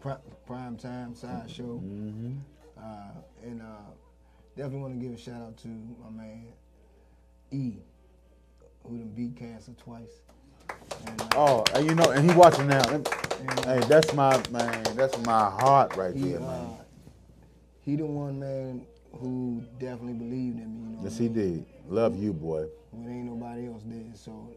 [0.00, 0.16] Pri-
[0.46, 1.80] Prime Time Side Show.
[1.82, 2.38] Mhm.
[2.76, 2.82] Uh,
[3.44, 3.64] and uh,
[4.56, 6.46] definitely want to give a shout out to my man
[7.50, 7.72] E,
[8.84, 10.20] who done beat cancer twice.
[11.06, 12.82] And, uh, Oh, and you know, and he watching now.
[13.64, 14.84] Hey, that's my man.
[14.96, 16.76] That's my heart right he, there, uh, man.
[17.80, 18.86] he the one man
[19.20, 20.90] who definitely believed in me.
[20.92, 21.32] You know Yes, he I mean?
[21.34, 21.66] did.
[21.88, 22.66] Love you, boy.
[22.92, 24.16] When ain't nobody else did.
[24.16, 24.48] So,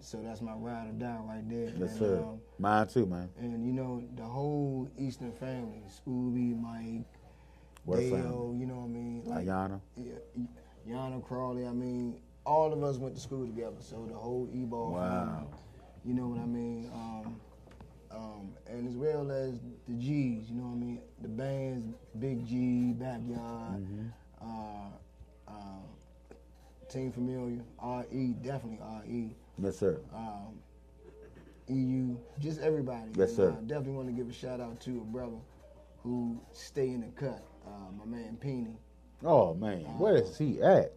[0.00, 1.68] so that's my ride or die right there.
[1.78, 2.18] Yes, And, sir.
[2.22, 3.28] um, Mine too, man.
[3.38, 7.04] And you know the whole Eastern family, Scooby, Mike,
[7.86, 8.58] What Dale, family?
[8.58, 9.22] you know what I mean?
[9.24, 9.80] Like, Ayana.
[9.96, 10.12] Yeah,
[10.88, 11.66] Yana Crawley.
[11.66, 13.76] I mean, all of us went to school together.
[13.80, 15.24] So the whole E-ball Wow.
[15.24, 15.48] family.
[16.04, 16.90] You know what I mean?
[16.92, 17.40] Um,
[18.10, 19.58] um, and as well as
[19.88, 21.00] the G's, you know what I mean?
[21.22, 21.86] The bands,
[22.18, 24.06] Big G, Backyard, Mm-hmm.
[24.42, 24.90] uh,
[25.48, 26.32] uh,
[26.88, 29.36] Team Familiar, RE, definitely RE.
[29.58, 30.00] Yes, sir.
[30.14, 30.58] Um,
[31.68, 33.10] EU, just everybody.
[33.16, 33.50] Yes, And, sir.
[33.50, 35.36] uh, definitely want to give a shout out to a brother
[36.04, 38.76] who stay in the cut, uh, my man Peeny.
[39.24, 40.92] Oh man, where is he at?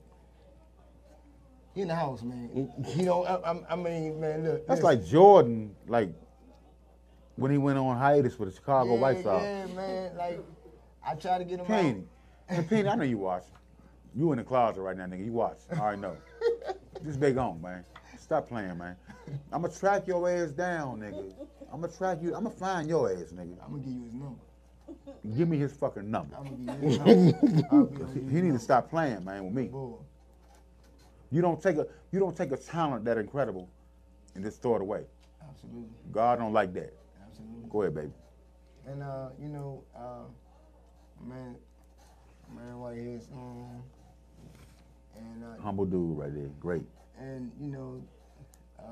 [1.73, 2.71] He in the house, man.
[2.95, 4.67] You know, I, I, I mean, man, look.
[4.67, 4.83] That's listen.
[4.83, 6.11] like Jordan, like
[7.35, 9.43] when he went on hiatus with the Chicago yeah, White Sox.
[9.43, 10.17] Yeah, man.
[10.17, 10.43] Like,
[11.05, 12.03] I try to get him Penny,
[12.49, 13.53] hey, Penny, I know you watching.
[14.15, 15.23] You in the closet right now, nigga.
[15.23, 15.59] You watch.
[15.71, 16.17] I already know.
[17.05, 17.85] Just big on, man.
[18.19, 18.95] Stop playing, man.
[19.53, 21.33] I'ma track your ass down, nigga.
[21.71, 22.35] I'ma track you.
[22.35, 23.55] I'ma find your ass, nigga.
[23.63, 24.41] I'm gonna give you his number.
[25.35, 26.35] Give me his fucking number.
[26.37, 27.17] I'm gonna give you his number.
[27.71, 29.67] I'll be on he, need to stop playing, man, with me.
[29.67, 29.97] Boy.
[31.31, 33.69] You don't take a you don't take a talent that incredible
[34.35, 35.03] and just throw it away.
[35.47, 35.89] Absolutely.
[36.11, 36.93] God don't like that.
[37.27, 37.69] Absolutely.
[37.69, 38.11] Go ahead, baby.
[38.87, 40.25] And uh, you know, uh,
[41.23, 41.55] man,
[42.55, 43.83] man, Whitehead, um,
[45.15, 46.49] and uh, Humble dude right there.
[46.59, 46.83] Great.
[47.19, 48.01] and you know,
[48.79, 48.83] uh,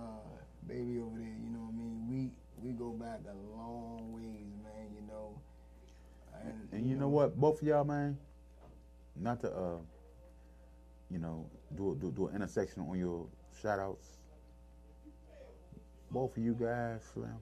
[0.68, 2.08] baby over there, you know what I mean.
[2.10, 2.32] We
[2.64, 4.26] we go back a long ways, man.
[4.28, 4.47] You know,
[6.48, 8.18] and, And you know what, both of y'all, man,
[9.16, 9.78] not to uh,
[11.10, 11.46] you know,
[11.76, 13.26] do do, do an intersection on your
[13.62, 14.08] shout outs.
[16.12, 17.36] Both of you guys, Slim.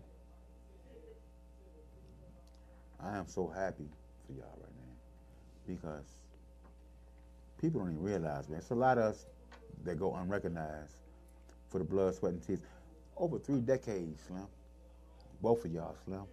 [2.99, 3.89] I am so happy
[4.25, 4.93] for y'all right now
[5.67, 6.05] because
[7.61, 8.59] people don't even realize, man.
[8.59, 9.27] It's a lot of us
[9.83, 10.95] that go unrecognized
[11.69, 12.61] for the blood, sweat, and tears.
[13.17, 14.47] Over three decades, Slim.
[15.41, 16.23] Both of y'all, Slim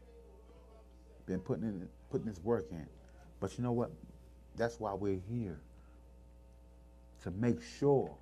[1.26, 2.86] been putting in putting this work in.
[3.40, 3.90] But you know what?
[4.56, 5.58] That's why we're here.
[7.22, 8.14] To make sure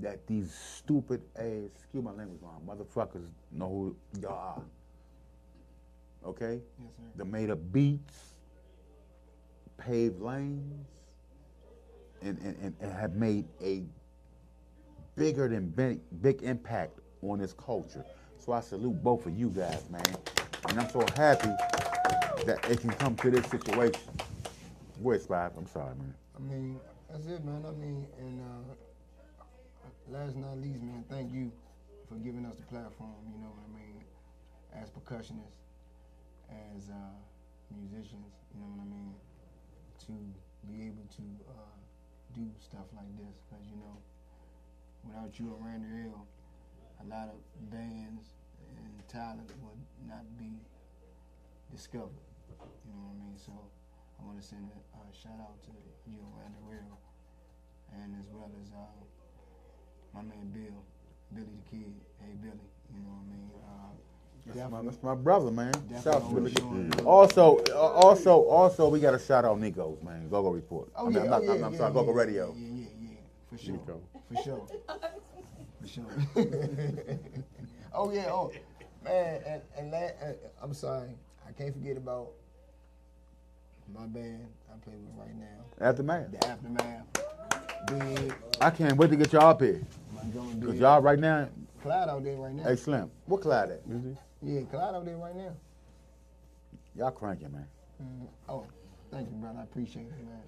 [0.00, 4.62] that these stupid ass, excuse my language wrong, motherfuckers know who y'all are.
[6.28, 6.60] Okay?
[6.78, 7.02] Yes, sir.
[7.16, 8.34] The made up beats,
[9.78, 10.88] paved lanes,
[12.22, 13.84] and, and, and, and have made a
[15.16, 18.04] bigger than big, big impact on this culture.
[18.38, 20.02] So I salute both of you guys, man.
[20.68, 21.50] And I'm so happy
[22.46, 24.00] that it can come to this situation.
[25.00, 25.52] Where's five?
[25.56, 26.14] I'm sorry, man.
[26.36, 26.80] I mean,
[27.10, 27.64] that's it, man.
[27.66, 31.52] I mean, and uh, last not least, man, thank you
[32.08, 33.14] for giving us the platform.
[33.32, 34.04] You know what I mean?
[34.74, 35.62] As percussionists,
[36.50, 37.16] as uh,
[37.74, 39.14] musicians, you know what I mean?
[40.06, 40.12] To
[40.68, 41.76] be able to uh,
[42.34, 43.96] do stuff like this, because you know,
[45.04, 46.26] without you and Randy Hill,
[47.00, 47.38] a lot of
[47.70, 48.34] bands
[48.76, 50.52] and talent would not be
[51.70, 52.23] discovered.
[52.86, 53.36] You know what I mean?
[53.38, 53.52] So
[54.20, 55.70] I want to send a uh, shout out to
[56.10, 56.98] you and Randy Will,
[57.92, 58.86] and as well as uh,
[60.14, 60.78] my man Bill,
[61.34, 61.94] Billy the Kid.
[62.20, 63.50] Hey Billy, you know what I mean?
[63.64, 65.72] Uh, That's my, that's my brother, man.
[66.02, 67.04] Shout out to Billy.
[67.04, 70.28] Also, uh, also, also, we got to shout out Nico's, man.
[70.28, 70.88] Go Go Report.
[70.96, 72.12] Oh I mean, yeah, I'm, not, oh, yeah, I'm, I'm yeah, sorry, yeah, Go Go
[72.12, 72.54] Radio.
[72.56, 73.16] Yeah, yeah, yeah,
[73.50, 74.00] for sure, Nico.
[74.28, 74.66] for sure,
[75.80, 76.06] for sure.
[77.94, 78.52] oh yeah, oh
[79.04, 80.32] man, and and la- uh,
[80.62, 81.10] I'm sorry,
[81.48, 82.30] I can't forget about
[83.92, 85.86] my band I play with right now.
[85.86, 86.30] Aftermath.
[86.32, 87.04] The aftermath.
[87.86, 88.34] Big.
[88.60, 89.82] I can't wait to get y'all up here.
[90.14, 91.48] My drummer Because y'all right now,
[91.82, 92.62] Clyde out there right now.
[92.64, 93.82] hey, Slim, what Clyde at?
[94.42, 95.52] Yeah, Clyde out there right now.
[96.96, 97.66] Y'all cranking, man.
[98.02, 98.26] Mhm.
[98.48, 98.66] Oh,
[99.10, 99.58] thank you, brother.
[99.60, 100.40] I appreciate it, man.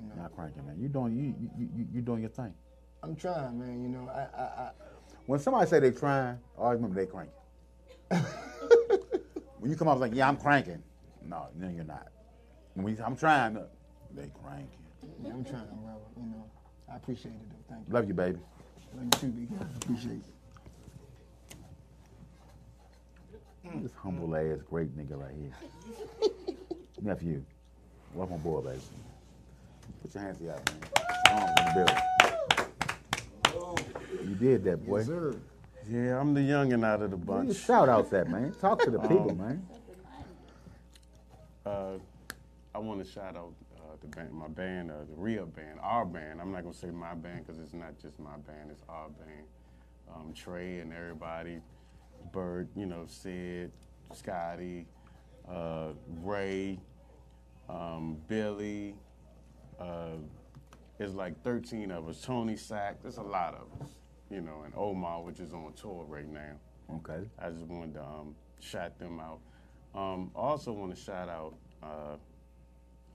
[0.00, 0.76] You know, Y'all cranking, man.
[0.80, 2.54] You doing, you, you, you, you doing your thing.
[3.02, 3.82] I'm trying, man.
[3.82, 4.70] You know, I, I, I
[5.26, 7.34] When somebody say they trying, I always remember they cranking.
[9.58, 10.82] when you come up like, yeah, I'm cranking.
[11.24, 12.08] No, no, you're not.
[12.82, 13.66] When you, I'm trying, To,
[14.14, 14.68] they cranking.
[15.22, 16.00] yeah, I'm trying, brother.
[16.16, 16.44] You know,
[16.92, 17.56] I appreciate it though.
[17.74, 17.94] Thank you.
[17.94, 18.38] Love you, baby.
[18.94, 19.66] Love you too, big guy.
[19.82, 20.22] Appreciate it.
[23.82, 25.52] This humble ass great nigga right here.
[27.02, 27.44] Nephew,
[28.14, 28.80] welcome aboard, baby.
[30.02, 30.80] Put your hands together, man.
[31.30, 31.72] Arms in the
[33.52, 33.84] building.
[34.28, 34.98] You did that, boy.
[35.00, 35.08] Yes,
[35.90, 37.48] Yeah, I'm the youngin' out of the Where bunch.
[37.48, 38.54] you shout out that, man.
[38.60, 39.66] Talk to the people, Um, man.
[41.66, 41.98] Uh,
[42.78, 46.04] I want to shout out uh, the band, my band, uh, the real band, our
[46.04, 46.40] band.
[46.40, 49.46] I'm not gonna say my band because it's not just my band; it's our band.
[50.14, 51.58] Um, Trey and everybody,
[52.32, 53.72] Bert, you know, Sid,
[54.14, 54.86] Scotty,
[55.50, 55.88] uh,
[56.22, 56.78] Ray,
[57.68, 58.94] um, Billy.
[59.80, 60.18] Uh,
[61.00, 62.20] it's like 13 of us.
[62.20, 63.02] Tony Sack.
[63.02, 63.90] There's a lot of us,
[64.30, 66.52] you know, and Omar, which is on tour right now.
[66.94, 67.28] Okay.
[67.40, 69.40] I just wanted to um, shout them out.
[69.96, 72.16] Um, I also want to shout out uh,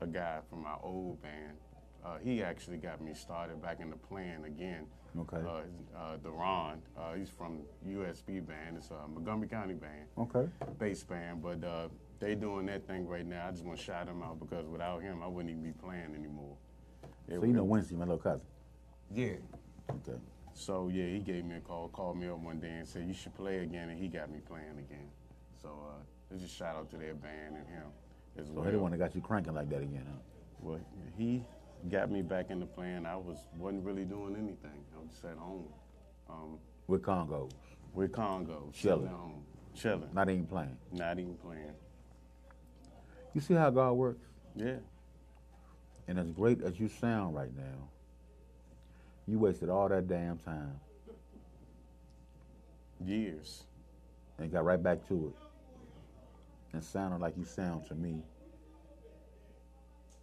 [0.03, 1.57] a guy from my old band,
[2.05, 4.85] Uh, he actually got me started back in the plan again.
[5.17, 5.37] Okay.
[5.37, 5.61] Uh,
[5.97, 8.75] uh, Deron, uh, he's from USB band.
[8.75, 10.07] It's a Montgomery County band.
[10.17, 10.49] Okay.
[10.77, 11.87] Bass band, but uh,
[12.19, 13.47] they doing that thing right now.
[13.47, 16.13] I just want to shout him out because without him, I wouldn't even be playing
[16.13, 16.57] anymore.
[17.29, 18.41] It So you know Wednesday, my little cousin.
[19.09, 19.35] Yeah.
[19.89, 20.19] Okay.
[20.53, 23.13] So yeah, he gave me a call, called me up one day and said you
[23.13, 25.07] should play again, and he got me playing again.
[25.61, 27.87] So uh, just shout out to their band and him
[28.39, 28.65] as So well.
[28.65, 30.17] he the one that got you cranking like that again, huh?
[30.61, 30.79] Well,
[31.17, 31.43] he
[31.89, 33.05] got me back in the playing.
[33.05, 34.83] I was wasn't really doing anything.
[34.95, 35.65] I was just at home.
[36.29, 36.57] Um,
[36.87, 37.51] With Conga.
[37.93, 39.09] with Conga, Chilling.
[39.75, 40.77] chilling, Not even playing.
[40.91, 41.73] not even playing.
[43.33, 44.25] You see how God works?
[44.55, 44.77] Yeah.
[46.07, 47.89] And as great as you sound right now,
[49.27, 50.79] you wasted all that damn time
[53.03, 53.63] Years.
[54.37, 55.42] and got right back to it.
[56.73, 58.23] And sounded like you sound to me.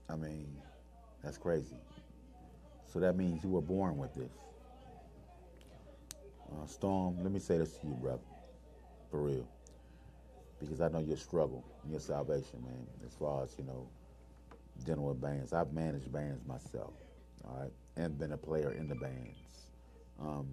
[0.08, 0.48] I mean,
[1.22, 1.76] that's crazy.
[2.92, 4.32] So that means you were born with this.
[6.50, 8.18] Uh, Storm, let me say this to you, brother,
[9.10, 9.46] for real.
[10.58, 13.88] Because I know your struggle and your salvation, man, as far as, you know,
[14.84, 15.52] dealing with bands.
[15.52, 16.92] I've managed bands myself,
[17.44, 19.38] all right, and been a player in the bands.
[20.20, 20.48] Um,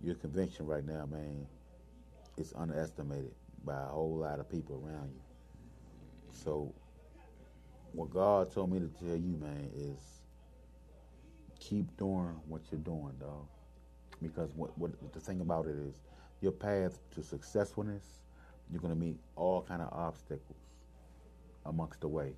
[0.00, 1.46] your conviction right now, man,
[2.36, 3.34] is underestimated
[3.68, 5.20] by a whole lot of people around you.
[6.32, 6.72] So,
[7.92, 9.98] what God told me to tell you, man, is
[11.60, 13.46] keep doing what you're doing, dog.
[14.22, 15.94] Because what, what the thing about it is,
[16.40, 18.04] your path to successfulness,
[18.70, 20.58] you're gonna meet all kind of obstacles
[21.66, 22.32] amongst the way.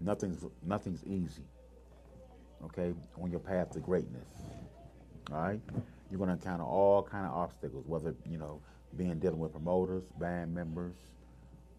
[0.00, 1.44] Nothing's nothing's easy.
[2.64, 4.28] Okay, on your path to greatness.
[5.32, 5.60] All right,
[6.10, 8.60] you're gonna encounter all kind of obstacles, whether you know
[8.96, 10.94] being dealing with promoters, band members,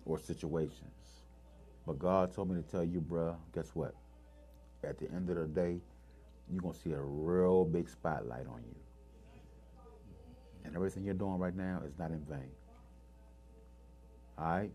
[0.05, 1.21] or situations.
[1.85, 3.95] But God told me to tell you, bruh, guess what?
[4.83, 5.79] At the end of the day,
[6.51, 8.75] you're gonna see a real big spotlight on you.
[10.63, 12.49] And everything you're doing right now is not in vain.
[14.37, 14.71] All right?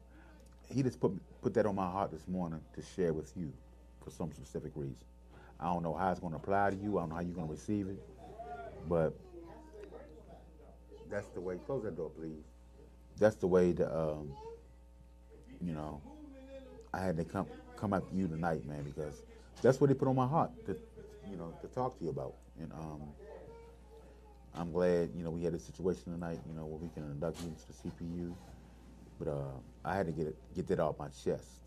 [0.72, 1.12] He just put
[1.42, 3.52] put that on my heart this morning to share with you
[4.02, 5.04] for some specific reason.
[5.58, 6.98] I don't know how it's going to apply to you.
[6.98, 8.02] I don't know how you're going to receive it,
[8.88, 9.14] but
[11.11, 11.57] that's the way.
[11.66, 12.45] Close that door, please.
[13.19, 14.32] That's the way that um,
[15.61, 16.01] you know
[16.95, 17.47] I had to come
[17.77, 19.23] come up to you tonight, man, because
[19.62, 20.77] that's what he put on my heart to
[21.31, 22.35] you know to talk to you about.
[22.61, 23.03] And um,
[24.55, 27.41] I'm glad you know we had a situation tonight, you know, where we can induct
[27.41, 28.35] you into the CPU.
[29.19, 31.61] But uh, I had to get it, get that off my chest,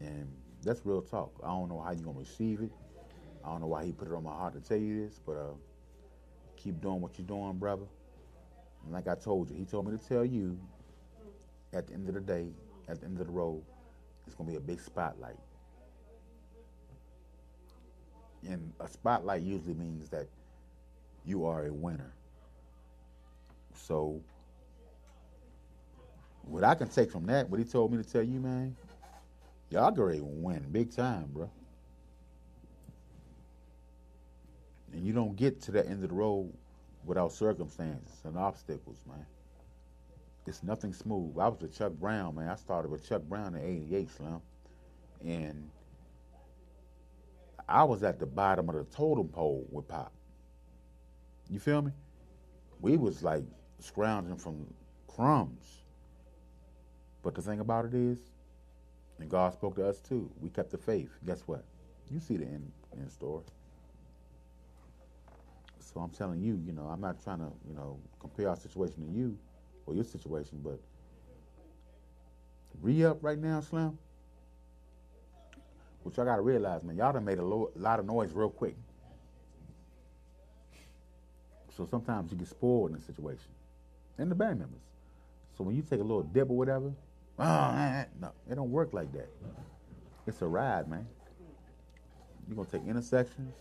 [0.00, 0.28] and
[0.62, 1.32] that's real talk.
[1.42, 2.70] I don't know how you're gonna receive it.
[3.44, 5.32] I don't know why he put it on my heart to tell you this, but
[5.32, 5.54] uh,
[6.56, 7.86] keep doing what you're doing, brother.
[8.88, 10.58] And like I told you, he told me to tell you,
[11.74, 12.46] at the end of the day,
[12.88, 13.62] at the end of the road,
[14.26, 15.36] it's gonna be a big spotlight.
[18.48, 20.26] And a spotlight usually means that
[21.26, 22.14] you are a winner.
[23.74, 24.22] So,
[26.44, 28.74] what I can take from that, what he told me to tell you, man,
[29.68, 31.50] y'all to win big time, bro.
[34.94, 36.54] And you don't get to the end of the road
[37.08, 39.26] without circumstances and obstacles, man.
[40.46, 41.38] It's nothing smooth.
[41.38, 42.48] I was with Chuck Brown, man.
[42.48, 44.40] I started with Chuck Brown in '88, Slim,
[45.24, 45.70] and
[47.68, 50.12] I was at the bottom of the totem pole with Pop.
[51.50, 51.92] You feel me?
[52.80, 53.44] We was like
[53.78, 54.66] scrounging from
[55.06, 55.82] crumbs.
[57.22, 58.18] But the thing about it is,
[59.18, 60.30] and God spoke to us too.
[60.40, 61.10] We kept the faith.
[61.26, 61.64] Guess what?
[62.10, 63.44] You see the end, end story.
[65.92, 69.06] So I'm telling you, you know, I'm not trying to, you know, compare our situation
[69.06, 69.38] to you
[69.86, 70.78] or your situation, but
[72.82, 73.98] re up right now, Slim.
[76.02, 78.76] Which y'all gotta realize, man, y'all done made a lo- lot of noise real quick.
[81.74, 83.50] So sometimes you get spoiled in a situation,
[84.18, 84.82] and the band members.
[85.56, 86.92] So when you take a little dip or whatever,
[87.38, 89.28] ah, no, it don't work like that.
[90.26, 91.06] It's a ride, man.
[92.46, 93.54] You're gonna take intersections.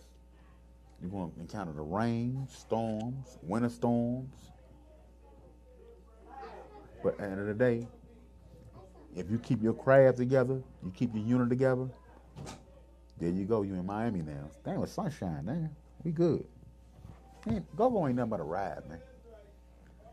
[1.02, 4.52] You're gonna encounter the rain, storms, winter storms.
[7.04, 7.88] But at the end of the day,
[9.16, 11.88] if you keep your craft together, you keep your unit together,
[13.20, 13.62] there you go.
[13.64, 14.50] You in Miami now.
[14.64, 15.70] Damn, it's sunshine, man.
[16.04, 16.46] We good.
[17.46, 19.00] Man, Go-Go ain't nothing but a ride, man.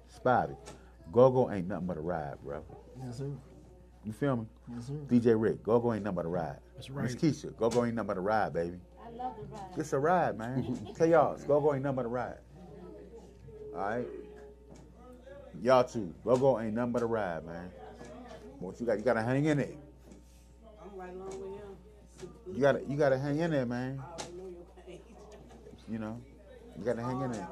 [0.08, 0.54] Spotty.
[1.12, 2.64] Go-Go ain't nothing but a ride, bro.
[3.04, 3.30] Yes, sir.
[4.04, 4.46] You feel me?
[4.74, 4.94] Yes, sir.
[5.08, 6.58] DJ Rick, Go-Go ain't nothing but a ride.
[6.74, 7.04] That's right.
[7.04, 7.14] Miss.
[7.16, 8.78] Keisha, Go-Go ain't nothing but a ride, baby.
[9.04, 9.60] I love the ride.
[9.76, 10.88] It's a ride, man.
[10.96, 12.38] Tell y'all, Go-Go ain't nothing but a ride.
[13.74, 14.06] All right?
[15.62, 16.14] Y'all too.
[16.24, 17.70] Go-Go ain't nothing but a ride, man.
[18.60, 18.98] What you got?
[18.98, 19.68] You got to hang in there.
[20.82, 22.54] I'm right along with him.
[22.54, 24.00] You gotta you gotta hang in there, man.
[25.86, 26.18] You know,
[26.78, 27.46] you gotta hang in there.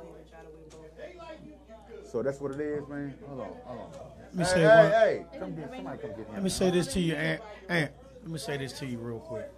[2.11, 3.15] So that's what it is, man.
[3.29, 3.91] Hold on, hold on.
[4.23, 6.33] Let me hey, say hey, one- hey, come get somebody come get him.
[6.33, 7.43] Let me say this to you, Aunt.
[7.69, 7.91] Aunt,
[8.23, 9.51] let me say this to you real quick.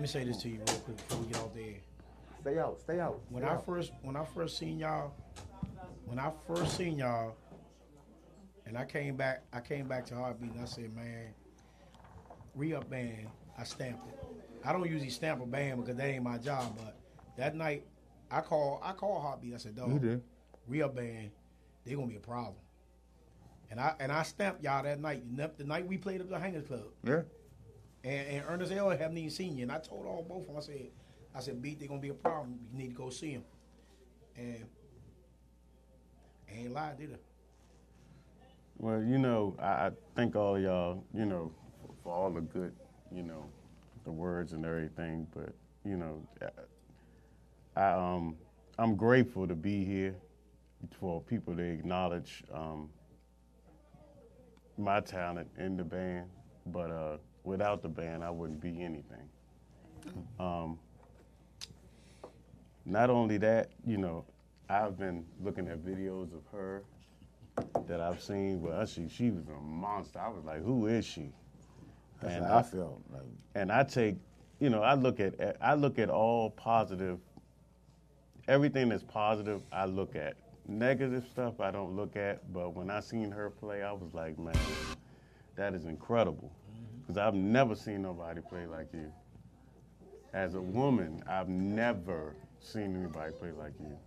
[0.00, 1.74] Let me say this to you real quick before we get off the air.
[2.40, 3.20] Stay out, stay out.
[3.28, 5.12] When stay I first when I first seen y'all,
[6.06, 7.36] when I first seen y'all,
[8.64, 11.34] and I came back, I came back to Heartbeat and I said, man,
[12.54, 13.26] re-up band,
[13.58, 14.18] I stamped it.
[14.64, 16.96] I don't usually stamp a band because that ain't my job, but
[17.36, 17.84] that night
[18.30, 19.52] I call I call Heartbeat.
[19.52, 19.98] I said, dog, You
[20.66, 21.30] re-up band,
[21.84, 22.56] they gonna be a problem.
[23.70, 25.24] And I and I stamped y'all that night.
[25.36, 26.84] The night- The night we played at the Hangers Club.
[27.04, 27.20] Yeah.
[28.02, 29.62] And, and Ernest L haven't even seen you.
[29.62, 30.90] And I told all both of them, I said,
[31.34, 32.58] I said, beat, they're gonna be a problem.
[32.72, 33.44] You need to go see him.
[34.36, 34.64] And
[36.52, 37.22] ain't lie, did it?
[38.78, 42.72] Well, you know, I, I thank all y'all, you know, for, for all the good,
[43.12, 43.44] you know,
[44.04, 45.26] the words and everything.
[45.34, 45.52] But
[45.84, 46.26] you know,
[47.76, 48.36] I, I um,
[48.78, 50.14] I'm grateful to be here
[50.98, 52.88] for people to acknowledge um,
[54.78, 56.30] my talent in the band.
[56.66, 59.28] But uh, without the band, I wouldn't be anything.
[60.38, 60.78] Um,
[62.84, 64.24] not only that, you know,
[64.68, 66.82] I've been looking at videos of her
[67.86, 69.08] that I've seen with Usher.
[69.08, 70.18] She was a monster.
[70.18, 71.32] I was like, who is she?
[72.20, 73.22] That's how I felt, like-
[73.54, 74.16] and I take,
[74.60, 77.18] you know, I look at I look at all positive.
[78.48, 80.34] Everything that's positive, I look at.
[80.66, 82.52] Negative stuff, I don't look at.
[82.52, 84.54] But when I seen her play, I was like, man,
[85.56, 86.50] that is incredible.
[87.10, 89.10] Because I've never seen nobody play like you.
[90.32, 93.98] As a woman, I've never seen anybody play like you.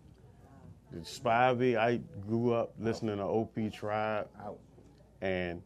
[1.01, 4.30] Spivey, I grew up listening to OP Tribe,
[5.21, 5.61] and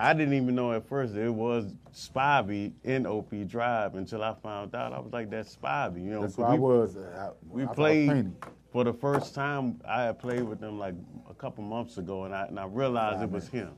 [0.00, 4.34] I didn't even know at first that it was Spivey in OP Tribe until I
[4.34, 4.92] found out.
[4.92, 6.22] I was like, "That's Spivey," you know.
[6.22, 8.36] That's 'cause why I we- was, uh, I- we I played painting.
[8.70, 9.78] for the first time.
[9.84, 10.96] I had played with them like
[11.30, 13.70] a couple months ago, and I and I realized it was him.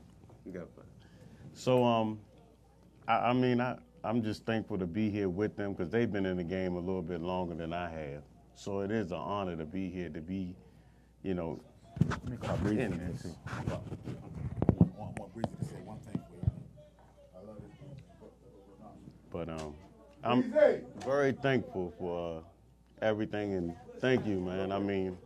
[1.53, 2.19] So um,
[3.07, 6.25] I, I mean, I I'm just thankful to be here with them because they've been
[6.25, 8.21] in the game a little bit longer than I have.
[8.55, 10.55] So it is an honor to be here to be,
[11.23, 11.59] you know,
[12.29, 13.21] in in there, this.
[13.23, 13.35] too.
[14.77, 16.51] Want, want to say one thing for you.
[17.35, 17.71] I love this.
[19.31, 19.73] But um,
[20.23, 20.53] I'm
[21.03, 24.71] very thankful for uh, everything, and thank you, man.
[24.71, 25.17] I mean,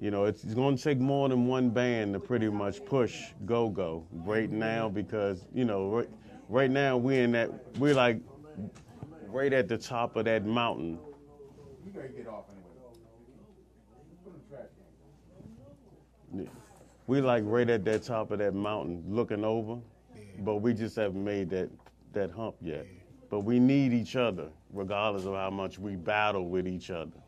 [0.00, 3.24] you know, it's, it's going to take more than one band to pretty much push
[3.44, 6.08] Go Go right now because you know, right,
[6.48, 8.20] right now we're in that we're like
[9.28, 10.98] right at the top of that mountain.
[11.84, 12.66] You gotta get off anyway.
[14.24, 14.68] Put in the trash
[16.32, 16.50] can.
[17.06, 19.78] We like right at that top of that mountain, looking over,
[20.40, 21.70] but we just haven't made that
[22.12, 22.86] that hump yet.
[23.28, 27.18] But we need each other, regardless of how much we battle with each other.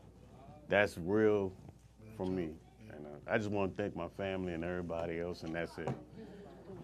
[0.67, 1.51] That's real
[2.15, 2.51] for me.
[2.91, 5.89] And uh, I just want to thank my family and everybody else, and that's it.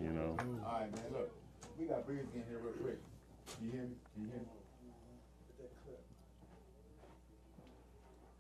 [0.02, 0.38] You know.
[0.66, 1.04] All right, man.
[1.14, 1.32] Look,
[1.80, 3.00] we got Breezy in here real quick.
[3.62, 3.96] You hear me?
[4.14, 4.46] Can you hear me?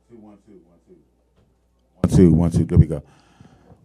[0.09, 0.95] Two, one, two, one, two.
[2.01, 2.65] One, two, one, two.
[2.65, 3.03] There we go.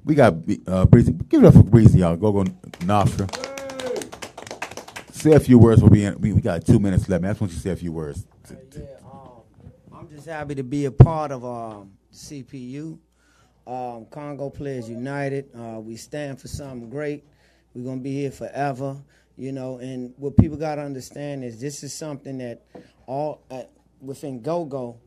[0.05, 0.35] We got
[0.67, 1.13] uh, Breezy.
[1.13, 2.17] Give it up for Breezy, y'all.
[2.17, 2.45] Go go
[2.85, 3.27] Nostra.
[5.13, 5.83] Say a few words.
[5.83, 6.19] We'll be in.
[6.21, 7.31] We, we got two minutes left, man.
[7.31, 8.25] I just want you to say a few words.
[8.51, 8.85] Yeah,
[9.93, 12.99] I'm just happy to be a part of um, CPU.
[13.67, 15.49] Um, Conga Players United.
[15.55, 17.25] Uh, we stand for something great.
[17.75, 18.97] We're gonna be here forever,
[19.41, 19.79] you know.
[19.79, 22.63] And what people gotta understand is this is something that
[23.07, 23.63] all uh,
[24.01, 25.01] within Go Go,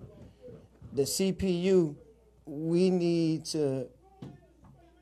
[0.92, 1.96] the CPU,
[2.46, 3.88] we need to.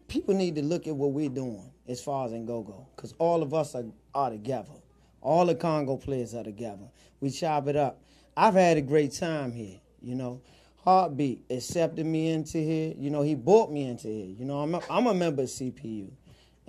[0.07, 3.13] People need to look at what we're doing as far as in Go Go, because
[3.17, 4.73] all of us are, are together.
[5.21, 6.89] All the Conga players are together.
[7.21, 8.01] We chop it up.
[8.35, 10.41] I've had a great time here, you know.
[10.83, 12.93] Heartbeat accepted me into here.
[12.97, 14.35] You know, he brought me into here.
[14.37, 16.09] You know, I'm a, I'm a member of CPU,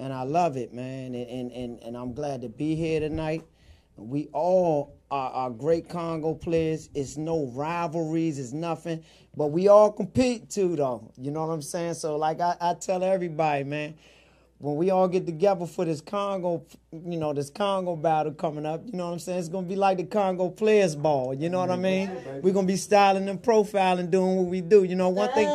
[0.02, 1.14] and I love it, man.
[1.14, 3.44] And and and, I'm glad to be here tonight.
[3.96, 6.88] We all are, are great Conga players.
[6.94, 8.38] It's no rivalries.
[8.38, 9.04] It's nothing.
[9.36, 11.12] But we all compete too, though.
[11.16, 11.94] You know what I'm saying?
[11.94, 13.94] So, like I, I tell everybody, man,
[14.62, 16.62] when we all get together for this Conga,
[16.92, 19.40] you know, this Conga battle coming up, you know what I'm saying?
[19.40, 21.34] It's gonna be like the Conga Players Ball.
[21.34, 22.12] You know what I mean?
[22.42, 24.84] We're gonna be styling and profiling, doing what we do.
[24.84, 25.48] You know, one thing,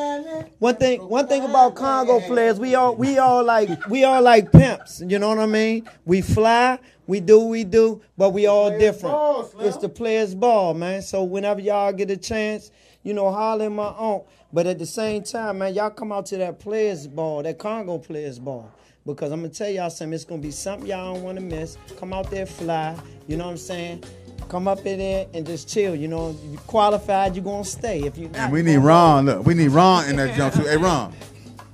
[0.60, 4.52] one thing, one thing about Conga players, we all, we all like, we all like
[4.52, 5.02] pimps.
[5.08, 5.90] You know what I mean?
[6.04, 6.78] We fly,
[7.08, 9.16] we do what we do, but we all different.
[9.62, 11.02] It's the players' ball, man.
[11.02, 12.72] So whenever y'all get a chance,
[13.04, 14.24] you know, holler at my aunt.
[14.52, 18.04] But at the same time, man, y'all come out to that players' ball, that Conga
[18.06, 18.70] players' ball.
[19.14, 21.78] Because I'm gonna tell y'all something, it's gonna be something y'all don't wanna miss.
[22.00, 22.96] Come out there, fly,
[23.28, 24.04] you know what I'm saying?
[24.48, 25.96] come up in there and just chill.
[25.96, 28.04] You know, if you qualified, you're gonna stay.
[28.04, 29.26] If you not, And we need gonna Ron.
[29.26, 30.64] Look, we need Ron in that jump too.
[30.64, 31.14] Hey, Ron,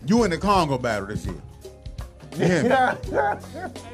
[0.05, 1.35] you in the Conga battle this year.
[2.35, 3.69] You hear me?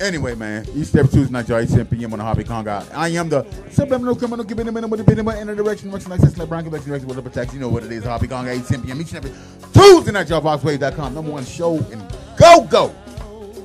[0.00, 2.12] Anyway, man, each step Tuesday night, y'all, 8 10 p.m.
[2.12, 2.86] on the Hobby Conga.
[2.94, 6.20] I am the subliminal criminal, giving minute with a bit in the direction, much like
[6.20, 7.56] like Brown direction with a protection.
[7.56, 9.00] You know what it is, Hobby Conga, 8 10 p.m.
[9.00, 9.36] each and every
[9.72, 11.14] Tuesday night, y'all, VoxWave.com.
[11.14, 12.00] Number one show in
[12.38, 12.94] go go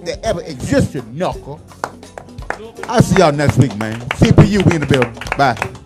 [0.05, 1.61] that ever existed, knuckle.
[2.85, 3.99] I'll see y'all next week, man.
[3.99, 5.13] CPU, we in the building.
[5.37, 5.82] Bye.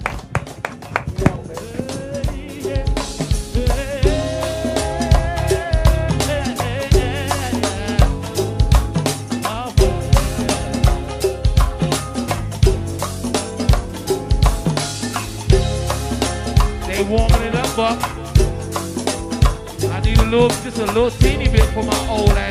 [20.97, 22.46] Little, just a little teeny bit for my old ass.